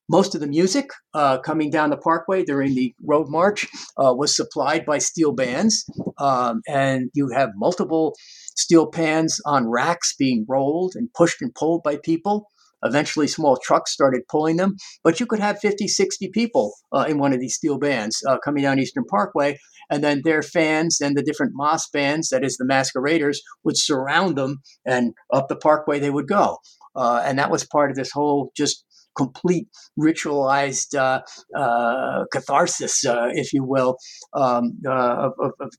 Most 0.09 0.37
of 0.37 0.41
the 0.41 0.47
music 0.47 0.91
uh, 1.15 1.39
coming 1.39 1.71
down 1.71 1.91
the 1.91 1.97
parkway 1.97 2.45
during 2.45 2.75
the 2.75 2.95
road 3.05 3.27
march 3.29 3.67
uh, 3.97 4.15
was 4.15 4.37
supplied 4.37 4.87
by 4.87 4.99
steel 4.99 5.33
bands, 5.33 5.85
um, 6.19 6.61
and 6.69 7.11
you 7.15 7.31
have 7.31 7.51
multiple 7.57 8.15
steel 8.55 8.87
pans 8.87 9.41
on 9.47 9.69
racks 9.69 10.15
being 10.17 10.47
rolled 10.49 10.95
and 10.95 11.13
pushed 11.13 11.43
and 11.43 11.53
pulled 11.55 11.83
by 11.83 11.97
people. 12.05 12.47
Eventually, 12.85 13.27
small 13.27 13.57
trucks 13.57 13.93
started 13.93 14.29
pulling 14.29 14.59
them, 14.59 14.77
but 15.03 15.19
you 15.19 15.27
could 15.27 15.41
have 15.41 15.59
50, 15.59 15.89
60 15.89 16.29
people 16.29 16.75
uh, 16.93 17.07
in 17.09 17.19
one 17.19 17.33
of 17.33 17.41
these 17.41 17.57
steel 17.57 17.79
bands 17.79 18.23
uh, 18.29 18.39
coming 18.45 18.63
down 18.63 18.79
Eastern 18.79 19.05
Parkway, 19.05 19.59
and 19.91 20.05
then 20.05 20.23
their 20.25 20.43
fans 20.43 21.01
and 21.01 21.17
the 21.17 21.23
different 21.23 21.53
mas 21.57 21.89
bands, 21.93 22.29
that 22.29 22.45
is 22.45 22.57
the 22.59 22.65
masqueraders, 22.65 23.43
would 23.65 23.77
surround 23.77 24.37
them, 24.37 24.59
and 24.85 25.15
up 25.33 25.49
the 25.49 25.57
parkway 25.57 25.99
they 25.99 26.11
would 26.11 26.29
go. 26.29 26.59
Uh, 26.95 27.23
and 27.25 27.39
that 27.39 27.51
was 27.51 27.67
part 27.67 27.91
of 27.91 27.97
this 27.97 28.11
whole 28.11 28.53
just 28.57 28.85
complete 29.17 29.69
ritualized 29.99 30.97
uh, 30.99 31.23
uh, 31.59 32.25
catharsis, 32.33 33.05
uh, 33.05 33.29
if 33.33 33.53
you 33.53 33.65
will, 33.65 33.97
um, 34.35 34.79
of, 34.87 35.33
of, 35.41 35.71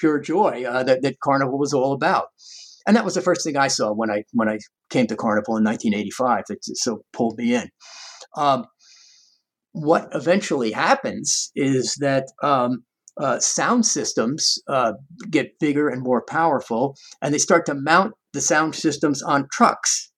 pure 0.00 0.18
joy 0.18 0.62
that, 0.64 1.02
that 1.02 1.20
Carnival 1.20 1.58
was 1.58 1.72
all 1.72 1.92
about. 1.92 2.28
And 2.86 2.96
that 2.96 3.04
was 3.04 3.14
the 3.14 3.22
first 3.22 3.44
thing 3.44 3.56
I 3.56 3.68
saw 3.68 3.92
when 3.92 4.10
I 4.10 4.24
when 4.32 4.48
I 4.48 4.58
came 4.90 5.06
to 5.06 5.16
Carnival 5.16 5.56
in 5.56 5.64
1985. 5.64 6.44
That 6.48 6.58
so 6.62 7.00
pulled 7.12 7.38
me 7.38 7.54
in. 7.54 7.70
Um, 8.36 8.66
what 9.72 10.08
eventually 10.12 10.70
happens 10.70 11.50
is 11.56 11.96
that 12.00 12.26
um, 12.42 12.84
uh, 13.20 13.38
sound 13.40 13.86
systems 13.86 14.58
uh, 14.68 14.92
get 15.30 15.58
bigger 15.58 15.88
and 15.88 16.02
more 16.02 16.24
powerful, 16.28 16.96
and 17.22 17.32
they 17.32 17.38
start 17.38 17.66
to 17.66 17.74
mount 17.74 18.12
the 18.32 18.40
sound 18.40 18.74
systems 18.74 19.22
on 19.22 19.48
trucks. 19.50 20.10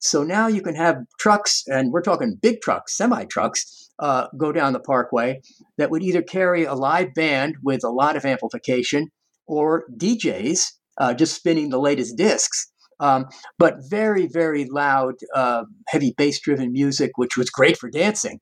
So 0.00 0.24
now 0.24 0.48
you 0.48 0.62
can 0.62 0.74
have 0.74 0.96
trucks, 1.18 1.62
and 1.66 1.92
we're 1.92 2.02
talking 2.02 2.38
big 2.40 2.60
trucks, 2.62 2.96
semi 2.96 3.24
trucks, 3.24 3.90
uh, 3.98 4.28
go 4.36 4.50
down 4.50 4.72
the 4.72 4.80
parkway 4.80 5.40
that 5.78 5.90
would 5.90 6.02
either 6.02 6.22
carry 6.22 6.64
a 6.64 6.74
live 6.74 7.14
band 7.14 7.56
with 7.62 7.84
a 7.84 7.90
lot 7.90 8.16
of 8.16 8.24
amplification 8.24 9.08
or 9.46 9.84
DJs 9.96 10.64
uh, 10.98 11.14
just 11.14 11.34
spinning 11.34 11.70
the 11.70 11.78
latest 11.80 12.16
discs. 12.16 12.70
um, 13.00 13.26
but 13.58 13.76
very, 13.88 14.26
very 14.26 14.66
loud, 14.66 15.14
uh, 15.34 15.64
heavy 15.88 16.14
bass 16.16 16.38
driven 16.38 16.72
music, 16.72 17.12
which 17.16 17.36
was 17.36 17.48
great 17.48 17.78
for 17.78 17.90
dancing. 17.90 18.40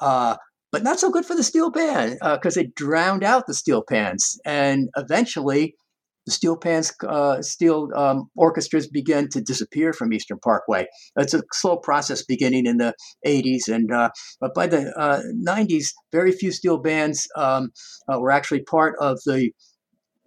Uh, 0.00 0.36
but 0.72 0.84
not 0.84 1.00
so 1.00 1.10
good 1.10 1.26
for 1.26 1.34
the 1.34 1.42
steel 1.42 1.70
band 1.70 2.16
because 2.20 2.56
uh, 2.56 2.60
it 2.60 2.74
drowned 2.76 3.24
out 3.24 3.48
the 3.48 3.54
steel 3.54 3.82
pans. 3.82 4.38
And 4.44 4.88
eventually, 4.96 5.74
the 6.26 6.32
steel 6.32 6.56
pans, 6.56 6.92
uh, 7.06 7.40
steel 7.42 7.88
um, 7.94 8.30
orchestras 8.36 8.88
began 8.88 9.28
to 9.30 9.40
disappear 9.40 9.92
from 9.92 10.12
Eastern 10.12 10.38
Parkway. 10.38 10.86
It's 11.16 11.34
a 11.34 11.42
slow 11.52 11.76
process 11.76 12.24
beginning 12.24 12.66
in 12.66 12.78
the 12.78 12.94
80s, 13.26 13.68
and 13.68 13.92
uh, 13.92 14.10
but 14.40 14.54
by 14.54 14.66
the 14.66 14.92
90s, 15.46 15.84
uh, 15.84 16.00
very 16.12 16.32
few 16.32 16.52
steel 16.52 16.78
bands 16.78 17.26
um, 17.36 17.70
uh, 18.12 18.18
were 18.18 18.30
actually 18.30 18.62
part 18.62 18.96
of 19.00 19.18
the 19.26 19.50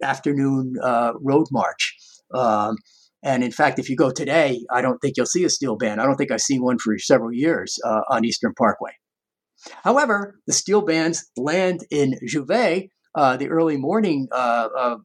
afternoon 0.02 0.74
uh, 0.82 1.12
road 1.20 1.46
march. 1.52 1.96
Um, 2.34 2.76
and 3.22 3.42
in 3.42 3.52
fact, 3.52 3.78
if 3.78 3.88
you 3.88 3.96
go 3.96 4.10
today, 4.10 4.60
I 4.70 4.82
don't 4.82 4.98
think 4.98 5.16
you'll 5.16 5.26
see 5.26 5.44
a 5.44 5.48
steel 5.48 5.76
band. 5.76 6.00
I 6.00 6.04
don't 6.04 6.16
think 6.16 6.30
I've 6.30 6.42
seen 6.42 6.62
one 6.62 6.78
for 6.78 6.98
several 6.98 7.32
years 7.32 7.78
on 8.10 8.24
Eastern 8.24 8.52
Parkway. 8.52 8.92
However, 9.82 10.40
the 10.46 10.52
steel 10.52 10.82
bands 10.82 11.30
land 11.36 11.86
in 11.90 12.14
J'ouvert, 12.28 12.88
uh, 13.14 13.36
the 13.36 13.48
early 13.48 13.76
morning 13.76 14.28
uh, 14.32 14.68
uh, 14.76 14.96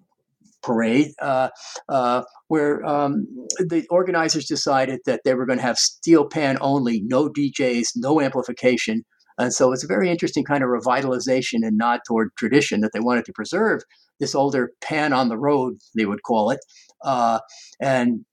parade, 0.62 1.12
uh, 1.22 1.50
uh, 1.88 2.24
where 2.48 2.86
um, 2.86 3.28
the 3.60 3.86
organizers 3.90 4.46
decided 4.46 5.00
that 5.06 5.22
they 5.24 5.34
were 5.34 5.46
going 5.46 5.60
to 5.60 5.66
have 5.66 5.78
steel 5.78 6.28
pan 6.28 6.58
only, 6.62 7.02
no 7.06 7.30
DJs, 7.30 7.90
no 7.96 8.22
amplification. 8.22 9.04
And 9.38 9.54
so 9.54 9.72
it's 9.72 9.84
a 9.84 9.88
very 9.88 10.10
interesting 10.10 10.44
kind 10.44 10.64
of 10.64 10.70
revitalization 10.70 11.66
and 11.66 11.78
nod 11.78 12.02
toward 12.06 12.30
tradition 12.38 12.82
that 12.82 12.92
they 12.94 13.00
wanted 13.00 13.26
to 13.26 13.34
preserve 13.34 13.82
this 14.20 14.36
older 14.36 14.72
pan 14.82 15.14
on 15.14 15.30
the 15.30 15.38
road, 15.38 15.78
they 15.96 16.06
would 16.06 16.24
call 16.24 16.52
it. 16.52 16.60
Uh, 17.04 17.40
and 17.80 18.26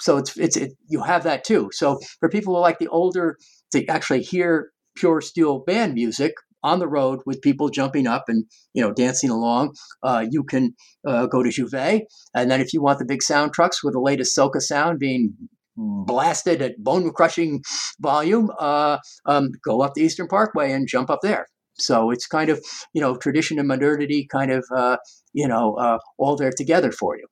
so 0.00 0.16
it's 0.16 0.36
it's 0.36 0.56
it, 0.56 0.72
you 0.88 1.02
have 1.02 1.22
that 1.24 1.44
too. 1.44 1.70
So 1.72 2.00
for 2.20 2.28
people 2.28 2.54
who 2.54 2.60
like 2.60 2.78
the 2.78 2.88
older 2.88 3.36
to 3.72 3.86
actually 3.86 4.22
hear 4.22 4.70
pure 4.96 5.20
steel 5.20 5.60
band 5.60 5.94
music 5.94 6.34
on 6.64 6.80
the 6.80 6.88
road 6.88 7.20
with 7.26 7.42
people 7.42 7.68
jumping 7.68 8.08
up 8.08 8.24
and 8.26 8.46
you 8.72 8.82
know 8.82 8.92
dancing 8.92 9.30
along. 9.30 9.74
Uh, 10.02 10.24
you 10.28 10.42
can 10.42 10.74
uh, 11.06 11.26
go 11.26 11.42
to 11.42 11.50
J'ouvert, 11.50 12.00
and 12.34 12.50
then 12.50 12.60
if 12.60 12.72
you 12.72 12.82
want 12.82 12.98
the 12.98 13.04
big 13.04 13.22
sound 13.22 13.52
trucks 13.52 13.84
with 13.84 13.92
the 13.94 14.00
latest 14.00 14.36
Soca 14.36 14.60
sound 14.60 14.98
being 14.98 15.34
blasted 15.76 16.62
at 16.62 16.78
bone 16.78 17.12
crushing 17.12 17.62
volume, 18.00 18.50
uh, 18.58 18.98
um, 19.26 19.50
go 19.64 19.82
up 19.82 19.94
the 19.94 20.02
Eastern 20.02 20.26
Parkway 20.28 20.72
and 20.72 20.88
jump 20.88 21.10
up 21.10 21.20
there. 21.22 21.46
So 21.78 22.10
it's 22.10 22.26
kind 22.26 22.50
of 22.50 22.64
you 22.92 23.00
know 23.00 23.16
tradition 23.16 23.58
and 23.58 23.68
modernity 23.68 24.26
kind 24.30 24.50
of 24.50 24.64
uh, 24.74 24.96
you 25.32 25.46
know 25.46 25.74
uh, 25.74 25.98
all 26.18 26.36
there 26.36 26.52
together 26.56 26.90
for 26.90 27.16
you. 27.16 27.26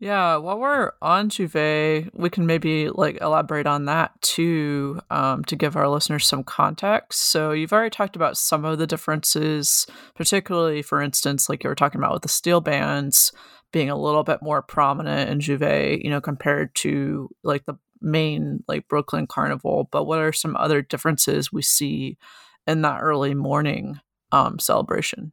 Yeah, 0.00 0.36
while 0.36 0.58
we're 0.58 0.92
on 1.00 1.30
J'ouvert, 1.30 2.10
we 2.12 2.28
can 2.28 2.46
maybe 2.46 2.90
like 2.90 3.18
elaborate 3.20 3.66
on 3.66 3.84
that 3.84 4.10
too 4.22 5.00
um, 5.10 5.44
to 5.44 5.56
give 5.56 5.76
our 5.76 5.88
listeners 5.88 6.26
some 6.26 6.42
context. 6.42 7.20
So 7.20 7.52
you've 7.52 7.72
already 7.72 7.90
talked 7.90 8.16
about 8.16 8.36
some 8.36 8.64
of 8.64 8.78
the 8.78 8.86
differences, 8.86 9.86
particularly, 10.14 10.82
for 10.82 11.00
instance, 11.00 11.48
like 11.48 11.62
you 11.62 11.68
were 11.68 11.76
talking 11.76 12.00
about 12.00 12.12
with 12.12 12.22
the 12.22 12.28
steel 12.28 12.60
bands 12.60 13.32
being 13.72 13.88
a 13.88 13.98
little 13.98 14.24
bit 14.24 14.42
more 14.42 14.62
prominent 14.62 15.30
in 15.30 15.38
J'ouvert, 15.38 16.02
you 16.02 16.10
know, 16.10 16.20
compared 16.20 16.74
to 16.76 17.30
like 17.44 17.64
the 17.64 17.74
main 18.00 18.64
like 18.66 18.88
Brooklyn 18.88 19.26
Carnival. 19.28 19.88
But 19.92 20.04
what 20.04 20.18
are 20.18 20.32
some 20.32 20.56
other 20.56 20.82
differences 20.82 21.52
we 21.52 21.62
see 21.62 22.18
in 22.66 22.82
that 22.82 23.00
early 23.00 23.34
morning 23.34 24.00
um, 24.32 24.58
celebration? 24.58 25.32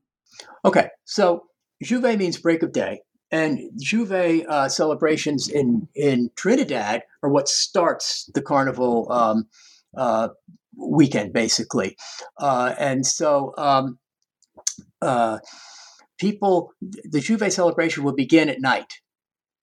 Okay, 0.64 0.89
so 1.05 1.45
J'ouvert 1.84 2.20
means 2.20 2.38
break 2.38 2.62
of 2.62 2.72
day 2.72 3.01
and 3.32 3.59
J'ouvert 3.79 4.45
uh, 4.47 4.69
celebrations 4.69 5.47
in, 5.47 5.88
in 5.95 6.32
Trinidad 6.36 7.03
are 7.23 7.29
what 7.29 7.47
starts 7.47 8.29
the 8.34 8.41
carnival 8.41 9.11
um, 9.11 9.47
uh, 9.95 10.29
weekend, 10.77 11.34
basically. 11.34 11.95
Uh, 12.38 12.73
and 12.77 13.05
so 13.05 13.53
um, 13.57 13.99
uh, 15.01 15.39
people, 16.19 16.73
the 16.82 17.19
J'ouvert 17.19 17.51
celebration 17.51 18.03
will 18.03 18.15
begin 18.15 18.49
at 18.49 18.59
night. 18.59 18.93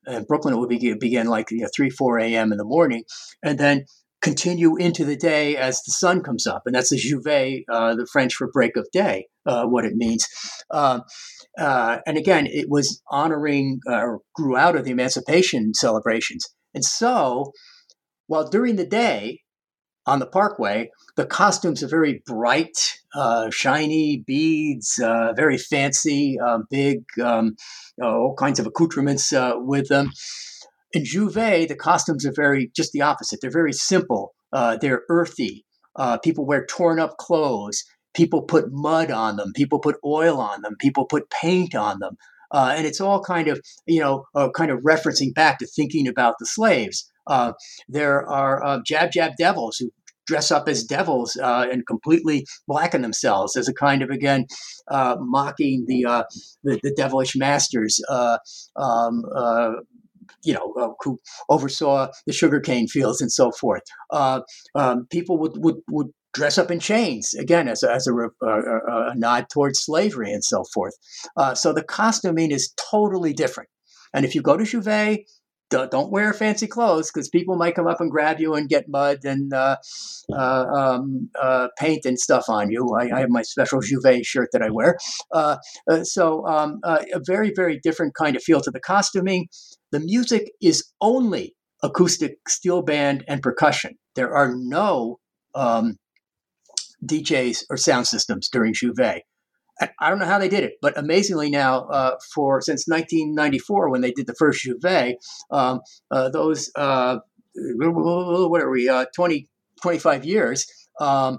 In 0.06 0.24
Brooklyn, 0.24 0.54
it 0.54 0.56
will 0.56 0.68
begin, 0.68 0.98
begin 0.98 1.26
like 1.26 1.50
you 1.50 1.60
know, 1.60 1.68
3, 1.74 1.90
4 1.90 2.18
a.m. 2.20 2.52
in 2.52 2.58
the 2.58 2.64
morning, 2.64 3.04
and 3.42 3.58
then 3.58 3.84
continue 4.20 4.76
into 4.76 5.04
the 5.04 5.16
day 5.16 5.56
as 5.56 5.82
the 5.82 5.92
sun 5.92 6.22
comes 6.22 6.46
up. 6.46 6.62
And 6.66 6.74
that's 6.74 6.90
the 6.90 6.96
J'ouvert, 6.96 7.62
uh, 7.70 7.94
the 7.94 8.06
French 8.10 8.34
for 8.34 8.50
break 8.50 8.76
of 8.76 8.88
day, 8.92 9.26
uh, 9.46 9.64
what 9.66 9.84
it 9.84 9.94
means. 9.94 10.26
Um, 10.70 11.02
uh, 11.58 11.98
and 12.06 12.16
again, 12.16 12.46
it 12.46 12.68
was 12.68 13.02
honoring 13.10 13.80
uh, 13.88 13.96
or 13.96 14.20
grew 14.34 14.56
out 14.56 14.76
of 14.76 14.84
the 14.84 14.90
emancipation 14.90 15.72
celebrations. 15.74 16.46
And 16.74 16.84
so, 16.84 17.52
while 18.26 18.48
during 18.48 18.76
the 18.76 18.86
day 18.86 19.40
on 20.06 20.18
the 20.18 20.26
parkway, 20.26 20.90
the 21.16 21.26
costumes 21.26 21.82
are 21.82 21.88
very 21.88 22.22
bright, 22.26 22.78
uh, 23.14 23.50
shiny 23.50 24.22
beads, 24.26 24.98
uh, 25.02 25.32
very 25.34 25.58
fancy, 25.58 26.38
uh, 26.44 26.58
big, 26.70 27.02
um, 27.22 27.56
all 28.02 28.34
kinds 28.38 28.58
of 28.58 28.66
accoutrements 28.66 29.32
with 29.56 29.88
them. 29.88 30.10
In 30.92 31.02
J'ouvert, 31.04 31.68
the 31.68 31.76
costumes 31.76 32.24
are 32.24 32.32
very 32.34 32.70
just 32.74 32.92
the 32.92 33.02
opposite. 33.02 33.40
They're 33.40 33.50
very 33.50 33.72
simple. 33.72 34.34
they're 34.52 35.02
earthy. 35.08 35.64
people 36.22 36.46
wear 36.46 36.64
torn 36.66 36.98
up 36.98 37.16
clothes 37.18 37.84
people 38.18 38.42
put 38.42 38.72
mud 38.72 39.10
on 39.10 39.36
them, 39.36 39.52
people 39.54 39.78
put 39.78 39.96
oil 40.04 40.40
on 40.40 40.62
them, 40.62 40.74
people 40.80 41.06
put 41.06 41.30
paint 41.30 41.74
on 41.74 42.00
them. 42.00 42.16
Uh, 42.50 42.74
and 42.76 42.86
it's 42.86 43.00
all 43.00 43.22
kind 43.22 43.46
of, 43.46 43.60
you 43.86 44.00
know, 44.00 44.24
uh, 44.34 44.48
kind 44.50 44.70
of 44.70 44.80
referencing 44.80 45.32
back 45.34 45.58
to 45.58 45.66
thinking 45.66 46.08
about 46.08 46.34
the 46.38 46.46
slaves. 46.46 47.08
Uh, 47.26 47.52
there 47.88 48.26
are 48.28 48.64
uh, 48.64 48.80
jab 48.84 49.12
jab 49.12 49.32
devils 49.38 49.76
who 49.76 49.90
dress 50.26 50.50
up 50.50 50.68
as 50.68 50.82
devils 50.82 51.38
uh, 51.42 51.66
and 51.70 51.86
completely 51.86 52.44
blacken 52.66 53.02
themselves 53.02 53.56
as 53.56 53.68
a 53.68 53.72
kind 53.72 54.02
of 54.02 54.10
again 54.10 54.46
uh, 54.90 55.16
mocking 55.20 55.84
the, 55.86 56.02
the, 56.64 56.80
the 56.82 56.94
devilish 56.96 57.36
masters. 57.36 58.00
Um, 58.76 59.22
you 60.44 60.54
know, 60.54 60.74
uh, 60.78 60.92
who 61.02 61.18
oversaw 61.48 62.08
the 62.26 62.32
sugarcane 62.32 62.88
fields 62.88 63.20
and 63.20 63.32
so 63.32 63.50
forth. 63.50 63.82
Uh, 64.10 64.40
um, 64.74 65.06
people 65.10 65.38
would, 65.38 65.52
would, 65.56 65.76
would 65.90 66.08
dress 66.34 66.58
up 66.58 66.70
in 66.70 66.78
chains 66.78 67.34
again 67.34 67.68
as 67.68 67.82
a, 67.82 67.92
as 67.92 68.06
a, 68.06 68.12
a, 68.46 69.10
a 69.10 69.14
nod 69.16 69.46
towards 69.50 69.80
slavery 69.80 70.32
and 70.32 70.44
so 70.44 70.64
forth. 70.74 70.94
Uh, 71.36 71.54
so 71.54 71.72
the 71.72 71.82
costuming 71.82 72.50
is 72.50 72.72
totally 72.90 73.32
different. 73.32 73.68
And 74.14 74.24
if 74.24 74.34
you 74.34 74.42
go 74.42 74.56
to 74.56 74.64
J'ouvert, 74.64 75.24
don't 75.70 76.10
wear 76.10 76.32
fancy 76.32 76.66
clothes 76.66 77.10
because 77.12 77.28
people 77.28 77.56
might 77.56 77.74
come 77.74 77.86
up 77.86 78.00
and 78.00 78.10
grab 78.10 78.40
you 78.40 78.54
and 78.54 78.68
get 78.68 78.88
mud 78.88 79.18
and 79.24 79.52
uh, 79.52 79.76
uh, 80.32 80.64
um, 80.74 81.28
uh, 81.40 81.68
paint 81.78 82.04
and 82.04 82.18
stuff 82.18 82.48
on 82.48 82.70
you. 82.70 82.96
I, 82.98 83.16
I, 83.16 83.20
have 83.20 83.28
my 83.28 83.42
special 83.42 83.80
J'ouvert 83.80 84.24
shirt 84.24 84.48
that 84.52 84.62
I 84.62 84.70
wear. 84.70 84.96
Uh, 85.32 85.56
uh, 85.90 86.04
so 86.04 86.46
um, 86.46 86.80
uh, 86.84 87.04
a 87.12 87.20
very, 87.24 87.52
very 87.54 87.78
different 87.82 88.14
kind 88.14 88.36
of 88.36 88.42
feel 88.42 88.60
to 88.62 88.70
the 88.70 88.80
costuming. 88.80 89.48
The 89.90 90.00
music 90.00 90.52
is 90.60 90.90
only 91.00 91.54
acoustic 91.82 92.48
steel 92.48 92.82
band 92.82 93.24
and 93.28 93.42
percussion. 93.42 93.96
There 94.14 94.34
are 94.34 94.54
no 94.54 95.18
um, 95.54 95.96
DJs 97.06 97.64
or 97.70 97.76
sound 97.76 98.06
systems 98.06 98.48
during 98.48 98.74
J'ouvert. 98.74 99.20
I 100.00 100.10
don't 100.10 100.18
know 100.18 100.26
how 100.26 100.40
they 100.40 100.48
did 100.48 100.64
it, 100.64 100.74
but 100.82 100.98
amazingly 100.98 101.50
now, 101.50 101.84
uh, 101.84 102.16
for 102.34 102.60
since 102.60 102.88
1994 102.88 103.90
when 103.90 104.00
they 104.00 104.10
did 104.10 104.26
the 104.26 104.34
first 104.34 104.66
J'ouvert, 104.66 105.14
um, 105.52 105.80
uh, 106.10 106.28
those 106.30 106.70
uh, 106.74 107.18
what 107.54 108.60
are 108.60 108.70
we 108.70 108.88
uh, 108.88 109.06
20 109.14 109.48
25 109.80 110.24
years. 110.24 110.66
Um, 111.00 111.38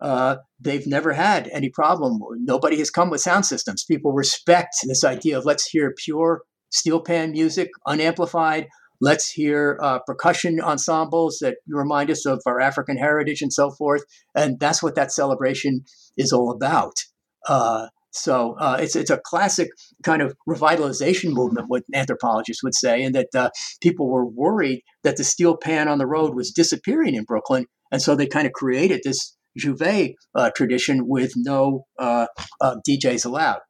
uh, 0.00 0.36
they've 0.60 0.86
never 0.88 1.12
had 1.12 1.48
any 1.52 1.70
problem. 1.70 2.18
Nobody 2.40 2.78
has 2.78 2.90
come 2.90 3.10
with 3.10 3.20
sound 3.20 3.46
systems. 3.46 3.84
People 3.84 4.12
respect 4.12 4.74
this 4.84 5.04
idea 5.04 5.38
of 5.38 5.44
let's 5.44 5.68
hear 5.68 5.94
pure 5.96 6.42
steel 6.72 7.00
pan 7.00 7.32
music, 7.32 7.68
unamplified, 7.86 8.66
Let's 9.02 9.28
hear 9.28 9.80
uh, 9.82 9.98
percussion 10.06 10.60
ensembles 10.60 11.38
that 11.40 11.56
remind 11.66 12.08
us 12.08 12.24
of 12.24 12.40
our 12.46 12.60
African 12.60 12.96
heritage 12.96 13.42
and 13.42 13.52
so 13.52 13.72
forth. 13.72 14.04
And 14.36 14.60
that's 14.60 14.80
what 14.80 14.94
that 14.94 15.10
celebration 15.10 15.84
is 16.16 16.30
all 16.32 16.52
about. 16.52 16.94
Uh, 17.48 17.88
so 18.12 18.54
uh, 18.60 18.76
it's 18.78 18.94
it's 18.94 19.10
a 19.10 19.18
classic 19.24 19.70
kind 20.04 20.22
of 20.22 20.36
revitalization 20.48 21.32
movement, 21.32 21.66
what 21.66 21.82
anthropologists 21.92 22.62
would 22.62 22.76
say, 22.76 23.02
and 23.02 23.12
that 23.16 23.28
uh, 23.34 23.50
people 23.80 24.08
were 24.08 24.24
worried 24.24 24.82
that 25.02 25.16
the 25.16 25.24
steel 25.24 25.56
pan 25.56 25.88
on 25.88 25.98
the 25.98 26.06
road 26.06 26.36
was 26.36 26.52
disappearing 26.52 27.16
in 27.16 27.24
Brooklyn, 27.24 27.66
and 27.90 28.00
so 28.00 28.14
they 28.14 28.28
kind 28.28 28.46
of 28.46 28.52
created 28.52 29.00
this 29.02 29.36
J'ouvert 29.58 30.14
uh, 30.36 30.50
tradition 30.54 31.08
with 31.08 31.32
no 31.34 31.86
uh, 31.98 32.26
uh, 32.60 32.76
DJs 32.88 33.26
allowed. 33.26 33.60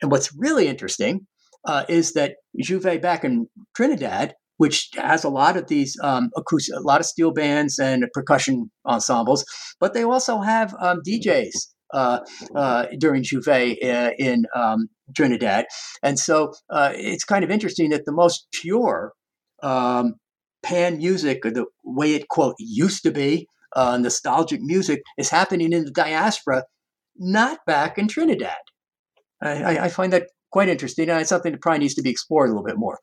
And 0.00 0.10
what's 0.10 0.32
really 0.34 0.68
interesting 0.68 1.26
uh, 1.66 1.84
is 1.88 2.12
that 2.12 2.36
J'ouvert 2.62 3.02
back 3.02 3.24
in 3.24 3.48
Trinidad 3.76 4.34
which 4.56 4.90
has 4.94 5.24
a 5.24 5.28
lot 5.28 5.56
of 5.56 5.66
these 5.66 5.96
um, 6.02 6.30
acoustic, 6.36 6.76
a 6.76 6.80
lot 6.80 7.00
of 7.00 7.06
steel 7.06 7.32
bands 7.32 7.78
and 7.78 8.04
percussion 8.12 8.70
ensembles, 8.86 9.44
but 9.80 9.94
they 9.94 10.04
also 10.04 10.40
have 10.40 10.74
um, 10.80 11.00
DJs 11.06 11.50
uh, 11.92 12.20
uh, 12.54 12.86
during 12.98 13.22
J'ouvert 13.22 13.76
uh, 13.82 14.10
in 14.18 14.46
um, 14.54 14.88
Trinidad. 15.16 15.66
And 16.02 16.18
so 16.18 16.52
uh, 16.70 16.92
it's 16.94 17.24
kind 17.24 17.44
of 17.44 17.50
interesting 17.50 17.90
that 17.90 18.04
the 18.04 18.12
most 18.12 18.46
pure 18.52 19.12
um, 19.62 20.14
pan 20.62 20.98
music, 20.98 21.44
or 21.44 21.50
the 21.50 21.66
way 21.84 22.14
it 22.14 22.28
quote 22.28 22.54
used 22.58 23.02
to 23.04 23.10
be, 23.10 23.46
uh, 23.76 23.96
nostalgic 23.96 24.60
music, 24.62 25.02
is 25.18 25.30
happening 25.30 25.72
in 25.72 25.84
the 25.84 25.90
diaspora, 25.90 26.64
not 27.16 27.58
back 27.66 27.98
in 27.98 28.08
Trinidad. 28.08 28.56
I, 29.42 29.78
I, 29.78 29.88
find 29.88 30.10
that 30.14 30.28
quite 30.54 30.68
interesting, 30.68 31.10
and 31.10 31.20
it's 31.20 31.30
something 31.30 31.50
that 31.50 31.60
probably 31.60 31.80
needs 31.80 31.94
to 31.94 32.02
be 32.02 32.10
explored 32.10 32.48
a 32.48 32.52
little 32.52 32.64
bit 32.64 32.78
more. 32.78 33.00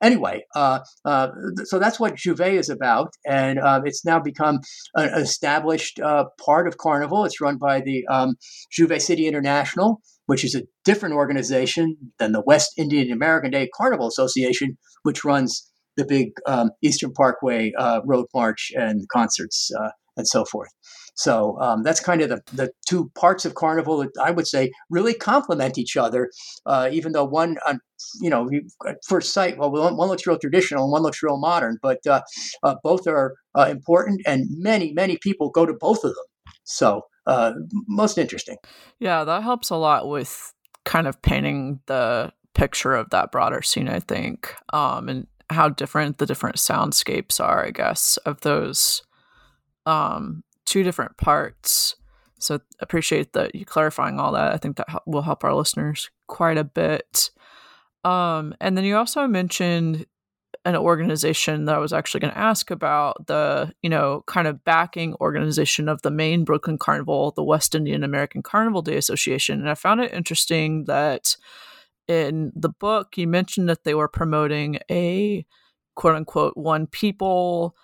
Anyway, 0.00 0.42
uh, 0.56 0.78
uh, 1.04 1.28
so 1.64 1.78
that's 1.78 2.00
what 2.00 2.14
J'ouvert 2.14 2.58
is 2.58 2.70
about, 2.70 3.12
and 3.26 3.58
um, 3.58 3.82
it's 3.84 4.06
now 4.06 4.18
become 4.18 4.60
an 4.94 5.10
established 5.20 6.00
uh, 6.00 6.24
part 6.42 6.66
of 6.66 6.78
Carnival. 6.78 7.26
It's 7.26 7.42
run 7.42 7.58
by 7.58 7.82
the 7.82 8.06
um, 8.10 8.36
City 8.70 9.26
International, 9.26 10.00
which 10.24 10.44
is 10.46 10.54
a 10.54 10.62
different 10.86 11.14
organization 11.14 11.98
than 12.18 12.32
the 12.32 12.40
West 12.40 12.72
Indian 12.78 13.12
American 13.12 13.50
Day 13.50 13.68
Carnival 13.76 14.08
Association, 14.08 14.78
which 15.02 15.26
runs 15.26 15.70
the 15.98 16.06
big 16.06 16.28
um, 16.46 16.70
Eastern 16.80 17.12
Parkway 17.12 17.72
uh, 17.78 18.00
Road 18.06 18.28
March 18.34 18.72
and 18.74 19.06
concerts 19.12 19.70
uh, 19.78 19.90
and 20.16 20.26
so 20.26 20.46
forth. 20.46 20.70
So 21.14 21.58
um, 21.60 21.82
that's 21.82 22.00
kind 22.00 22.22
of 22.22 22.28
the, 22.28 22.42
the 22.52 22.70
two 22.88 23.10
parts 23.14 23.44
of 23.44 23.54
Carnival 23.54 23.98
that 23.98 24.10
I 24.20 24.30
would 24.30 24.46
say 24.46 24.72
really 24.90 25.14
complement 25.14 25.78
each 25.78 25.96
other, 25.96 26.30
uh, 26.66 26.88
even 26.92 27.12
though 27.12 27.24
one, 27.24 27.56
uh, 27.66 27.76
you 28.20 28.30
know, 28.30 28.50
at 28.86 28.96
first 29.06 29.32
sight, 29.32 29.56
well, 29.56 29.70
one, 29.70 29.96
one, 29.96 30.08
looks 30.08 30.26
real 30.26 30.38
traditional 30.38 30.84
and 30.84 30.92
one 30.92 31.02
looks 31.02 31.22
real 31.22 31.38
modern, 31.38 31.78
but 31.80 32.04
uh, 32.06 32.20
uh 32.62 32.74
both 32.82 33.06
are 33.06 33.34
uh, 33.54 33.68
important 33.70 34.20
and 34.26 34.46
many, 34.50 34.92
many 34.92 35.16
people 35.16 35.50
go 35.50 35.64
to 35.64 35.72
both 35.72 35.98
of 35.98 36.14
them. 36.14 36.24
So 36.64 37.02
uh, 37.26 37.52
most 37.86 38.18
interesting. 38.18 38.56
Yeah, 38.98 39.24
that 39.24 39.42
helps 39.42 39.70
a 39.70 39.76
lot 39.76 40.08
with 40.08 40.52
kind 40.84 41.06
of 41.06 41.20
painting 41.22 41.80
the 41.86 42.32
picture 42.54 42.94
of 42.94 43.10
that 43.10 43.32
broader 43.32 43.62
scene, 43.62 43.88
I 43.88 44.00
think, 44.00 44.54
um, 44.72 45.08
and 45.08 45.26
how 45.50 45.68
different 45.68 46.18
the 46.18 46.26
different 46.26 46.56
soundscapes 46.56 47.40
are, 47.40 47.64
I 47.64 47.70
guess, 47.70 48.16
of 48.18 48.40
those 48.40 49.02
um, 49.86 50.42
two 50.66 50.82
different 50.82 51.16
parts. 51.16 51.96
So 52.38 52.60
appreciate 52.80 53.32
that 53.32 53.54
you 53.54 53.64
clarifying 53.64 54.20
all 54.20 54.32
that. 54.32 54.52
I 54.52 54.56
think 54.58 54.76
that 54.76 55.02
will 55.06 55.22
help 55.22 55.44
our 55.44 55.54
listeners 55.54 56.10
quite 56.26 56.58
a 56.58 56.64
bit. 56.64 57.30
Um, 58.04 58.54
and 58.60 58.76
then 58.76 58.84
you 58.84 58.96
also 58.96 59.26
mentioned 59.26 60.06
an 60.66 60.76
organization 60.76 61.66
that 61.66 61.74
I 61.74 61.78
was 61.78 61.92
actually 61.92 62.20
going 62.20 62.32
to 62.32 62.38
ask 62.38 62.70
about 62.70 63.26
the, 63.26 63.72
you 63.82 63.90
know, 63.90 64.24
kind 64.26 64.46
of 64.46 64.64
backing 64.64 65.14
organization 65.20 65.88
of 65.88 66.02
the 66.02 66.10
main 66.10 66.44
Brooklyn 66.44 66.78
Carnival, 66.78 67.32
the 67.32 67.44
West 67.44 67.74
Indian 67.74 68.02
American 68.02 68.42
Carnival 68.42 68.82
Day 68.82 68.96
Association. 68.96 69.60
And 69.60 69.68
I 69.68 69.74
found 69.74 70.00
it 70.00 70.12
interesting 70.12 70.84
that 70.84 71.36
in 72.08 72.52
the 72.54 72.68
book 72.68 73.16
you 73.16 73.26
mentioned 73.26 73.68
that 73.68 73.84
they 73.84 73.94
were 73.94 74.08
promoting 74.08 74.78
a 74.90 75.46
quote 75.96 76.14
unquote 76.14 76.56
one 76.56 76.86
people 76.86 77.76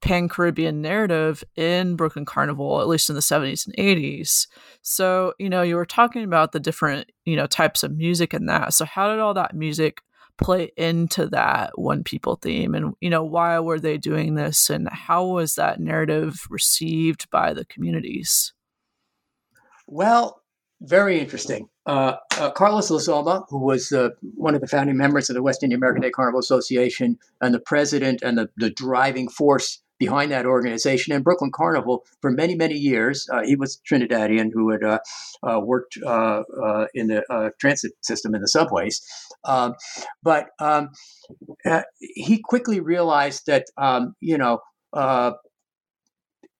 pan 0.00 0.28
Caribbean 0.28 0.80
narrative 0.80 1.42
in 1.56 1.96
Brooklyn 1.96 2.24
Carnival, 2.24 2.80
at 2.80 2.88
least 2.88 3.08
in 3.08 3.14
the 3.14 3.20
70s 3.20 3.66
and 3.66 3.76
80s. 3.76 4.46
So, 4.82 5.34
you 5.38 5.48
know, 5.48 5.62
you 5.62 5.76
were 5.76 5.86
talking 5.86 6.24
about 6.24 6.52
the 6.52 6.60
different, 6.60 7.10
you 7.24 7.36
know, 7.36 7.46
types 7.46 7.82
of 7.82 7.96
music 7.96 8.32
and 8.32 8.48
that. 8.48 8.74
So, 8.74 8.84
how 8.84 9.10
did 9.10 9.20
all 9.20 9.34
that 9.34 9.54
music 9.54 10.02
play 10.36 10.70
into 10.76 11.26
that 11.28 11.78
one 11.78 12.04
people 12.04 12.36
theme? 12.36 12.74
And, 12.74 12.94
you 13.00 13.10
know, 13.10 13.24
why 13.24 13.58
were 13.58 13.80
they 13.80 13.98
doing 13.98 14.34
this? 14.34 14.70
And 14.70 14.88
how 14.88 15.26
was 15.26 15.56
that 15.56 15.80
narrative 15.80 16.46
received 16.48 17.28
by 17.30 17.52
the 17.52 17.64
communities? 17.64 18.52
Well, 19.86 20.42
very 20.80 21.18
interesting. 21.18 21.68
Uh, 21.86 22.16
uh, 22.38 22.50
Carlos 22.50 22.90
Lezama, 22.90 23.46
who 23.48 23.58
was 23.58 23.90
uh, 23.90 24.10
one 24.34 24.54
of 24.54 24.60
the 24.60 24.68
founding 24.68 24.96
members 24.96 25.28
of 25.28 25.34
the 25.34 25.42
West 25.42 25.62
Indian 25.62 25.78
American 25.78 26.02
Day 26.02 26.10
Carnival 26.10 26.38
Association 26.38 27.18
and 27.40 27.52
the 27.52 27.58
president 27.58 28.22
and 28.22 28.38
the, 28.38 28.48
the 28.58 28.70
driving 28.70 29.28
force 29.28 29.80
behind 29.98 30.30
that 30.30 30.46
organization 30.46 31.12
and 31.12 31.24
Brooklyn 31.24 31.50
Carnival 31.52 32.04
for 32.20 32.30
many, 32.30 32.54
many 32.54 32.74
years. 32.74 33.26
Uh, 33.32 33.42
he 33.42 33.56
was 33.56 33.80
Trinidadian 33.90 34.50
who 34.52 34.70
had 34.70 34.82
uh, 34.84 34.98
uh, 35.42 35.60
worked 35.60 35.98
uh, 36.04 36.42
uh, 36.64 36.86
in 36.94 37.08
the 37.08 37.24
uh, 37.32 37.50
transit 37.60 37.92
system 38.02 38.34
in 38.34 38.40
the 38.40 38.48
subways. 38.48 39.00
Um, 39.44 39.74
but 40.22 40.48
um, 40.60 40.90
he 41.98 42.40
quickly 42.42 42.80
realized 42.80 43.46
that, 43.46 43.66
um, 43.76 44.14
you 44.20 44.38
know, 44.38 44.60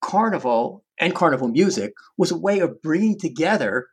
Carnival 0.00 0.84
and 1.00 1.14
Carnival 1.14 1.48
music 1.48 1.92
was 2.16 2.30
a 2.30 2.38
way 2.38 2.60
of 2.60 2.82
bringing 2.82 3.18
together, 3.18 3.86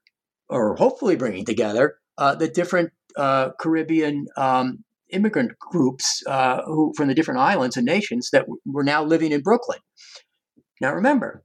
or 0.49 0.75
hopefully 0.75 1.15
bringing 1.15 1.45
together, 1.45 1.95
the 2.17 2.51
different 2.53 2.91
Caribbean 3.59 4.25
um, 4.37 4.83
immigrant 5.15 5.57
groups 5.59 6.21
uh, 6.27 6.61
who 6.65 6.93
from 6.95 7.07
the 7.07 7.15
different 7.15 7.39
islands 7.39 7.77
and 7.77 7.85
nations 7.85 8.29
that 8.31 8.45
were 8.65 8.83
now 8.83 9.03
living 9.03 9.31
in 9.31 9.41
Brooklyn. 9.41 9.79
Now 10.81 10.93
remember, 10.93 11.43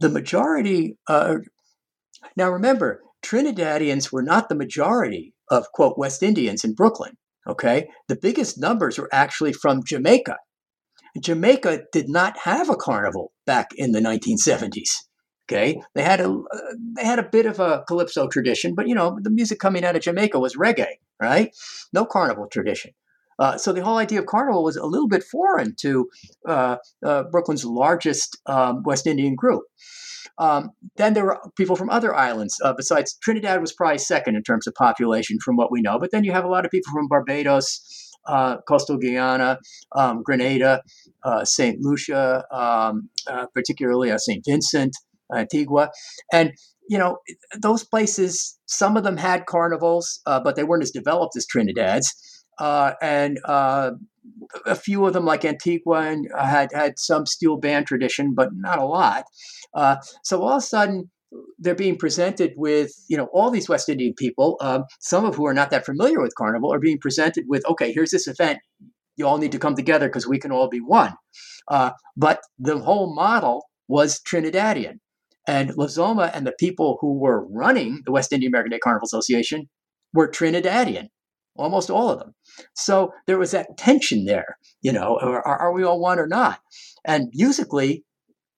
the 0.00 0.08
majority. 0.08 0.96
Uh, 1.08 1.36
now 2.36 2.50
remember, 2.50 3.00
Trinidadians 3.24 4.12
were 4.12 4.22
not 4.22 4.48
the 4.48 4.54
majority 4.54 5.32
of 5.50 5.66
quote 5.72 5.96
West 5.96 6.22
Indians 6.22 6.64
in 6.64 6.74
Brooklyn. 6.74 7.16
Okay, 7.48 7.88
the 8.08 8.18
biggest 8.20 8.58
numbers 8.58 8.98
were 8.98 9.08
actually 9.12 9.52
from 9.52 9.82
Jamaica. 9.84 10.36
Jamaica 11.20 11.82
did 11.92 12.08
not 12.08 12.38
have 12.44 12.70
a 12.70 12.76
carnival 12.76 13.32
back 13.46 13.70
in 13.76 13.92
the 13.92 14.00
1970s. 14.00 14.88
Okay, 15.52 15.82
they 15.94 16.02
had 16.02 16.20
a 16.20 16.30
uh, 16.30 16.58
they 16.96 17.04
had 17.04 17.18
a 17.18 17.28
bit 17.28 17.44
of 17.44 17.60
a 17.60 17.84
calypso 17.86 18.26
tradition, 18.26 18.74
but 18.74 18.88
you 18.88 18.94
know 18.94 19.18
the 19.20 19.30
music 19.30 19.58
coming 19.58 19.84
out 19.84 19.96
of 19.96 20.02
Jamaica 20.02 20.38
was 20.38 20.56
reggae, 20.56 20.94
right? 21.20 21.54
No 21.92 22.06
carnival 22.06 22.46
tradition. 22.50 22.92
Uh, 23.38 23.58
so 23.58 23.72
the 23.72 23.84
whole 23.84 23.98
idea 23.98 24.20
of 24.20 24.26
carnival 24.26 24.64
was 24.64 24.76
a 24.76 24.86
little 24.86 25.08
bit 25.08 25.22
foreign 25.22 25.74
to 25.80 26.08
uh, 26.46 26.76
uh, 27.04 27.24
Brooklyn's 27.24 27.64
largest 27.64 28.38
um, 28.46 28.82
West 28.84 29.06
Indian 29.06 29.34
group. 29.34 29.64
Um, 30.38 30.70
then 30.96 31.12
there 31.12 31.24
were 31.24 31.38
people 31.56 31.76
from 31.76 31.90
other 31.90 32.14
islands. 32.14 32.58
Uh, 32.64 32.72
besides 32.74 33.18
Trinidad 33.22 33.60
was 33.60 33.72
probably 33.74 33.98
second 33.98 34.36
in 34.36 34.42
terms 34.42 34.66
of 34.66 34.74
population, 34.74 35.38
from 35.44 35.56
what 35.56 35.70
we 35.70 35.82
know. 35.82 35.98
But 35.98 36.12
then 36.12 36.24
you 36.24 36.32
have 36.32 36.44
a 36.44 36.48
lot 36.48 36.64
of 36.64 36.70
people 36.70 36.92
from 36.92 37.08
Barbados, 37.08 38.10
uh, 38.26 38.56
coastal 38.68 38.96
Guyana, 38.96 39.58
um, 39.96 40.22
Grenada, 40.22 40.82
uh, 41.24 41.44
St. 41.44 41.78
Lucia, 41.80 42.44
um, 42.50 43.10
uh, 43.26 43.46
particularly 43.54 44.10
uh, 44.10 44.18
St. 44.18 44.42
Vincent, 44.46 44.94
Antigua, 45.34 45.90
and 46.32 46.52
you 46.88 46.98
know 46.98 47.18
those 47.60 47.84
places. 47.84 48.58
Some 48.66 48.96
of 48.96 49.04
them 49.04 49.16
had 49.16 49.46
carnivals, 49.46 50.20
uh, 50.26 50.40
but 50.40 50.56
they 50.56 50.64
weren't 50.64 50.82
as 50.82 50.90
developed 50.90 51.36
as 51.36 51.46
Trinidad's, 51.46 52.14
uh, 52.58 52.92
and 53.00 53.38
uh, 53.44 53.92
a 54.66 54.74
few 54.74 55.04
of 55.06 55.12
them, 55.12 55.24
like 55.24 55.44
Antigua, 55.44 56.16
had 56.38 56.70
had 56.72 56.98
some 56.98 57.26
steel 57.26 57.56
band 57.56 57.86
tradition, 57.86 58.34
but 58.34 58.50
not 58.52 58.78
a 58.78 58.84
lot. 58.84 59.24
Uh, 59.74 59.96
so 60.22 60.42
all 60.42 60.52
of 60.52 60.58
a 60.58 60.60
sudden, 60.60 61.10
they're 61.58 61.74
being 61.74 61.96
presented 61.96 62.52
with 62.56 62.92
you 63.08 63.16
know 63.16 63.28
all 63.32 63.50
these 63.50 63.68
West 63.68 63.88
Indian 63.88 64.14
people, 64.16 64.56
um, 64.60 64.84
some 65.00 65.24
of 65.24 65.34
who 65.34 65.46
are 65.46 65.54
not 65.54 65.70
that 65.70 65.84
familiar 65.86 66.20
with 66.20 66.34
carnival, 66.36 66.72
are 66.72 66.80
being 66.80 66.98
presented 66.98 67.44
with 67.48 67.66
okay, 67.66 67.92
here's 67.92 68.10
this 68.10 68.26
event. 68.26 68.58
You 69.16 69.26
all 69.26 69.38
need 69.38 69.52
to 69.52 69.58
come 69.58 69.74
together 69.74 70.08
because 70.08 70.26
we 70.26 70.38
can 70.38 70.52
all 70.52 70.68
be 70.68 70.80
one. 70.80 71.14
Uh, 71.68 71.90
but 72.16 72.40
the 72.58 72.78
whole 72.78 73.14
model 73.14 73.66
was 73.88 74.20
Trinidadian. 74.20 74.98
And 75.46 75.70
Lezama 75.70 76.30
and 76.32 76.46
the 76.46 76.54
people 76.58 76.98
who 77.00 77.18
were 77.18 77.46
running 77.48 78.02
the 78.04 78.12
West 78.12 78.32
Indian 78.32 78.50
American 78.50 78.70
Day 78.70 78.78
Carnival 78.78 79.06
Association 79.06 79.68
were 80.14 80.28
Trinidadian, 80.28 81.08
almost 81.56 81.90
all 81.90 82.10
of 82.10 82.18
them. 82.18 82.34
So 82.74 83.12
there 83.26 83.38
was 83.38 83.50
that 83.50 83.76
tension 83.76 84.24
there, 84.24 84.56
you 84.82 84.92
know, 84.92 85.18
are, 85.20 85.44
are 85.44 85.72
we 85.72 85.82
all 85.82 86.00
one 86.00 86.18
or 86.18 86.28
not? 86.28 86.60
And 87.04 87.28
musically, 87.34 88.04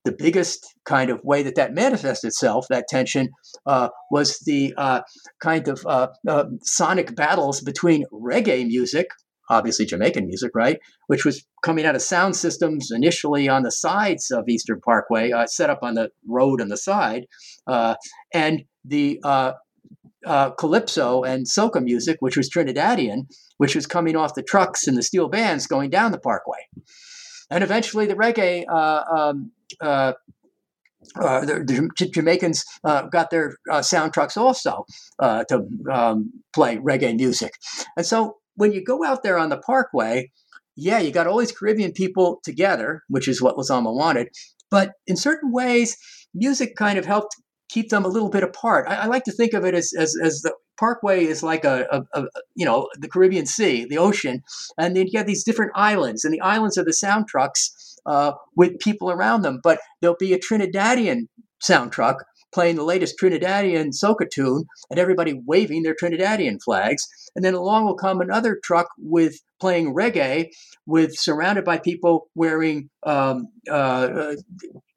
the 0.04 0.12
biggest 0.12 0.66
kind 0.84 1.10
of 1.10 1.20
way 1.24 1.42
that 1.42 1.54
that 1.54 1.72
manifests 1.72 2.24
itself, 2.24 2.66
that 2.68 2.84
tension, 2.88 3.30
uh, 3.66 3.88
was 4.10 4.38
the 4.44 4.74
uh, 4.76 5.00
kind 5.40 5.66
of 5.66 5.80
uh, 5.86 6.08
uh 6.28 6.44
sonic 6.62 7.16
battles 7.16 7.62
between 7.62 8.04
reggae 8.12 8.66
music, 8.66 9.06
obviously 9.50 9.84
Jamaican 9.84 10.26
music, 10.26 10.52
right? 10.54 10.78
Which 11.06 11.24
was 11.24 11.44
coming 11.62 11.84
out 11.84 11.94
of 11.94 12.02
sound 12.02 12.36
systems 12.36 12.90
initially 12.90 13.48
on 13.48 13.62
the 13.62 13.70
sides 13.70 14.30
of 14.30 14.48
Eastern 14.48 14.80
Parkway, 14.80 15.32
uh, 15.32 15.46
set 15.46 15.70
up 15.70 15.80
on 15.82 15.94
the 15.94 16.10
road 16.26 16.60
on 16.60 16.68
the 16.68 16.76
side, 16.76 17.26
uh, 17.66 17.94
and 18.32 18.64
the 18.84 19.20
uh, 19.24 19.52
uh 20.26 20.50
calypso 20.50 21.22
and 21.22 21.46
soca 21.46 21.82
music, 21.82 22.16
which 22.20 22.36
was 22.36 22.50
Trinidadian, 22.50 23.26
which 23.58 23.74
was 23.74 23.86
coming 23.86 24.16
off 24.16 24.34
the 24.34 24.42
trucks 24.42 24.86
and 24.86 24.96
the 24.96 25.02
steel 25.02 25.28
bands 25.28 25.66
going 25.66 25.90
down 25.90 26.12
the 26.12 26.18
Parkway, 26.18 26.60
and 27.50 27.62
eventually 27.62 28.06
the 28.06 28.14
reggae. 28.14 28.64
Uh, 28.68 29.02
um, 29.14 29.52
uh, 29.80 30.12
the, 31.44 31.90
the, 31.98 32.08
Jamaicans 32.08 32.64
got 32.82 33.28
their 33.28 33.56
sound 33.82 34.14
trucks 34.14 34.38
also 34.38 34.86
to 35.20 35.66
um, 35.92 36.32
play 36.54 36.78
reggae 36.78 37.14
music. 37.14 37.52
And 37.94 38.06
so 38.06 38.38
when 38.56 38.72
you 38.72 38.84
go 38.84 39.04
out 39.04 39.22
there 39.22 39.38
on 39.38 39.48
the 39.48 39.58
parkway, 39.58 40.30
yeah, 40.76 40.98
you 40.98 41.10
got 41.10 41.26
all 41.26 41.38
these 41.38 41.52
Caribbean 41.52 41.92
people 41.92 42.40
together, 42.44 43.02
which 43.08 43.28
is 43.28 43.40
what 43.40 43.56
Lezama 43.56 43.94
wanted. 43.94 44.28
But 44.70 44.92
in 45.06 45.16
certain 45.16 45.52
ways, 45.52 45.96
music 46.34 46.76
kind 46.76 46.98
of 46.98 47.04
helped 47.04 47.36
keep 47.68 47.90
them 47.90 48.04
a 48.04 48.08
little 48.08 48.28
bit 48.30 48.42
apart. 48.42 48.86
I, 48.88 48.96
I 48.96 49.06
like 49.06 49.24
to 49.24 49.32
think 49.32 49.52
of 49.52 49.64
it 49.64 49.74
as, 49.74 49.92
as, 49.98 50.16
as 50.22 50.42
the 50.42 50.54
Parkway 50.76 51.24
is 51.24 51.42
like 51.42 51.64
a, 51.64 51.86
a, 51.90 52.20
a, 52.20 52.26
you 52.56 52.64
know 52.64 52.88
the 52.98 53.08
Caribbean 53.08 53.46
Sea, 53.46 53.84
the 53.84 53.98
ocean, 53.98 54.42
and 54.76 54.96
then 54.96 55.06
you 55.06 55.18
have 55.18 55.26
these 55.26 55.44
different 55.44 55.70
islands, 55.76 56.24
and 56.24 56.34
the 56.34 56.40
islands 56.40 56.76
are 56.76 56.84
the 56.84 56.92
sound 56.92 57.28
trucks 57.28 57.96
uh, 58.06 58.32
with 58.56 58.80
people 58.80 59.10
around 59.10 59.42
them. 59.42 59.60
But 59.62 59.78
there'll 60.00 60.16
be 60.18 60.32
a 60.32 60.38
Trinidadian 60.38 61.28
sound 61.60 61.92
truck 61.92 62.24
playing 62.54 62.76
the 62.76 62.84
latest 62.84 63.18
Trinidadian 63.20 63.88
soca 63.92 64.30
tune, 64.30 64.64
and 64.88 64.98
everybody 64.98 65.34
waving 65.44 65.82
their 65.82 65.94
Trinidadian 65.94 66.62
flags. 66.62 67.06
And 67.34 67.44
then 67.44 67.54
along 67.54 67.84
will 67.84 67.96
come 67.96 68.20
another 68.20 68.58
truck 68.62 68.88
with 68.96 69.40
playing 69.60 69.94
reggae, 69.94 70.50
with 70.86 71.14
surrounded 71.14 71.64
by 71.64 71.78
people 71.78 72.28
wearing 72.34 72.88
um, 73.04 73.48
uh, 73.68 73.72
uh 73.72 74.34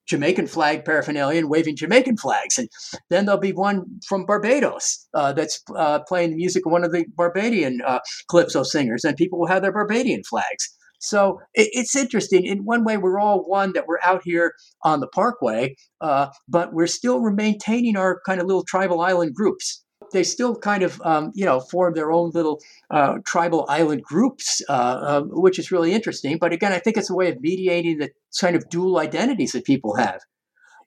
Jamaican 0.07 0.47
flag 0.47 0.85
paraphernalia 0.85 1.39
and 1.39 1.49
waving 1.49 1.75
Jamaican 1.75 2.17
flags. 2.17 2.57
And 2.57 2.69
then 3.09 3.25
there'll 3.25 3.41
be 3.41 3.51
one 3.51 3.99
from 4.07 4.25
Barbados 4.25 5.05
uh, 5.13 5.33
that's 5.33 5.61
uh, 5.75 5.99
playing 6.07 6.31
the 6.31 6.37
music 6.37 6.65
of 6.65 6.71
one 6.71 6.85
of 6.85 6.91
the 6.91 7.05
Barbadian 7.15 7.81
uh, 7.85 7.99
calypso 8.29 8.63
singers, 8.63 9.03
and 9.03 9.17
people 9.17 9.37
will 9.37 9.47
have 9.47 9.61
their 9.61 9.73
Barbadian 9.73 10.23
flags. 10.23 10.76
So 10.99 11.39
it, 11.53 11.69
it's 11.73 11.95
interesting. 11.95 12.45
In 12.45 12.65
one 12.65 12.83
way, 12.83 12.97
we're 12.97 13.19
all 13.19 13.47
one 13.47 13.73
that 13.73 13.87
we're 13.87 14.01
out 14.03 14.21
here 14.23 14.53
on 14.83 14.99
the 14.99 15.07
Parkway, 15.07 15.75
uh, 16.01 16.27
but 16.47 16.73
we're 16.73 16.87
still 16.87 17.19
maintaining 17.31 17.97
our 17.97 18.21
kind 18.25 18.41
of 18.41 18.47
little 18.47 18.63
tribal 18.63 19.01
island 19.01 19.33
groups 19.33 19.83
they 20.11 20.23
still 20.23 20.55
kind 20.55 20.83
of 20.83 21.01
um, 21.03 21.31
you 21.33 21.45
know 21.45 21.59
form 21.59 21.93
their 21.93 22.11
own 22.11 22.31
little 22.33 22.61
uh, 22.91 23.17
tribal 23.25 23.65
island 23.69 24.03
groups, 24.03 24.61
uh, 24.69 24.71
uh, 24.71 25.21
which 25.21 25.59
is 25.59 25.71
really 25.71 25.93
interesting. 25.93 26.37
But 26.37 26.53
again, 26.53 26.71
I 26.71 26.79
think 26.79 26.97
it's 26.97 27.09
a 27.09 27.15
way 27.15 27.29
of 27.31 27.41
mediating 27.41 27.99
the 27.99 28.11
kind 28.39 28.55
of 28.55 28.69
dual 28.69 28.99
identities 28.99 29.51
that 29.51 29.65
people 29.65 29.95
have. 29.95 30.21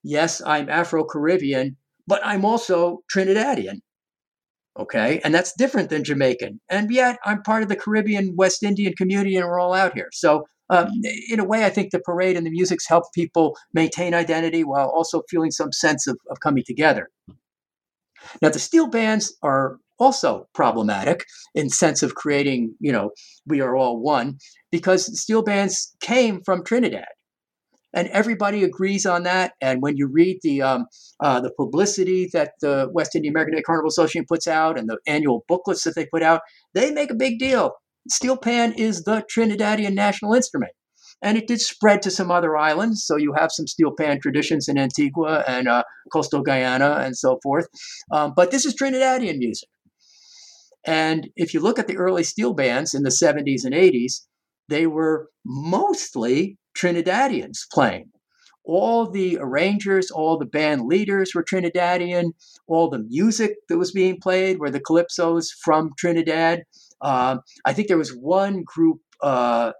Yes, 0.03 0.41
I'm 0.45 0.69
Afro 0.69 1.05
Caribbean, 1.05 1.77
but 2.07 2.21
I'm 2.25 2.45
also 2.45 3.01
Trinidadian. 3.15 3.81
Okay, 4.79 5.21
and 5.25 5.35
that's 5.35 5.53
different 5.53 5.91
than 5.91 6.05
Jamaican. 6.05 6.61
And 6.69 6.91
yet, 6.91 7.19
I'm 7.25 7.43
part 7.43 7.63
of 7.63 7.69
the 7.69 7.77
Caribbean 7.77 8.35
West 8.37 8.63
Indian 8.63 8.95
community, 8.97 9.37
and 9.37 9.47
we're 9.47 9.61
all 9.61 9.75
out 9.75 9.95
here. 9.95 10.09
So. 10.13 10.45
Um, 10.73 10.89
in 11.29 11.41
a 11.41 11.45
way, 11.45 11.65
I 11.65 11.69
think 11.69 11.91
the 11.91 11.99
parade 11.99 12.37
and 12.37 12.47
the 12.47 12.51
music's 12.53 12.87
help 12.87 13.03
people 13.13 13.57
maintain 13.75 14.15
identity 14.15 14.63
while 14.63 14.89
also 14.89 15.23
feeling 15.29 15.51
some 15.51 15.73
sense 15.73 16.07
of, 16.07 16.17
of 16.31 16.39
coming 16.39 16.63
together. 16.65 17.09
Now, 18.41 18.51
the 18.51 18.61
steel 18.61 18.87
bands 18.87 19.37
are 19.43 19.79
also 19.99 20.47
problematic 20.55 21.27
in 21.57 21.71
sense 21.71 22.05
of 22.05 22.15
creating, 22.15 22.77
you 22.79 22.93
know, 22.93 23.11
we 23.47 23.61
are 23.61 23.75
all 23.75 23.99
one, 24.01 24.39
because 24.71 25.21
steel 25.21 25.43
bands 25.43 25.93
came 26.01 26.41
from 26.45 26.63
Trinidad. 26.63 27.09
And 27.93 28.09
everybody 28.09 28.63
agrees 28.63 29.05
on 29.05 29.25
that. 29.25 29.55
And 29.61 29.83
when 29.83 29.97
you 29.97 30.07
read 30.07 30.39
the 30.43 30.63
um, 30.63 30.87
uh, 31.21 31.41
the 31.41 31.53
publicity 31.53 32.29
that 32.33 32.53
the 32.61 32.89
West 32.93 33.17
Indian 33.17 33.33
American 33.33 33.57
Day 33.57 33.63
Carnival 33.63 33.89
Association 33.89 34.25
puts 34.29 34.47
out 34.47 34.79
and 34.79 34.89
the 34.89 34.99
annual 35.07 35.45
booklets 35.49 35.85
that 35.85 35.95
they 35.95 36.07
put 36.07 36.23
out, 36.23 36.43
they 36.75 36.93
make 36.93 37.11
a 37.11 37.17
big 37.17 37.39
deal. 37.39 37.73
Steel 38.09 38.37
pan 38.37 38.73
is 38.73 39.05
the 39.05 39.25
Trinidadian 39.31 39.95
national 39.95 40.35
instrument 40.35 40.73
and 41.23 41.37
it 41.37 41.47
did 41.47 41.61
spread 41.61 42.03
to 42.03 42.11
some 42.11 42.31
other 42.31 42.57
islands. 42.57 43.05
So 43.05 43.17
you 43.17 43.35
have 43.37 43.53
some 43.53 43.67
steel 43.67 43.93
pan 43.97 44.21
traditions 44.21 44.69
in 44.69 44.79
Antigua 44.79 45.45
and 45.47 45.69
uh, 45.69 45.85
coastal 46.13 46.43
Guyana 46.43 46.97
and 47.01 47.17
so 47.17 47.39
forth. 47.43 47.69
Um, 48.11 48.33
but 48.35 48.51
this 48.51 48.65
is 48.65 48.75
Trinidadian 48.75 49.39
music. 49.39 49.69
And 50.87 51.29
if 51.37 51.53
you 51.53 51.61
look 51.61 51.79
at 51.79 51.89
the 51.89 51.99
early 51.99 52.25
steel 52.25 52.55
bands 52.55 52.95
in 52.95 53.03
the 53.03 53.11
70s 53.11 53.65
and 53.65 53.75
80s, 53.75 54.23
they 54.69 54.87
were 54.87 55.29
mostly 55.45 56.57
Trinidadians 56.77 57.59
playing. 57.73 58.11
All 58.65 59.11
the 59.11 59.39
arrangers, 59.41 60.11
all 60.11 60.39
the 60.39 60.47
band 60.47 60.87
leaders 60.87 61.35
were 61.35 61.43
Trinidadian. 61.43 62.33
All 62.67 62.91
the 62.91 62.99
music 62.99 63.53
that 63.69 63.79
was 63.79 63.91
being 63.91 64.19
played 64.21 64.59
were 64.59 64.71
the 64.71 64.81
calypsos 64.81 65.47
from 65.65 65.91
Trinidad. 65.99 66.63
Uh, 67.01 67.39
I 67.65 67.73
think 67.73 67.89
there 67.89 67.99
was 67.99 68.11
one 68.11 68.63
group 68.63 69.01
uh, 69.23 69.73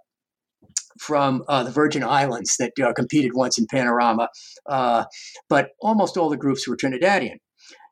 from 0.99 1.43
uh, 1.47 1.63
the 1.63 1.71
Virgin 1.71 2.03
Islands 2.03 2.57
that 2.57 2.73
uh, 2.83 2.93
competed 2.93 3.31
once 3.33 3.57
in 3.57 3.65
Panorama, 3.67 4.29
uh, 4.67 5.05
but 5.49 5.69
almost 5.79 6.17
all 6.17 6.29
the 6.29 6.37
groups 6.37 6.67
were 6.67 6.75
Trinidadian. 6.75 7.37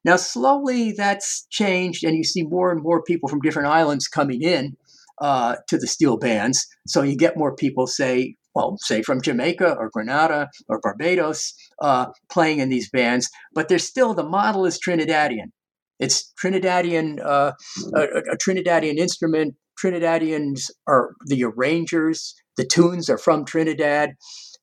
Now, 0.06 0.16
slowly 0.16 0.92
that's 0.92 1.46
changed, 1.50 2.04
and 2.04 2.16
you 2.16 2.24
see 2.24 2.44
more 2.44 2.72
and 2.72 2.82
more 2.82 3.04
people 3.04 3.30
from 3.30 3.42
different 3.42 3.68
islands 3.68 4.08
coming 4.08 4.42
in 4.42 4.78
uh, 5.20 5.58
to 5.68 5.78
the 5.78 5.88
steel 5.88 6.18
bands. 6.18 6.66
So 6.88 7.02
you 7.02 7.18
get 7.18 7.38
more 7.38 7.56
people, 7.56 7.86
say, 7.86 8.36
well, 8.56 8.78
say 8.80 9.02
from 9.02 9.22
Jamaica 9.22 9.76
or 9.78 9.90
Grenada 9.90 10.50
or 10.68 10.80
Barbados, 10.80 11.54
uh, 11.82 12.08
playing 12.32 12.60
in 12.60 12.70
these 12.70 12.90
bands, 12.90 13.30
but 13.54 13.70
there's 13.70 13.88
still 13.88 14.14
the 14.14 14.24
model 14.24 14.66
is 14.66 14.80
Trinidadian. 14.80 15.52
It's 16.00 16.34
Trinidadian, 16.42 17.20
uh, 17.24 17.52
a, 17.94 18.02
a 18.02 18.38
Trinidadian 18.38 18.98
instrument. 18.98 19.56
Trinidadians 19.82 20.70
are 20.88 21.14
the 21.26 21.44
arrangers. 21.44 22.36
The 22.58 22.66
tunes 22.66 23.10
are 23.10 23.18
from 23.18 23.46
Trinidad. 23.46 24.16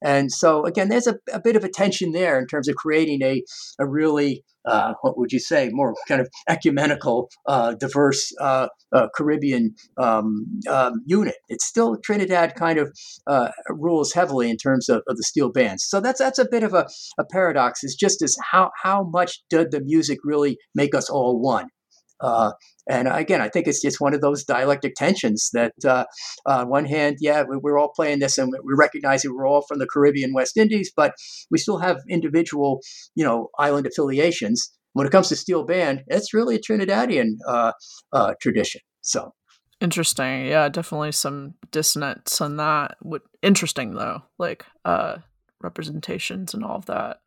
And 0.03 0.31
so, 0.31 0.65
again, 0.65 0.89
there's 0.89 1.07
a, 1.07 1.17
a 1.33 1.41
bit 1.41 1.57
of 1.57 1.65
a 1.65 1.69
tension 1.69 2.13
there 2.13 2.39
in 2.39 2.47
terms 2.47 2.69
of 2.69 2.77
creating 2.77 3.23
a, 3.23 3.43
a 3.79 3.87
really, 3.87 4.45
uh, 4.67 4.95
what 5.01 5.17
would 5.19 5.33
you 5.33 5.39
say, 5.39 5.71
more 5.73 5.95
kind 6.07 6.21
of 6.21 6.29
ecumenical, 6.49 7.31
uh, 7.47 7.75
diverse 7.75 8.31
uh, 8.41 8.69
uh 8.93 9.09
Caribbean 9.15 9.75
um, 9.99 10.47
um, 10.69 11.03
unit. 11.07 11.37
It's 11.49 11.67
still 11.67 11.97
Trinidad 12.05 12.55
kind 12.55 12.79
of 12.79 12.93
uh, 13.27 13.49
rules 13.71 14.13
heavily 14.13 14.51
in 14.51 14.57
terms 14.57 14.89
of, 14.89 15.03
of, 15.09 15.17
the 15.17 15.23
steel 15.23 15.51
bands. 15.51 15.85
So 15.89 16.01
that's 16.01 16.19
that's 16.19 16.39
a 16.39 16.49
bit 16.49 16.63
of 16.63 16.75
a, 16.75 16.87
a 17.19 17.25
paradox. 17.25 17.83
Is 17.83 17.95
just 17.95 18.23
as 18.23 18.37
how 18.53 18.71
how 18.83 19.05
much 19.05 19.41
did 19.49 19.71
the 19.71 19.81
music 19.81 20.19
really 20.25 20.59
make 20.75 20.95
us 20.95 21.09
all 21.09 21.41
one? 21.41 21.69
Uh, 22.21 22.53
and 22.89 23.09
again, 23.09 23.41
I 23.41 23.49
think 23.49 23.67
it's 23.67 23.83
just 23.83 24.01
one 24.01 24.15
of 24.15 24.21
those 24.21 24.45
dialectic 24.45 24.95
tensions 24.95 25.51
that, 25.53 25.73
uh, 25.85 26.05
on 26.47 26.69
one 26.69 26.85
hand, 26.87 27.17
yeah, 27.21 27.45
we're 27.47 27.79
all 27.79 27.93
playing 27.95 28.21
this, 28.21 28.39
and 28.39 28.53
we 28.65 28.75
recognize 28.75 29.23
that 29.23 29.33
we're 29.33 29.47
all 29.47 29.65
from 29.69 29.79
the 29.79 29.87
Caribbean, 29.87 30.33
West 30.33 30.57
Indies, 30.57 30.93
but 30.97 31.13
we 31.51 31.59
still 31.59 31.79
have 31.79 31.99
individual, 32.09 32.81
you 33.15 33.25
know, 33.25 33.49
island 33.59 33.87
affiliations. 33.87 34.73
When 34.93 35.07
it 35.07 35.11
comes 35.11 35.29
to 35.29 35.37
steel 35.37 35.65
band, 35.65 36.05
it's 36.07 36.33
really 36.33 36.57
a 36.57 36.59
Trinidadian 36.59 37.33
uh, 37.47 37.73
uh, 38.13 38.33
tradition. 38.41 38.81
So 39.03 39.35
interesting, 39.81 40.47
yeah, 40.47 40.71
definitely 40.71 41.13
some 41.13 41.55
dissonance 41.71 42.41
on 42.41 42.57
that. 42.57 42.97
Interesting 43.43 43.95
though, 43.95 44.23
like 44.39 44.65
uh, 44.87 45.19
representations 45.61 46.55
and 46.55 46.65
all 46.65 46.77
of 46.77 46.87
that. 46.87 47.21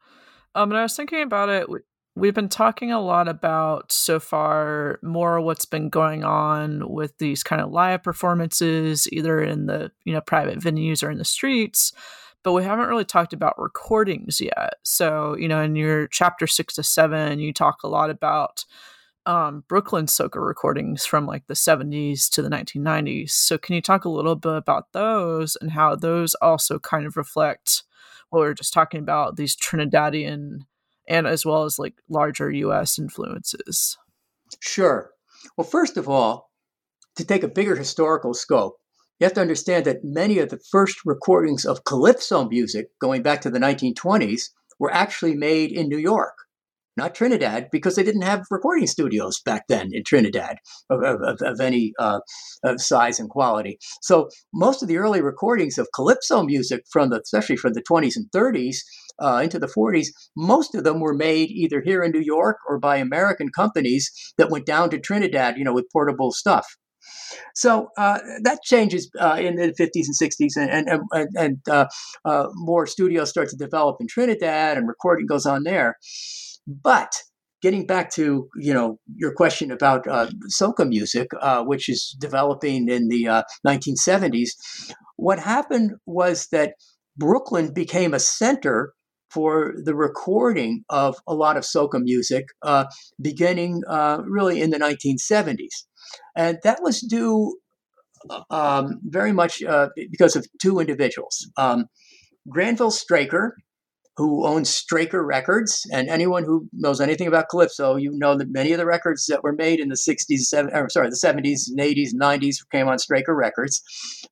Um, 0.55 0.71
and 0.71 0.79
I 0.79 0.81
was 0.81 0.95
thinking 0.95 1.21
about 1.21 1.49
it 1.49 1.67
we've 2.15 2.33
been 2.33 2.49
talking 2.49 2.91
a 2.91 3.01
lot 3.01 3.27
about 3.27 3.91
so 3.91 4.19
far 4.19 4.99
more 5.01 5.39
what's 5.41 5.65
been 5.65 5.89
going 5.89 6.23
on 6.23 6.89
with 6.91 7.17
these 7.17 7.43
kind 7.43 7.61
of 7.61 7.71
live 7.71 8.03
performances 8.03 9.07
either 9.11 9.41
in 9.41 9.65
the 9.67 9.91
you 10.03 10.13
know 10.13 10.21
private 10.21 10.59
venues 10.59 11.03
or 11.03 11.09
in 11.09 11.17
the 11.17 11.25
streets 11.25 11.93
but 12.43 12.53
we 12.53 12.63
haven't 12.63 12.87
really 12.87 13.05
talked 13.05 13.33
about 13.33 13.59
recordings 13.59 14.39
yet. 14.39 14.75
So 14.83 15.35
you 15.37 15.47
know 15.47 15.61
in 15.61 15.75
your 15.75 16.07
chapter 16.07 16.47
six 16.47 16.75
to 16.75 16.83
seven 16.83 17.39
you 17.39 17.53
talk 17.53 17.83
a 17.83 17.89
lot 17.89 18.09
about 18.09 18.65
um, 19.25 19.63
brooklyn 19.67 20.05
soca 20.05 20.43
recordings 20.43 21.05
from 21.05 21.27
like 21.27 21.45
the 21.47 21.53
70s 21.53 22.29
to 22.29 22.41
the 22.41 22.49
1990s 22.49 23.31
so 23.31 23.57
can 23.57 23.75
you 23.75 23.81
talk 23.81 24.05
a 24.05 24.09
little 24.09 24.35
bit 24.35 24.55
about 24.55 24.91
those 24.93 25.57
and 25.57 25.71
how 25.71 25.93
those 25.93 26.35
also 26.35 26.79
kind 26.79 27.05
of 27.05 27.17
reflect 27.17 27.83
what 28.29 28.39
we 28.39 28.47
are 28.47 28.53
just 28.53 28.73
talking 28.73 29.01
about 29.01 29.35
these 29.35 29.57
trinidadian 29.57 30.61
and 31.09 31.27
as 31.27 31.45
well 31.45 31.63
as 31.63 31.79
like 31.79 31.95
larger 32.07 32.49
US 32.51 32.97
influences? 32.99 33.97
Sure. 34.61 35.11
Well, 35.57 35.67
first 35.67 35.97
of 35.97 36.07
all, 36.07 36.51
to 37.15 37.25
take 37.25 37.43
a 37.43 37.47
bigger 37.49 37.75
historical 37.75 38.33
scope, 38.33 38.77
you 39.19 39.25
have 39.25 39.33
to 39.33 39.41
understand 39.41 39.85
that 39.85 40.03
many 40.03 40.39
of 40.39 40.49
the 40.49 40.59
first 40.71 40.99
recordings 41.05 41.65
of 41.65 41.83
calypso 41.83 42.47
music 42.47 42.87
going 42.99 43.21
back 43.21 43.41
to 43.41 43.49
the 43.49 43.59
1920s 43.59 44.51
were 44.79 44.93
actually 44.93 45.35
made 45.35 45.71
in 45.71 45.89
New 45.89 45.97
York 45.97 46.37
not 46.97 47.15
Trinidad, 47.15 47.67
because 47.71 47.95
they 47.95 48.03
didn't 48.03 48.23
have 48.23 48.43
recording 48.51 48.87
studios 48.87 49.39
back 49.41 49.63
then 49.67 49.89
in 49.91 50.03
Trinidad 50.03 50.57
of, 50.89 51.01
of, 51.03 51.41
of 51.41 51.59
any 51.59 51.93
uh, 51.99 52.19
of 52.63 52.81
size 52.81 53.19
and 53.19 53.29
quality. 53.29 53.77
So 54.01 54.29
most 54.53 54.81
of 54.81 54.87
the 54.87 54.97
early 54.97 55.21
recordings 55.21 55.77
of 55.77 55.87
calypso 55.93 56.43
music 56.43 56.83
from 56.91 57.09
the, 57.09 57.21
especially 57.21 57.57
from 57.57 57.73
the 57.73 57.83
20s 57.83 58.15
and 58.15 58.25
30s 58.35 58.77
uh, 59.21 59.41
into 59.43 59.59
the 59.59 59.67
40s, 59.67 60.07
most 60.35 60.75
of 60.75 60.83
them 60.83 60.99
were 60.99 61.13
made 61.13 61.49
either 61.51 61.81
here 61.81 62.03
in 62.03 62.11
New 62.11 62.21
York 62.21 62.57
or 62.67 62.79
by 62.79 62.97
American 62.97 63.49
companies 63.49 64.11
that 64.37 64.49
went 64.49 64.65
down 64.65 64.89
to 64.89 64.99
Trinidad, 64.99 65.57
you 65.57 65.63
know, 65.63 65.73
with 65.73 65.91
portable 65.91 66.31
stuff. 66.31 66.65
So 67.55 67.89
uh, 67.97 68.19
that 68.43 68.59
changes 68.63 69.09
uh, 69.19 69.37
in 69.39 69.55
the 69.55 69.73
50s 69.79 70.05
and 70.07 70.31
60s, 70.31 70.57
and 70.57 71.01
and, 71.11 71.29
and 71.35 71.57
uh, 71.69 71.87
uh, 72.25 72.47
more 72.53 72.85
studios 72.85 73.29
start 73.29 73.49
to 73.49 73.55
develop 73.55 73.97
in 73.99 74.07
Trinidad, 74.07 74.77
and 74.77 74.87
recording 74.87 75.25
goes 75.25 75.45
on 75.45 75.63
there. 75.63 75.97
But 76.69 77.23
getting 77.61 77.85
back 77.85 78.11
to 78.11 78.47
you 78.57 78.73
know 78.73 78.99
your 79.15 79.33
question 79.33 79.71
about 79.71 80.07
uh, 80.07 80.29
soca 80.61 80.87
music, 80.87 81.27
uh, 81.41 81.63
which 81.63 81.89
is 81.89 82.15
developing 82.19 82.87
in 82.89 83.09
the 83.09 83.27
uh, 83.27 83.43
1970s, 83.67 84.51
what 85.17 85.39
happened 85.39 85.93
was 86.05 86.47
that 86.51 86.73
Brooklyn 87.17 87.73
became 87.73 88.13
a 88.13 88.19
center 88.19 88.93
for 89.31 89.73
the 89.83 89.95
recording 89.95 90.83
of 90.89 91.15
a 91.27 91.33
lot 91.33 91.57
of 91.57 91.63
soca 91.63 92.01
music, 92.01 92.45
uh, 92.63 92.85
beginning 93.21 93.83
uh, 93.87 94.21
really 94.25 94.61
in 94.61 94.69
the 94.69 94.79
1970s. 94.79 95.85
And 96.35 96.57
that 96.63 96.81
was 96.81 97.01
due 97.01 97.57
um, 98.49 98.99
very 99.03 99.31
much 99.31 99.63
uh, 99.63 99.89
because 100.11 100.35
of 100.35 100.47
two 100.61 100.79
individuals. 100.79 101.49
Um, 101.57 101.85
Granville 102.47 102.91
Straker, 102.91 103.55
who 104.19 104.45
owns 104.45 104.69
Straker 104.69 105.25
Records, 105.25 105.87
and 105.93 106.09
anyone 106.09 106.43
who 106.43 106.67
knows 106.73 106.99
anything 106.99 107.25
about 107.25 107.47
Calypso, 107.47 107.95
you 107.95 108.11
know 108.11 108.37
that 108.37 108.51
many 108.51 108.73
of 108.73 108.77
the 108.77 108.85
records 108.85 109.27
that 109.27 109.43
were 109.43 109.53
made 109.53 109.79
in 109.79 109.87
the 109.87 109.95
60s, 109.95 110.53
70s, 110.53 110.75
or 110.75 110.89
sorry, 110.89 111.09
the 111.09 111.15
70s 111.15 111.69
and 111.69 111.79
80s 111.79 112.09
and 112.11 112.21
90s 112.21 112.57
came 112.69 112.89
on 112.89 112.99
Straker 112.99 113.33
Records. 113.33 113.81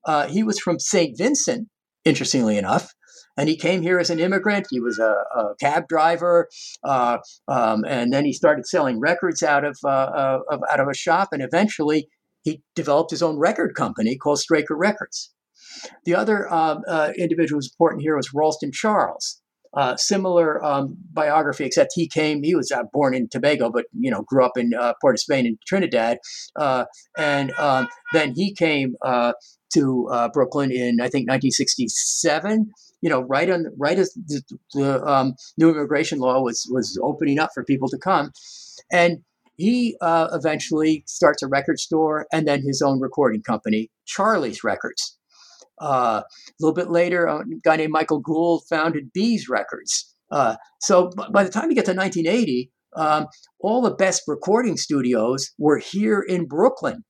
Uh, 0.03 0.27
he 0.27 0.43
was 0.43 0.59
from 0.59 0.77
St. 0.77 1.17
Vincent, 1.17 1.69
interestingly 2.03 2.57
enough. 2.57 2.93
And 3.37 3.47
he 3.47 3.55
came 3.55 3.81
here 3.81 3.97
as 3.97 4.09
an 4.09 4.19
immigrant. 4.19 4.67
He 4.69 4.81
was 4.81 4.99
a, 4.99 5.23
a 5.33 5.55
cab 5.61 5.87
driver, 5.87 6.49
uh, 6.83 7.19
um, 7.47 7.85
and 7.87 8.11
then 8.11 8.25
he 8.25 8.33
started 8.33 8.65
selling 8.65 8.99
records 8.99 9.41
out 9.41 9.63
of, 9.63 9.77
uh, 9.85 9.87
uh 9.87 10.39
of 10.51 10.59
out 10.69 10.81
of 10.81 10.89
a 10.89 10.93
shop. 10.93 11.29
And 11.31 11.41
eventually, 11.41 12.09
he 12.43 12.61
developed 12.75 13.11
his 13.11 13.23
own 13.23 13.39
record 13.39 13.73
company 13.73 14.17
called 14.17 14.39
Straker 14.39 14.75
Records. 14.75 15.33
The 16.03 16.15
other 16.15 16.51
um, 16.53 16.81
uh, 16.89 17.13
individual 17.17 17.59
who's 17.59 17.71
important 17.71 18.01
here 18.01 18.17
was 18.17 18.33
Ralston 18.33 18.73
Charles. 18.73 19.41
Uh, 19.73 19.95
similar 19.95 20.63
um, 20.63 20.97
biography, 21.13 21.65
except 21.65 21.91
he 21.93 22.07
came. 22.07 22.43
He 22.43 22.55
was 22.55 22.71
uh, 22.71 22.83
born 22.93 23.13
in 23.13 23.27
Tobago, 23.27 23.69
but 23.69 23.85
you 23.99 24.09
know 24.09 24.21
grew 24.23 24.43
up 24.43 24.57
in 24.57 24.73
uh, 24.73 24.93
Port 25.01 25.15
of 25.15 25.19
Spain 25.19 25.45
in 25.45 25.57
Trinidad, 25.67 26.19
uh, 26.55 26.85
and 27.17 27.51
um, 27.59 27.87
then 28.13 28.33
he 28.35 28.53
came 28.53 28.95
uh, 29.03 29.33
to 29.73 30.07
uh, 30.11 30.29
Brooklyn 30.29 30.71
in 30.71 31.01
I 31.01 31.09
think 31.09 31.29
1967. 31.29 32.71
You 33.01 33.09
know, 33.09 33.21
right 33.21 33.49
on 33.49 33.67
right 33.77 33.99
as 33.99 34.13
the, 34.13 34.41
the 34.73 35.05
um, 35.05 35.35
new 35.57 35.69
immigration 35.69 36.19
law 36.19 36.41
was 36.41 36.67
was 36.71 36.99
opening 37.03 37.39
up 37.39 37.51
for 37.53 37.63
people 37.63 37.89
to 37.89 37.97
come, 37.97 38.31
and 38.91 39.19
he 39.57 39.97
eventually 40.01 41.03
starts 41.07 41.41
a 41.41 41.47
record 41.47 41.79
store 41.79 42.27
and 42.31 42.47
then 42.47 42.61
his 42.61 42.81
own 42.81 42.99
recording 42.99 43.41
company, 43.41 43.89
Charlie's 44.05 44.63
Records. 44.63 45.16
Uh, 45.79 46.21
a 46.25 46.53
little 46.59 46.73
bit 46.73 46.89
later, 46.89 47.25
a 47.25 47.43
guy 47.63 47.75
named 47.75 47.91
Michael 47.91 48.19
Gould 48.19 48.63
founded 48.69 49.11
B's 49.13 49.47
Records. 49.47 50.13
Uh, 50.31 50.55
so 50.81 51.11
by 51.31 51.43
the 51.43 51.49
time 51.49 51.69
you 51.69 51.75
get 51.75 51.85
to 51.85 51.93
1980, 51.93 52.71
um, 52.95 53.27
all 53.59 53.81
the 53.81 53.93
best 53.93 54.23
recording 54.27 54.77
studios 54.77 55.51
were 55.57 55.77
here 55.77 56.19
in 56.19 56.47
Brooklyn 56.47 57.03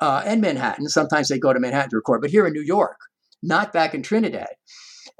uh, 0.00 0.22
and 0.24 0.40
Manhattan. 0.40 0.88
Sometimes 0.88 1.28
they 1.28 1.38
go 1.38 1.52
to 1.52 1.60
Manhattan 1.60 1.90
to 1.90 1.96
record, 1.96 2.20
but 2.20 2.30
here 2.30 2.46
in 2.46 2.52
New 2.52 2.62
York, 2.62 2.98
not 3.42 3.72
back 3.72 3.94
in 3.94 4.02
Trinidad. 4.02 4.48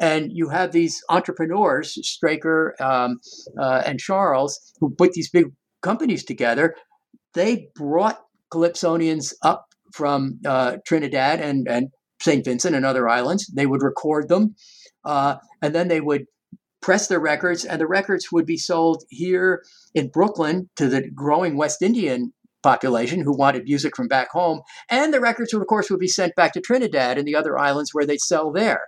And 0.01 0.31
you 0.33 0.51
have 0.51 0.73
these 0.73 1.03
entrepreneurs, 1.09 1.97
Straker 2.07 2.75
um, 2.81 3.21
uh, 3.59 3.83
and 3.87 3.99
Charles, 3.99 4.61
who 4.81 4.95
put 4.95 5.13
these 5.13 5.31
big 5.31 5.47
companies 5.81 6.25
together. 6.25 6.75
They 7.33 7.69
brought 7.75 8.21
Calypsonians 8.53 9.33
up 9.43 9.67
from 9.95 10.41
uh, 10.45 10.77
Trinidad 10.87 11.41
and, 11.41 11.67
and 11.69 11.89
St. 12.21 12.45
Vincent 12.45 12.75
and 12.75 12.87
other 12.87 13.09
islands. 13.09 13.47
They 13.47 13.67
would 13.67 13.83
record 13.83 14.29
them, 14.29 14.55
uh, 15.05 15.37
and 15.63 15.75
then 15.75 15.89
they 15.89 16.01
would 16.01 16.27
press 16.83 17.09
their 17.09 17.21
records, 17.21 17.65
and 17.65 17.81
the 17.81 17.87
records 17.87 18.31
would 18.31 18.47
be 18.47 18.57
sold 18.57 19.03
here 19.09 19.65
in 19.95 20.09
Brooklyn 20.09 20.71
to 20.77 20.89
the 20.89 21.09
growing 21.11 21.57
West 21.57 21.83
Indian 21.83 22.33
population 22.63 23.21
who 23.21 23.37
wanted 23.37 23.63
music 23.65 23.95
from 23.95 24.09
back 24.09 24.29
home. 24.31 24.61
And 24.91 25.15
the 25.15 25.21
records, 25.21 25.53
would, 25.53 25.63
of 25.63 25.69
course, 25.69 25.89
would 25.89 26.01
be 26.01 26.09
sent 26.09 26.35
back 26.35 26.53
to 26.55 26.61
Trinidad 26.61 27.17
and 27.17 27.27
the 27.27 27.37
other 27.37 27.57
islands 27.57 27.91
where 27.93 28.05
they'd 28.05 28.21
sell 28.21 28.51
there. 28.51 28.83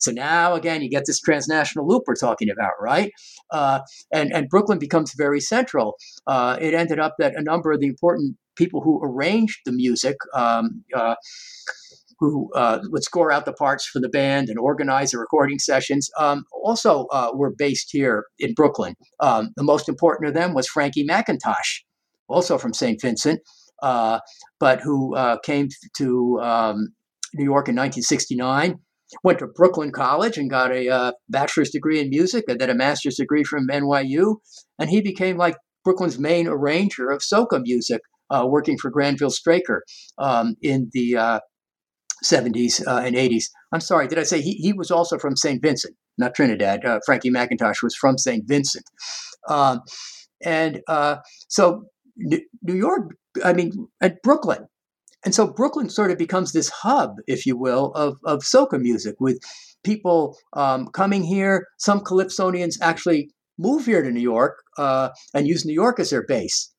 So 0.00 0.10
now, 0.10 0.54
again, 0.54 0.82
you 0.82 0.90
get 0.90 1.04
this 1.06 1.20
transnational 1.20 1.86
loop 1.86 2.04
we're 2.06 2.16
talking 2.16 2.50
about, 2.50 2.72
right? 2.80 3.12
Uh, 3.52 3.80
and, 4.12 4.32
and 4.32 4.48
Brooklyn 4.48 4.80
becomes 4.80 5.14
very 5.14 5.40
central. 5.40 5.96
Uh, 6.26 6.56
it 6.60 6.74
ended 6.74 6.98
up 6.98 7.14
that 7.18 7.36
a 7.36 7.42
number 7.42 7.70
of 7.70 7.80
the 7.80 7.86
important 7.86 8.36
people 8.56 8.80
who 8.80 9.00
arranged 9.02 9.60
the 9.64 9.72
music, 9.72 10.16
um, 10.34 10.84
uh, 10.94 11.14
who 12.20 12.52
uh, 12.54 12.80
would 12.90 13.02
score 13.02 13.32
out 13.32 13.46
the 13.46 13.52
parts 13.52 13.86
for 13.86 13.98
the 13.98 14.08
band 14.08 14.50
and 14.50 14.58
organize 14.58 15.10
the 15.10 15.18
recording 15.18 15.58
sessions, 15.58 16.10
um, 16.18 16.44
also 16.52 17.06
uh, 17.06 17.30
were 17.34 17.52
based 17.56 17.88
here 17.90 18.26
in 18.38 18.52
Brooklyn. 18.52 18.94
Um, 19.20 19.50
the 19.56 19.64
most 19.64 19.88
important 19.88 20.28
of 20.28 20.34
them 20.34 20.52
was 20.52 20.68
Frankie 20.68 21.06
McIntosh, 21.06 21.80
also 22.28 22.58
from 22.58 22.74
St. 22.74 23.00
Vincent, 23.00 23.40
uh, 23.82 24.20
but 24.60 24.80
who 24.82 25.16
uh, 25.16 25.38
came 25.38 25.68
to 25.96 26.38
um, 26.40 26.88
New 27.34 27.44
York 27.44 27.68
in 27.68 27.74
1969. 27.74 28.78
Went 29.24 29.40
to 29.40 29.48
Brooklyn 29.48 29.90
College 29.90 30.38
and 30.38 30.48
got 30.48 30.70
a 30.70 30.88
uh, 30.88 31.12
bachelor's 31.28 31.70
degree 31.70 31.98
in 31.98 32.10
music 32.10 32.44
and 32.46 32.60
then 32.60 32.70
a 32.70 32.74
master's 32.74 33.16
degree 33.16 33.42
from 33.42 33.66
NYU. 33.66 34.36
And 34.78 34.88
he 34.88 35.00
became 35.00 35.36
like 35.36 35.56
Brooklyn's 35.84 36.16
main 36.16 36.46
arranger 36.46 37.10
of 37.10 37.20
soca 37.20 37.60
music, 37.60 38.02
uh, 38.30 38.46
working 38.46 38.78
for 38.78 38.88
Granville 38.88 39.30
Straker 39.30 39.82
um, 40.18 40.54
in 40.62 40.90
the 40.92 41.40
70s 42.24 42.86
uh, 42.86 43.00
and 43.04 43.16
80s. 43.16 43.44
I'm 43.72 43.80
sorry, 43.80 44.08
did 44.08 44.18
I 44.18 44.24
say 44.24 44.40
he, 44.40 44.54
he 44.54 44.72
was 44.72 44.90
also 44.90 45.18
from 45.18 45.36
St. 45.36 45.62
Vincent, 45.62 45.94
not 46.18 46.34
Trinidad? 46.34 46.84
Uh, 46.84 47.00
Frankie 47.04 47.30
McIntosh 47.30 47.82
was 47.82 47.94
from 47.94 48.18
St. 48.18 48.46
Vincent. 48.46 48.84
Um, 49.48 49.80
and 50.44 50.80
uh, 50.88 51.16
so 51.48 51.84
New 52.16 52.40
York, 52.66 53.14
I 53.44 53.52
mean, 53.52 53.72
at 54.00 54.22
Brooklyn. 54.22 54.66
And 55.24 55.34
so 55.34 55.46
Brooklyn 55.46 55.90
sort 55.90 56.10
of 56.10 56.18
becomes 56.18 56.52
this 56.52 56.70
hub, 56.70 57.16
if 57.26 57.44
you 57.44 57.56
will, 57.56 57.92
of, 57.92 58.18
of 58.24 58.40
soca 58.40 58.80
music 58.80 59.16
with 59.20 59.38
people 59.84 60.36
um, 60.54 60.88
coming 60.88 61.22
here. 61.22 61.66
Some 61.78 62.00
Calypsonians 62.00 62.78
actually 62.80 63.30
move 63.58 63.84
here 63.84 64.02
to 64.02 64.10
New 64.10 64.20
York 64.20 64.62
uh, 64.78 65.10
and 65.34 65.46
use 65.46 65.66
New 65.66 65.74
York 65.74 66.00
as 66.00 66.10
their 66.10 66.24
base 66.24 66.72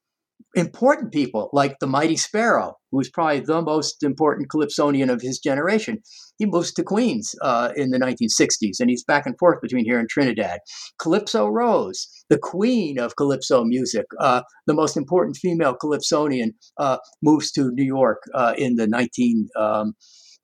important 0.55 1.11
people 1.13 1.49
like 1.53 1.79
the 1.79 1.87
Mighty 1.87 2.17
Sparrow, 2.17 2.75
who's 2.91 3.09
probably 3.09 3.39
the 3.39 3.61
most 3.61 4.03
important 4.03 4.49
Calypsonian 4.49 5.09
of 5.09 5.21
his 5.21 5.39
generation. 5.39 5.99
He 6.37 6.45
moves 6.45 6.73
to 6.73 6.83
Queens 6.83 7.33
uh, 7.41 7.71
in 7.75 7.91
the 7.91 7.99
1960s, 7.99 8.79
and 8.79 8.89
he's 8.89 9.03
back 9.03 9.25
and 9.25 9.37
forth 9.39 9.61
between 9.61 9.85
here 9.85 9.99
and 9.99 10.09
Trinidad. 10.09 10.59
Calypso 10.99 11.47
Rose, 11.47 12.07
the 12.29 12.37
queen 12.37 12.99
of 12.99 13.15
Calypso 13.15 13.63
music, 13.63 14.05
uh, 14.19 14.41
the 14.67 14.73
most 14.73 14.97
important 14.97 15.37
female 15.37 15.75
Calypsonian, 15.75 16.51
uh, 16.77 16.97
moves 17.23 17.51
to 17.53 17.71
New 17.71 17.85
York 17.85 18.21
uh, 18.33 18.53
in 18.57 18.75
the 18.75 18.87
19, 18.87 19.47
um, 19.57 19.93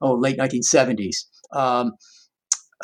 oh, 0.02 0.14
late 0.14 0.38
1970s. 0.38 1.26
Um, 1.54 1.94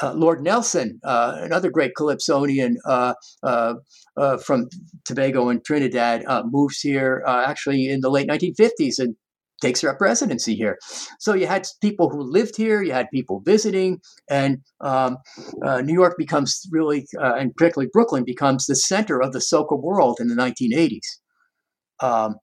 uh, 0.01 0.13
Lord 0.13 0.41
Nelson, 0.41 0.99
uh, 1.03 1.37
another 1.41 1.69
great 1.69 1.93
Calypsonian 1.95 2.77
uh, 2.85 3.13
uh, 3.43 3.75
uh 4.17 4.37
from 4.37 4.67
Tobago 5.05 5.49
and 5.49 5.63
Trinidad, 5.63 6.23
uh, 6.25 6.43
moves 6.45 6.79
here 6.79 7.23
actually 7.27 7.89
in 7.89 8.01
the 8.01 8.09
late 8.09 8.27
1950s 8.27 8.99
and 8.99 9.15
takes 9.61 9.83
up 9.83 10.01
residency 10.01 10.55
here. 10.55 10.77
So 11.19 11.33
you 11.33 11.47
had 11.47 11.65
people 11.81 12.09
who 12.09 12.21
lived 12.21 12.57
here, 12.57 12.81
you 12.81 12.91
had 12.91 13.07
people 13.13 13.41
visiting, 13.45 13.99
and 14.29 14.57
um, 14.81 15.17
New 15.61 15.93
York 15.93 16.15
becomes 16.17 16.67
really, 16.71 17.07
and 17.13 17.55
particularly 17.55 17.89
Brooklyn, 17.93 18.25
becomes 18.25 18.65
the 18.65 18.75
center 18.75 19.21
of 19.21 19.31
the 19.31 19.39
soca 19.39 19.79
world 19.81 20.17
in 20.19 20.27
the 20.27 20.35
1980s. 20.35 20.99
Um, 22.01 22.35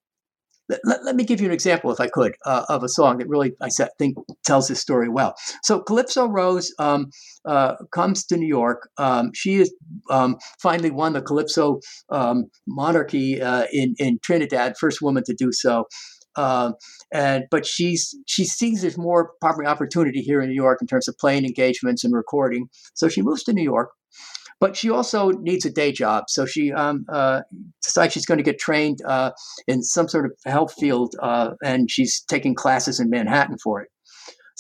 let, 0.85 1.05
let, 1.05 1.17
me 1.17 1.25
give 1.25 1.41
you 1.41 1.47
an 1.47 1.53
example, 1.53 1.91
if 1.91 2.01
I 2.01 2.09
could, 2.09 2.35
uh, 2.45 2.65
of 2.69 2.83
a 2.83 2.89
song 2.89 3.19
that 3.19 3.29
really 3.29 3.53
I 3.61 3.69
think 3.99 4.17
tells 4.45 4.69
this 4.69 4.81
story 4.81 5.09
well. 5.09 5.35
So 5.63 5.81
Calypso 5.81 6.27
Rose 6.27 6.73
um, 6.79 7.11
uh, 7.45 7.77
comes 7.93 8.25
to 8.27 8.37
New 8.37 8.47
York. 8.47 8.89
Um, 8.99 9.31
she 9.35 9.59
has 9.59 9.73
um, 10.11 10.37
finally 10.61 10.91
won 10.91 11.13
the 11.13 11.23
Calypso 11.23 11.81
um, 12.11 12.47
monarchy 12.67 13.41
uh, 13.41 13.67
in 13.73 13.95
in 13.99 14.19
Trinidad, 14.23 14.77
first 14.79 15.03
woman 15.03 15.25
to 15.25 15.35
do 15.35 15.53
so. 15.53 15.87
Uh, 16.37 16.73
and 17.13 17.45
but 17.51 17.67
she's 17.67 18.15
she 18.27 18.45
sees 18.45 18.83
there's 18.83 18.97
more 18.97 19.33
opportunity 19.43 20.21
here 20.21 20.41
in 20.41 20.49
New 20.49 20.55
York 20.55 20.79
in 20.81 20.87
terms 20.87 21.09
of 21.09 21.19
playing 21.19 21.45
engagements 21.45 22.05
and 22.05 22.15
recording. 22.15 22.69
So 22.95 23.09
she 23.09 23.23
moves 23.23 23.43
to 23.45 23.53
New 23.53 23.65
York. 23.65 23.91
But 24.61 24.77
she 24.77 24.91
also 24.91 25.31
needs 25.31 25.65
a 25.65 25.71
day 25.71 25.91
job. 25.91 26.25
So 26.29 26.45
she 26.45 26.71
um, 26.73 27.07
uh, 27.11 27.41
decides 27.83 28.13
she's 28.13 28.27
going 28.27 28.39
to 28.39 28.45
get 28.45 28.59
trained 28.59 29.01
uh, 29.07 29.31
in 29.67 29.83
some 29.83 30.07
sort 30.07 30.27
of 30.27 30.33
health 30.45 30.75
field, 30.79 31.15
uh, 31.23 31.53
and 31.65 31.91
she's 31.91 32.23
taking 32.29 32.55
classes 32.55 33.01
in 33.01 33.09
Manhattan 33.09 33.57
for 33.59 33.81
it. 33.81 33.89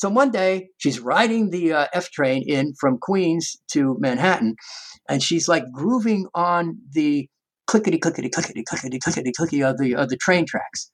So 0.00 0.08
one 0.08 0.30
day 0.30 0.68
she's 0.78 0.98
riding 0.98 1.50
the 1.50 1.74
uh, 1.74 1.86
F 1.92 2.10
train 2.10 2.42
in 2.46 2.72
from 2.80 2.96
Queens 2.96 3.56
to 3.72 3.98
Manhattan, 4.00 4.56
and 5.10 5.22
she's 5.22 5.46
like 5.46 5.64
grooving 5.70 6.26
on 6.34 6.78
the 6.92 7.28
clickety 7.66 7.98
clickety 7.98 8.30
clickety 8.30 8.64
clickety 8.64 8.98
clickety 8.98 9.32
clickety 9.36 9.62
of 9.62 9.76
the 9.76 9.94
of 9.94 10.08
the 10.08 10.16
train 10.16 10.46
tracks. 10.46 10.90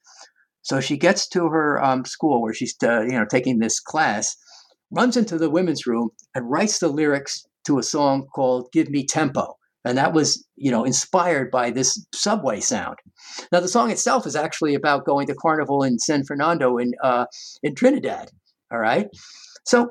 So 0.62 0.80
she 0.80 0.96
gets 0.96 1.28
to 1.28 1.46
her 1.46 1.80
um, 1.82 2.04
school 2.04 2.42
where 2.42 2.52
she's 2.52 2.74
uh, 2.82 3.02
you 3.02 3.12
know 3.12 3.24
taking 3.30 3.61
this 3.61 3.78
class, 3.78 4.36
runs 4.90 5.16
into 5.16 5.38
the 5.38 5.50
women's 5.50 5.86
room 5.86 6.11
and 6.34 6.50
writes 6.50 6.80
the 6.80 6.88
lyrics 6.88 7.46
to 7.66 7.78
a 7.78 7.82
song 7.82 8.26
called 8.34 8.68
Give 8.72 8.88
Me 8.88 9.04
Tempo. 9.06 9.56
And 9.84 9.96
that 9.98 10.12
was, 10.12 10.44
you 10.56 10.72
know, 10.72 10.84
inspired 10.84 11.50
by 11.52 11.70
this 11.70 12.04
subway 12.12 12.58
sound. 12.58 12.96
Now, 13.52 13.60
the 13.60 13.68
song 13.68 13.92
itself 13.92 14.26
is 14.26 14.34
actually 14.34 14.74
about 14.74 15.06
going 15.06 15.28
to 15.28 15.34
carnival 15.34 15.84
in 15.84 16.00
San 16.00 16.24
Fernando 16.24 16.76
in 16.76 16.92
uh, 17.02 17.26
in 17.62 17.76
Trinidad. 17.76 18.30
All 18.72 18.80
right, 18.80 19.06
so 19.64 19.90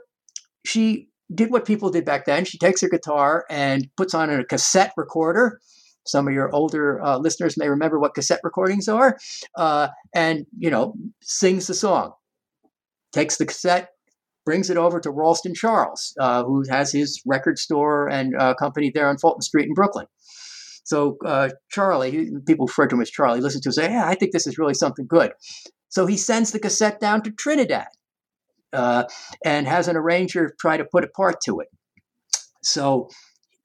she 0.66 1.08
did 1.34 1.50
what 1.50 1.66
people 1.66 1.90
did 1.92 2.04
back 2.04 2.26
then. 2.26 2.44
She 2.44 2.58
takes 2.58 2.82
her 2.82 2.90
guitar 2.90 3.46
and 3.50 3.88
puts 3.96 4.14
on 4.14 4.30
a 4.30 4.44
cassette 4.44 4.92
recorder. 4.98 5.62
Some 6.06 6.28
of 6.28 6.34
your 6.34 6.54
older 6.54 7.02
uh, 7.02 7.18
listeners 7.18 7.58
may 7.58 7.70
remember 7.70 7.98
what 7.98 8.14
cassette 8.16 8.42
recordings 8.44 8.90
are, 8.90 9.18
uh, 9.56 9.88
and 10.14 10.46
you 10.60 10.70
know, 10.70 10.94
sings 11.22 11.68
the 11.68 11.74
song. 11.74 12.12
Takes 13.14 13.38
the 13.38 13.46
cassette, 13.46 13.92
brings 14.46 14.70
it 14.70 14.78
over 14.78 15.00
to 15.00 15.10
Ralston 15.10 15.56
Charles, 15.56 16.16
uh, 16.20 16.44
who 16.44 16.64
has 16.70 16.92
his 16.92 17.22
record 17.26 17.58
store 17.58 18.08
and 18.08 18.36
uh, 18.40 18.54
company 18.54 18.92
there 18.94 19.10
on 19.10 19.18
Fulton 19.18 19.42
Street 19.42 19.68
in 19.68 19.74
Brooklyn. 19.74 20.06
So 20.84 21.18
uh, 21.26 21.50
Charlie, 21.72 22.30
people 22.46 22.68
refer 22.68 22.88
to 22.88 22.96
him 22.96 23.02
as 23.02 23.10
Charlie, 23.10 23.42
listen 23.42 23.62
to 23.62 23.70
him 23.70 23.74
say, 23.74 23.92
"Yeah, 23.92 24.08
I 24.08 24.16
think 24.16 24.32
this 24.32 24.46
is 24.48 24.58
really 24.60 24.76
something 24.76 25.08
good." 25.08 25.32
So 25.90 26.06
he 26.06 26.16
sends 26.16 26.52
the 26.52 26.60
cassette 26.60 27.00
down 27.00 27.24
to 27.24 27.32
Trinidad 27.32 27.88
uh, 28.72 29.06
and 29.44 29.68
has 29.68 29.88
an 29.88 29.98
arranger 29.98 30.56
try 30.60 30.78
to 30.78 30.86
put 30.86 31.04
a 31.04 31.08
part 31.08 31.42
to 31.46 31.60
it. 31.60 31.70
So 32.62 33.10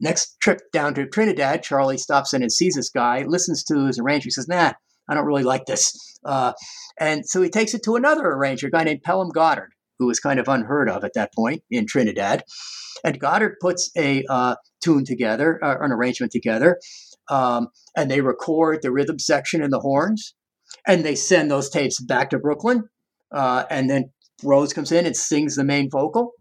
next 0.01 0.41
trip 0.41 0.61
down 0.73 0.95
to 0.95 1.07
Trinidad, 1.07 1.63
Charlie 1.63 1.99
stops 1.99 2.33
in 2.33 2.43
and 2.43 2.53
sees 2.53 2.75
this 2.75 2.89
guy, 2.89 3.25
listens 3.27 3.65
to 3.65 3.87
his 3.87 3.99
arranger, 3.99 4.31
says, 4.31 4.49
"Nah, 4.49 4.73
I 5.09 5.15
don't 5.15 5.27
really 5.27 5.43
like 5.43 5.67
this," 5.67 6.19
uh, 6.25 6.55
and 6.99 7.27
so 7.27 7.43
he 7.43 7.51
takes 7.51 7.75
it 7.75 7.83
to 7.85 7.97
another 7.97 8.27
arranger, 8.27 8.69
a 8.69 8.71
guy 8.71 8.85
named 8.85 9.03
Pelham 9.03 9.29
Goddard, 9.29 9.73
who 10.01 10.07
was 10.07 10.19
kind 10.19 10.41
of 10.41 10.49
unheard 10.49 10.89
of 10.89 11.05
at 11.05 11.13
that 11.15 11.33
point 11.33 11.63
in 11.71 11.87
Trinidad. 11.87 12.43
And 13.05 13.21
Goddard 13.21 13.57
puts 13.61 13.91
a 13.97 14.25
uh, 14.29 14.57
tune 14.83 15.05
together, 15.05 15.63
uh, 15.63 15.77
an 15.81 15.93
arrangement 15.93 16.33
together, 16.33 16.81
um, 17.31 17.69
and 17.97 18.11
they 18.11 18.23
record 18.23 18.81
the 18.83 18.91
rhythm 18.91 19.19
section 19.19 19.63
and 19.63 19.73
the 19.73 19.81
horns, 19.81 20.35
and 20.87 21.05
they 21.05 21.15
send 21.15 21.51
those 21.51 21.71
tapes 21.71 22.01
back 22.01 22.31
to 22.31 22.39
Brooklyn. 22.39 22.89
Uh, 23.31 23.65
and 23.71 23.89
then 23.89 24.11
Rose 24.43 24.73
comes 24.73 24.91
in 24.91 25.07
and 25.07 25.17
sings 25.17 25.55
the 25.55 25.65
main 25.65 25.89
vocal. 25.91 26.33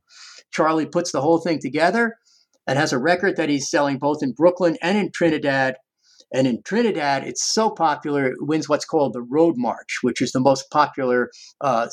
Charlie 0.51 0.87
puts 0.87 1.11
the 1.11 1.21
whole 1.21 1.39
thing 1.39 1.59
together 1.59 2.15
and 2.65 2.79
has 2.79 2.93
a 2.93 2.97
record 2.97 3.35
that 3.35 3.49
he's 3.49 3.69
selling 3.69 3.99
both 3.99 4.23
in 4.23 4.31
Brooklyn 4.31 4.77
and 4.81 4.97
in 4.97 5.11
Trinidad. 5.11 5.75
And 6.31 6.47
in 6.47 6.61
Trinidad, 6.63 7.23
it's 7.25 7.53
so 7.53 7.69
popular, 7.69 8.27
it 8.27 8.37
wins 8.39 8.69
what's 8.69 8.85
called 8.85 9.13
the 9.13 9.21
Road 9.21 9.55
March, 9.57 9.99
which 10.01 10.21
is 10.21 10.31
the 10.31 10.39
most 10.39 10.69
popular 10.71 11.31
uh, 11.61 11.87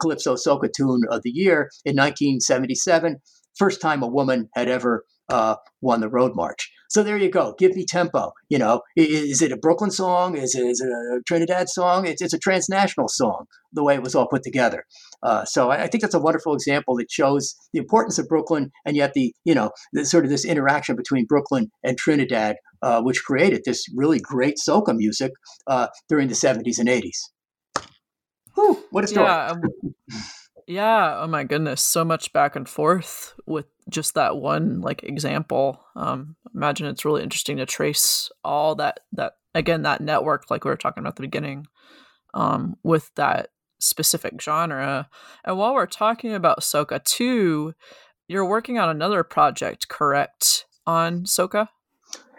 Calypso 0.00 0.34
Soca 0.34 0.68
tune 0.74 1.02
of 1.10 1.22
the 1.22 1.30
year 1.30 1.70
in 1.84 1.96
1977. 1.96 3.16
First 3.56 3.80
time 3.80 4.02
a 4.02 4.06
woman 4.06 4.48
had 4.54 4.68
ever 4.68 5.04
uh, 5.28 5.56
won 5.80 6.00
the 6.00 6.08
Road 6.08 6.32
March. 6.34 6.70
So 6.90 7.04
there 7.04 7.16
you 7.16 7.30
go. 7.30 7.54
Give 7.56 7.76
me 7.76 7.86
tempo. 7.86 8.32
You 8.48 8.58
know, 8.58 8.82
is 8.96 9.40
it 9.40 9.52
a 9.52 9.56
Brooklyn 9.56 9.92
song? 9.92 10.36
Is 10.36 10.56
it, 10.56 10.66
is 10.66 10.80
it 10.80 10.88
a 10.88 11.20
Trinidad 11.24 11.68
song? 11.68 12.04
It's, 12.04 12.20
it's 12.20 12.34
a 12.34 12.38
transnational 12.38 13.06
song, 13.06 13.46
the 13.72 13.84
way 13.84 13.94
it 13.94 14.02
was 14.02 14.16
all 14.16 14.26
put 14.26 14.42
together. 14.42 14.84
Uh, 15.22 15.44
so 15.44 15.70
I, 15.70 15.84
I, 15.84 15.86
think 15.86 16.02
that's 16.02 16.14
a 16.14 16.20
wonderful 16.20 16.52
example 16.52 16.96
that 16.96 17.08
shows 17.08 17.54
the 17.72 17.78
importance 17.78 18.18
of 18.18 18.26
Brooklyn 18.26 18.72
and 18.84 18.96
yet 18.96 19.12
the, 19.14 19.32
you 19.44 19.54
know, 19.54 19.70
the, 19.92 20.04
sort 20.04 20.24
of 20.24 20.30
this 20.30 20.44
interaction 20.44 20.96
between 20.96 21.26
Brooklyn 21.26 21.70
and 21.84 21.96
Trinidad, 21.96 22.56
uh, 22.82 23.00
which 23.02 23.22
created 23.22 23.62
this 23.64 23.86
really 23.94 24.18
great 24.18 24.56
soca 24.56 24.96
music 24.96 25.30
uh, 25.68 25.86
during 26.08 26.26
the 26.26 26.34
70s 26.34 26.78
and 26.80 26.88
80s. 26.88 27.84
Whew, 28.56 28.82
what 28.90 29.04
a 29.04 29.06
story. 29.06 29.26
Yeah. 29.26 29.52
Um, 29.52 29.62
yeah. 30.70 31.18
Oh 31.20 31.26
my 31.26 31.42
goodness. 31.42 31.82
So 31.82 32.04
much 32.04 32.32
back 32.32 32.54
and 32.54 32.68
forth 32.68 33.34
with 33.44 33.66
just 33.88 34.14
that 34.14 34.36
one 34.36 34.80
like 34.80 35.02
example. 35.02 35.84
Um, 35.96 36.36
imagine 36.54 36.86
it's 36.86 37.04
really 37.04 37.24
interesting 37.24 37.56
to 37.56 37.66
trace 37.66 38.30
all 38.44 38.76
that 38.76 39.00
that 39.12 39.32
again 39.52 39.82
that 39.82 40.00
network 40.00 40.48
like 40.48 40.64
we 40.64 40.70
were 40.70 40.76
talking 40.76 41.00
about 41.00 41.10
at 41.10 41.16
the 41.16 41.22
beginning 41.22 41.66
um, 42.34 42.76
with 42.84 43.10
that 43.16 43.48
specific 43.80 44.40
genre. 44.40 45.08
And 45.44 45.58
while 45.58 45.74
we're 45.74 45.86
talking 45.86 46.34
about 46.34 46.60
Soca 46.60 47.02
too, 47.02 47.74
you're 48.28 48.46
working 48.46 48.78
on 48.78 48.88
another 48.88 49.24
project, 49.24 49.88
correct? 49.88 50.66
On 50.86 51.24
Soca. 51.24 51.68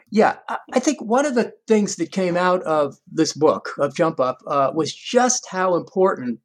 Yeah, 0.10 0.38
I 0.74 0.80
think 0.80 1.02
one 1.02 1.26
of 1.26 1.36
the 1.36 1.54
things 1.68 1.98
that 1.98 2.12
came 2.12 2.38
out 2.38 2.64
of 2.64 2.96
this 3.12 3.34
book 3.34 3.72
of 3.78 3.96
Jump 3.96 4.20
Up 4.22 4.40
uh, 4.48 4.72
was 4.74 4.94
just 4.94 5.48
how 5.50 5.76
important 5.76 6.40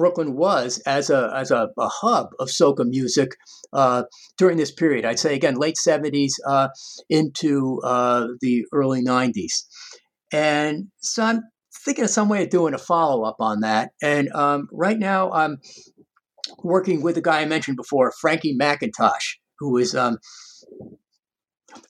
Brooklyn 0.00 0.34
was 0.34 0.78
as 0.86 1.10
a 1.10 1.30
as 1.36 1.50
a, 1.50 1.68
a 1.78 1.88
hub 1.88 2.28
of 2.38 2.48
soca 2.48 2.86
music 2.88 3.36
uh, 3.74 4.04
during 4.38 4.56
this 4.56 4.72
period. 4.72 5.04
I'd 5.04 5.18
say 5.18 5.34
again 5.34 5.56
late 5.56 5.76
seventies 5.76 6.40
uh, 6.46 6.68
into 7.10 7.80
uh, 7.84 8.28
the 8.40 8.64
early 8.72 9.02
nineties, 9.02 9.66
and 10.32 10.86
so 11.00 11.22
I'm 11.22 11.42
thinking 11.84 12.04
of 12.04 12.10
some 12.10 12.30
way 12.30 12.44
of 12.44 12.48
doing 12.48 12.72
a 12.72 12.78
follow 12.78 13.24
up 13.24 13.36
on 13.40 13.60
that. 13.60 13.90
And 14.00 14.32
um, 14.32 14.68
right 14.72 14.98
now 14.98 15.30
I'm 15.32 15.58
working 16.64 17.02
with 17.02 17.16
the 17.16 17.20
guy 17.20 17.42
I 17.42 17.44
mentioned 17.44 17.76
before, 17.76 18.10
Frankie 18.22 18.56
McIntosh, 18.56 19.36
who 19.58 19.76
is. 19.76 19.94
Um, 19.94 20.16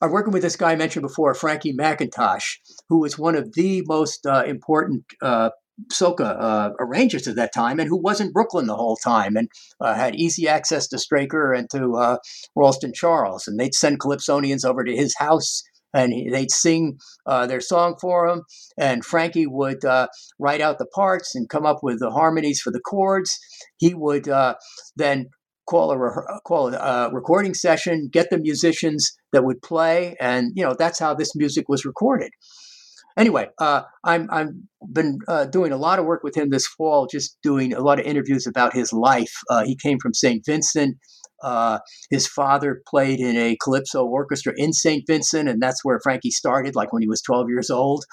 I'm 0.02 0.10
working 0.10 0.32
with 0.32 0.42
this 0.42 0.56
guy 0.56 0.72
I 0.72 0.76
mentioned 0.76 1.04
before, 1.04 1.32
Frankie 1.34 1.76
McIntosh, 1.76 2.58
who 2.88 2.98
was 3.00 3.18
one 3.18 3.36
of 3.36 3.54
the 3.54 3.82
most 3.86 4.26
uh, 4.26 4.42
important 4.46 5.04
uh, 5.22 5.50
soca 5.88 6.36
uh, 6.40 6.70
arrangers 6.78 7.26
at 7.26 7.36
that 7.36 7.52
time 7.52 7.78
and 7.78 7.88
who 7.88 8.00
was 8.00 8.20
in 8.20 8.32
Brooklyn 8.32 8.66
the 8.66 8.76
whole 8.76 8.96
time 8.96 9.36
and 9.36 9.48
uh, 9.80 9.94
had 9.94 10.14
easy 10.14 10.48
access 10.48 10.86
to 10.88 10.98
Straker 10.98 11.52
and 11.52 11.68
to 11.70 11.94
uh, 11.94 12.16
Ralston 12.56 12.92
Charles. 12.94 13.46
And 13.46 13.58
they'd 13.58 13.74
send 13.74 14.00
Calypsonians 14.00 14.64
over 14.64 14.84
to 14.84 14.96
his 14.96 15.14
house 15.18 15.62
and 15.92 16.12
he, 16.12 16.28
they'd 16.30 16.50
sing 16.50 16.98
uh, 17.26 17.46
their 17.46 17.60
song 17.60 17.96
for 18.00 18.26
him. 18.26 18.42
And 18.78 19.04
Frankie 19.04 19.46
would 19.46 19.84
uh, 19.84 20.08
write 20.38 20.60
out 20.60 20.78
the 20.78 20.86
parts 20.86 21.34
and 21.34 21.48
come 21.48 21.66
up 21.66 21.78
with 21.82 22.00
the 22.00 22.10
harmonies 22.10 22.60
for 22.60 22.70
the 22.70 22.80
chords. 22.80 23.38
He 23.78 23.94
would 23.94 24.28
uh, 24.28 24.54
then 24.96 25.26
call 25.68 25.90
a 25.90 25.98
re- 25.98 26.40
call 26.46 26.74
a 26.74 27.10
recording 27.12 27.54
session, 27.54 28.08
get 28.12 28.30
the 28.30 28.38
musicians 28.38 29.12
that 29.32 29.44
would 29.44 29.62
play, 29.62 30.16
and 30.20 30.52
you 30.54 30.64
know 30.64 30.74
that's 30.76 30.98
how 30.98 31.14
this 31.14 31.36
music 31.36 31.68
was 31.68 31.84
recorded 31.84 32.30
anyway, 33.20 33.48
uh, 33.58 33.82
I'm 34.02 34.28
I'm 34.30 34.68
been 34.92 35.18
uh, 35.28 35.44
doing 35.44 35.72
a 35.72 35.76
lot 35.76 35.98
of 35.98 36.06
work 36.06 36.24
with 36.24 36.36
him 36.36 36.50
this 36.50 36.66
fall, 36.66 37.06
just 37.06 37.36
doing 37.42 37.74
a 37.74 37.80
lot 37.80 38.00
of 38.00 38.06
interviews 38.06 38.46
about 38.46 38.72
his 38.74 38.92
life. 38.92 39.32
Uh, 39.50 39.64
he 39.64 39.76
came 39.76 39.98
from 40.00 40.14
St. 40.14 40.42
Vincent. 40.44 40.96
Uh, 41.42 41.78
his 42.10 42.26
father 42.26 42.82
played 42.86 43.20
in 43.20 43.36
a 43.36 43.56
calypso 43.62 44.04
orchestra 44.04 44.52
in 44.56 44.72
St. 44.72 45.04
Vincent, 45.06 45.48
and 45.48 45.60
that's 45.62 45.84
where 45.84 46.00
Frankie 46.02 46.30
started, 46.30 46.74
like 46.74 46.92
when 46.92 47.02
he 47.02 47.08
was 47.08 47.22
12 47.22 47.48
years 47.48 47.70
old. 47.70 48.04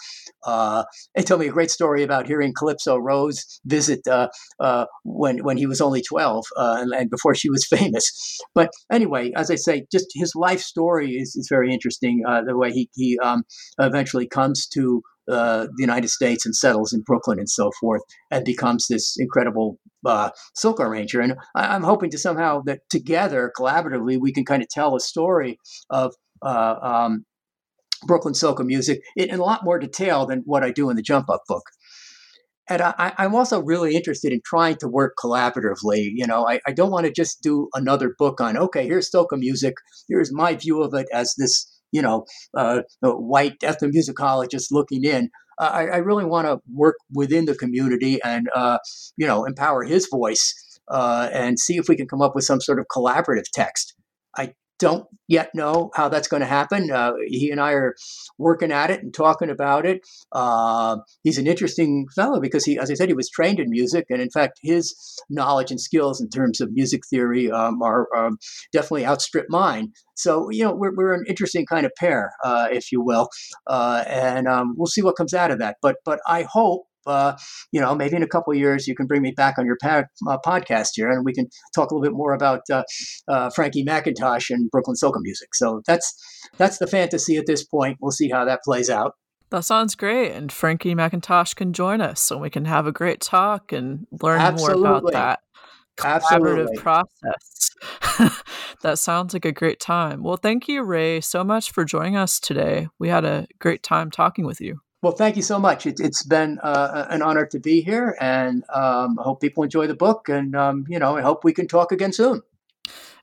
Uh, 0.45 0.83
he 1.15 1.23
told 1.23 1.41
me 1.41 1.47
a 1.47 1.51
great 1.51 1.71
story 1.71 2.03
about 2.03 2.27
hearing 2.27 2.53
Calypso 2.57 2.97
Rose 2.97 3.59
visit 3.65 4.07
uh, 4.07 4.29
uh 4.59 4.85
when 5.03 5.43
when 5.43 5.57
he 5.57 5.65
was 5.65 5.81
only 5.81 6.01
12 6.01 6.45
uh, 6.57 6.77
and, 6.79 6.93
and, 6.93 7.09
before 7.09 7.35
she 7.35 7.49
was 7.49 7.67
famous. 7.69 8.39
But 8.53 8.69
anyway, 8.91 9.31
as 9.35 9.51
I 9.51 9.55
say, 9.55 9.85
just 9.91 10.07
his 10.15 10.33
life 10.35 10.61
story 10.61 11.11
is, 11.11 11.35
is 11.35 11.47
very 11.49 11.73
interesting. 11.73 12.23
Uh, 12.27 12.43
the 12.43 12.57
way 12.57 12.71
he 12.71 12.89
he 12.95 13.17
um, 13.19 13.43
eventually 13.79 14.27
comes 14.27 14.67
to 14.67 15.01
uh, 15.29 15.65
the 15.65 15.83
United 15.83 16.09
States 16.09 16.45
and 16.45 16.55
settles 16.55 16.93
in 16.93 17.01
Brooklyn 17.01 17.39
and 17.39 17.49
so 17.49 17.71
forth, 17.79 18.01
and 18.31 18.45
becomes 18.45 18.87
this 18.87 19.15
incredible 19.19 19.79
uh, 20.05 20.29
soca 20.57 20.81
arranger. 20.81 21.21
And 21.21 21.35
I, 21.55 21.75
am 21.75 21.83
hoping 21.83 22.09
to 22.11 22.17
somehow 22.17 22.61
that 22.65 22.81
together, 22.89 23.51
collaboratively, 23.57 24.19
we 24.19 24.31
can 24.31 24.45
kind 24.45 24.61
of 24.61 24.69
tell 24.69 24.95
a 24.95 24.99
story 24.99 25.59
of 25.89 26.13
uh, 26.41 26.75
um, 26.81 27.25
Brooklyn 28.05 28.33
soca 28.33 28.65
music 28.65 29.01
in, 29.15 29.29
in, 29.29 29.39
a 29.39 29.43
lot 29.43 29.63
more 29.63 29.79
detail 29.79 30.25
than 30.25 30.43
what 30.45 30.63
I 30.63 30.71
do 30.71 30.89
in 30.89 30.95
the 30.95 31.01
Jump 31.01 31.29
Up 31.29 31.43
book. 31.47 31.63
And 32.69 32.81
I, 32.81 33.13
am 33.17 33.33
also 33.33 33.61
really 33.61 33.95
interested 33.95 34.33
in 34.33 34.41
trying 34.43 34.75
to 34.77 34.89
work 34.89 35.13
collaboratively. 35.17 36.09
You 36.13 36.27
know, 36.27 36.47
I, 36.47 36.59
I 36.67 36.73
don't 36.73 36.91
want 36.91 37.05
to 37.05 37.11
just 37.11 37.41
do 37.41 37.69
another 37.73 38.13
book 38.19 38.41
on, 38.41 38.57
okay, 38.57 38.85
here's 38.85 39.09
soca 39.09 39.37
music. 39.39 39.75
Here's 40.09 40.33
my 40.33 40.55
view 40.55 40.83
of 40.83 40.93
it 40.93 41.07
as 41.13 41.33
this 41.37 41.65
you 41.97 42.03
know, 42.03 42.25
uh, 42.55 42.81
white 43.01 43.59
ethnomusicologist 43.61 44.67
looking 44.69 45.03
in. 45.03 45.31
Uh, 45.59 45.71
I, 45.73 45.87
I, 45.87 45.97
really 45.97 46.25
want 46.25 46.45
to 46.45 46.59
work 46.71 46.97
within 47.11 47.45
the 47.45 47.55
community 47.55 48.19
and, 48.23 48.47
uh, 48.55 48.77
you 49.17 49.25
know, 49.25 49.45
empower 49.45 49.83
his 49.83 50.07
voice 50.07 50.53
uh, 50.91 51.29
and 51.33 51.59
see 51.59 51.77
if 51.77 51.89
we 51.89 51.95
can 51.95 52.07
come 52.07 52.21
up 52.21 52.35
with 52.35 52.43
some 52.43 52.61
sort 52.61 52.77
of 52.77 52.85
collaborative 52.95 53.45
text. 53.51 53.95
I 54.37 54.53
don't 54.79 55.07
yet 55.27 55.49
know 55.53 55.91
how 55.95 56.07
that's 56.07 56.27
going 56.27 56.41
to 56.41 56.47
happen. 56.47 56.91
Uh, 56.91 57.13
he 57.25 57.51
and 57.51 57.59
I 57.59 57.71
are 57.73 57.95
working 58.37 58.71
at 58.71 58.91
it 58.91 59.01
and 59.01 59.13
talking 59.13 59.49
about 59.49 59.85
it. 59.85 60.01
Uh, 60.31 60.97
he's 61.23 61.37
an 61.37 61.47
interesting 61.47 62.05
fellow 62.15 62.39
because 62.39 62.65
he, 62.65 62.77
as 62.77 62.89
I 62.89 62.93
said, 62.93 63.09
he 63.09 63.15
was 63.15 63.29
trained 63.29 63.59
in 63.59 63.69
music, 63.69 64.05
and 64.09 64.21
in 64.21 64.29
fact, 64.29 64.59
his 64.61 64.95
knowledge 65.29 65.71
and 65.71 65.81
skills 65.81 66.21
in 66.21 66.29
terms 66.29 66.61
of 66.61 66.71
music 66.71 67.01
theory 67.09 67.51
um, 67.51 67.81
are, 67.81 68.07
are, 68.15 68.31
definitely 68.71 69.05
outstrip 69.05 69.45
mine. 69.49 69.91
So 70.15 70.49
you 70.49 70.63
know, 70.63 70.73
we're, 70.73 70.95
we're 70.95 71.13
an 71.13 71.25
interesting 71.27 71.65
kind 71.65 71.85
of 71.85 71.91
pair, 71.97 72.31
uh, 72.43 72.67
if 72.71 72.91
you 72.91 73.01
will, 73.01 73.29
uh, 73.67 74.03
and 74.07 74.47
um, 74.47 74.75
we'll 74.77 74.87
see 74.87 75.01
what 75.01 75.15
comes 75.15 75.33
out 75.33 75.51
of 75.51 75.59
that. 75.59 75.77
But 75.81 75.97
but 76.05 76.19
I 76.27 76.43
hope 76.43 76.87
uh, 77.07 77.37
you 77.71 77.81
know, 77.81 77.95
maybe 77.95 78.15
in 78.15 78.23
a 78.23 78.27
couple 78.27 78.53
years 78.53 78.87
you 78.87 78.95
can 78.95 79.07
bring 79.07 79.21
me 79.21 79.31
back 79.31 79.57
on 79.57 79.65
your 79.65 79.77
pa- 79.81 80.05
uh, 80.27 80.37
podcast 80.45 80.89
here, 80.93 81.09
and 81.09 81.25
we 81.25 81.33
can 81.33 81.47
talk 81.75 81.91
a 81.91 81.95
little 81.95 82.03
bit 82.03 82.15
more 82.15 82.33
about 82.33 82.61
uh, 82.71 82.83
uh 83.27 83.49
Frankie 83.49 83.85
McIntosh 83.85 84.49
and 84.49 84.69
Brooklyn 84.71 84.95
soca 84.95 85.21
music. 85.21 85.55
So 85.55 85.81
that's 85.87 86.13
that's 86.57 86.77
the 86.77 86.87
fantasy 86.87 87.37
at 87.37 87.45
this 87.45 87.63
point. 87.63 87.97
We'll 88.01 88.11
see 88.11 88.29
how 88.29 88.45
that 88.45 88.63
plays 88.63 88.89
out. 88.89 89.13
That 89.49 89.63
sounds 89.63 89.95
great, 89.95 90.33
and 90.33 90.51
Frankie 90.51 90.93
McIntosh 90.93 91.55
can 91.55 91.71
join 91.71 92.01
us, 92.01 92.29
and 92.31 92.41
we 92.41 92.49
can 92.49 92.65
have 92.65 92.85
a 92.85 92.91
great 92.91 93.21
talk 93.21 93.71
and 93.71 94.05
learn 94.21 94.41
Absolutely. 94.41 94.83
more 94.83 94.97
about 94.97 95.11
that. 95.13 95.39
collaborative 95.97 96.67
Absolutely. 96.67 96.77
process. 96.77 97.67
that 98.81 98.99
sounds 98.99 99.33
like 99.33 99.45
a 99.45 99.51
great 99.51 99.79
time. 99.79 100.23
Well, 100.23 100.37
thank 100.37 100.67
you, 100.67 100.83
Ray, 100.83 101.21
so 101.21 101.43
much 101.43 101.71
for 101.71 101.85
joining 101.85 102.15
us 102.15 102.39
today. 102.39 102.87
We 102.99 103.09
had 103.09 103.25
a 103.25 103.47
great 103.59 103.83
time 103.83 104.11
talking 104.11 104.45
with 104.45 104.59
you. 104.59 104.81
Well, 105.07 105.15
thank 105.15 105.37
you 105.37 105.41
so 105.41 105.57
much. 105.57 105.85
It, 105.85 105.99
has 105.99 106.21
been 106.23 106.59
uh, 106.59 107.07
an 107.09 107.21
honor 107.21 107.45
to 107.45 107.59
be 107.61 107.79
here, 107.79 108.17
and 108.19 108.65
um, 108.67 109.17
I 109.17 109.23
hope 109.23 109.39
people 109.39 109.63
enjoy 109.63 109.87
the 109.87 109.95
book. 109.95 110.27
And 110.27 110.53
um, 110.53 110.85
you 110.89 110.99
know, 110.99 111.15
I 111.15 111.21
hope 111.21 111.45
we 111.45 111.53
can 111.53 111.65
talk 111.65 111.93
again 111.93 112.11
soon. 112.11 112.43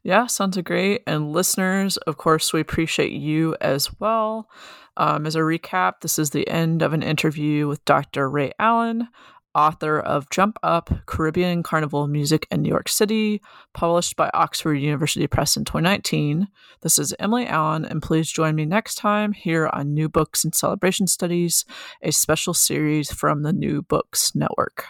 Yeah, 0.02 0.26
sounds 0.26 0.56
great. 0.62 1.02
And 1.06 1.30
listeners, 1.30 1.98
of 1.98 2.16
course, 2.16 2.54
we 2.54 2.60
appreciate 2.60 3.12
you 3.12 3.54
as 3.60 4.00
well. 4.00 4.48
Um, 4.96 5.26
as 5.26 5.36
a 5.36 5.40
recap, 5.40 6.00
this 6.00 6.18
is 6.18 6.30
the 6.30 6.48
end 6.48 6.80
of 6.80 6.94
an 6.94 7.02
interview 7.02 7.68
with 7.68 7.84
Dr. 7.84 8.30
Ray 8.30 8.52
Allen, 8.58 9.08
author 9.54 10.00
of 10.00 10.30
Jump 10.30 10.58
Up 10.62 10.90
Caribbean 11.06 11.62
Carnival 11.62 12.06
Music 12.06 12.46
in 12.50 12.62
New 12.62 12.68
York 12.68 12.88
City, 12.88 13.40
published 13.72 14.16
by 14.16 14.30
Oxford 14.34 14.74
University 14.74 15.26
Press 15.26 15.56
in 15.56 15.64
2019. 15.64 16.48
This 16.82 16.98
is 16.98 17.14
Emily 17.18 17.46
Allen, 17.46 17.84
and 17.84 18.02
please 18.02 18.30
join 18.30 18.54
me 18.54 18.64
next 18.64 18.96
time 18.96 19.32
here 19.32 19.70
on 19.72 19.94
New 19.94 20.08
Books 20.08 20.44
and 20.44 20.54
Celebration 20.54 21.06
Studies, 21.06 21.64
a 22.02 22.10
special 22.10 22.54
series 22.54 23.12
from 23.12 23.42
the 23.42 23.52
New 23.52 23.82
Books 23.82 24.34
Network. 24.34 24.86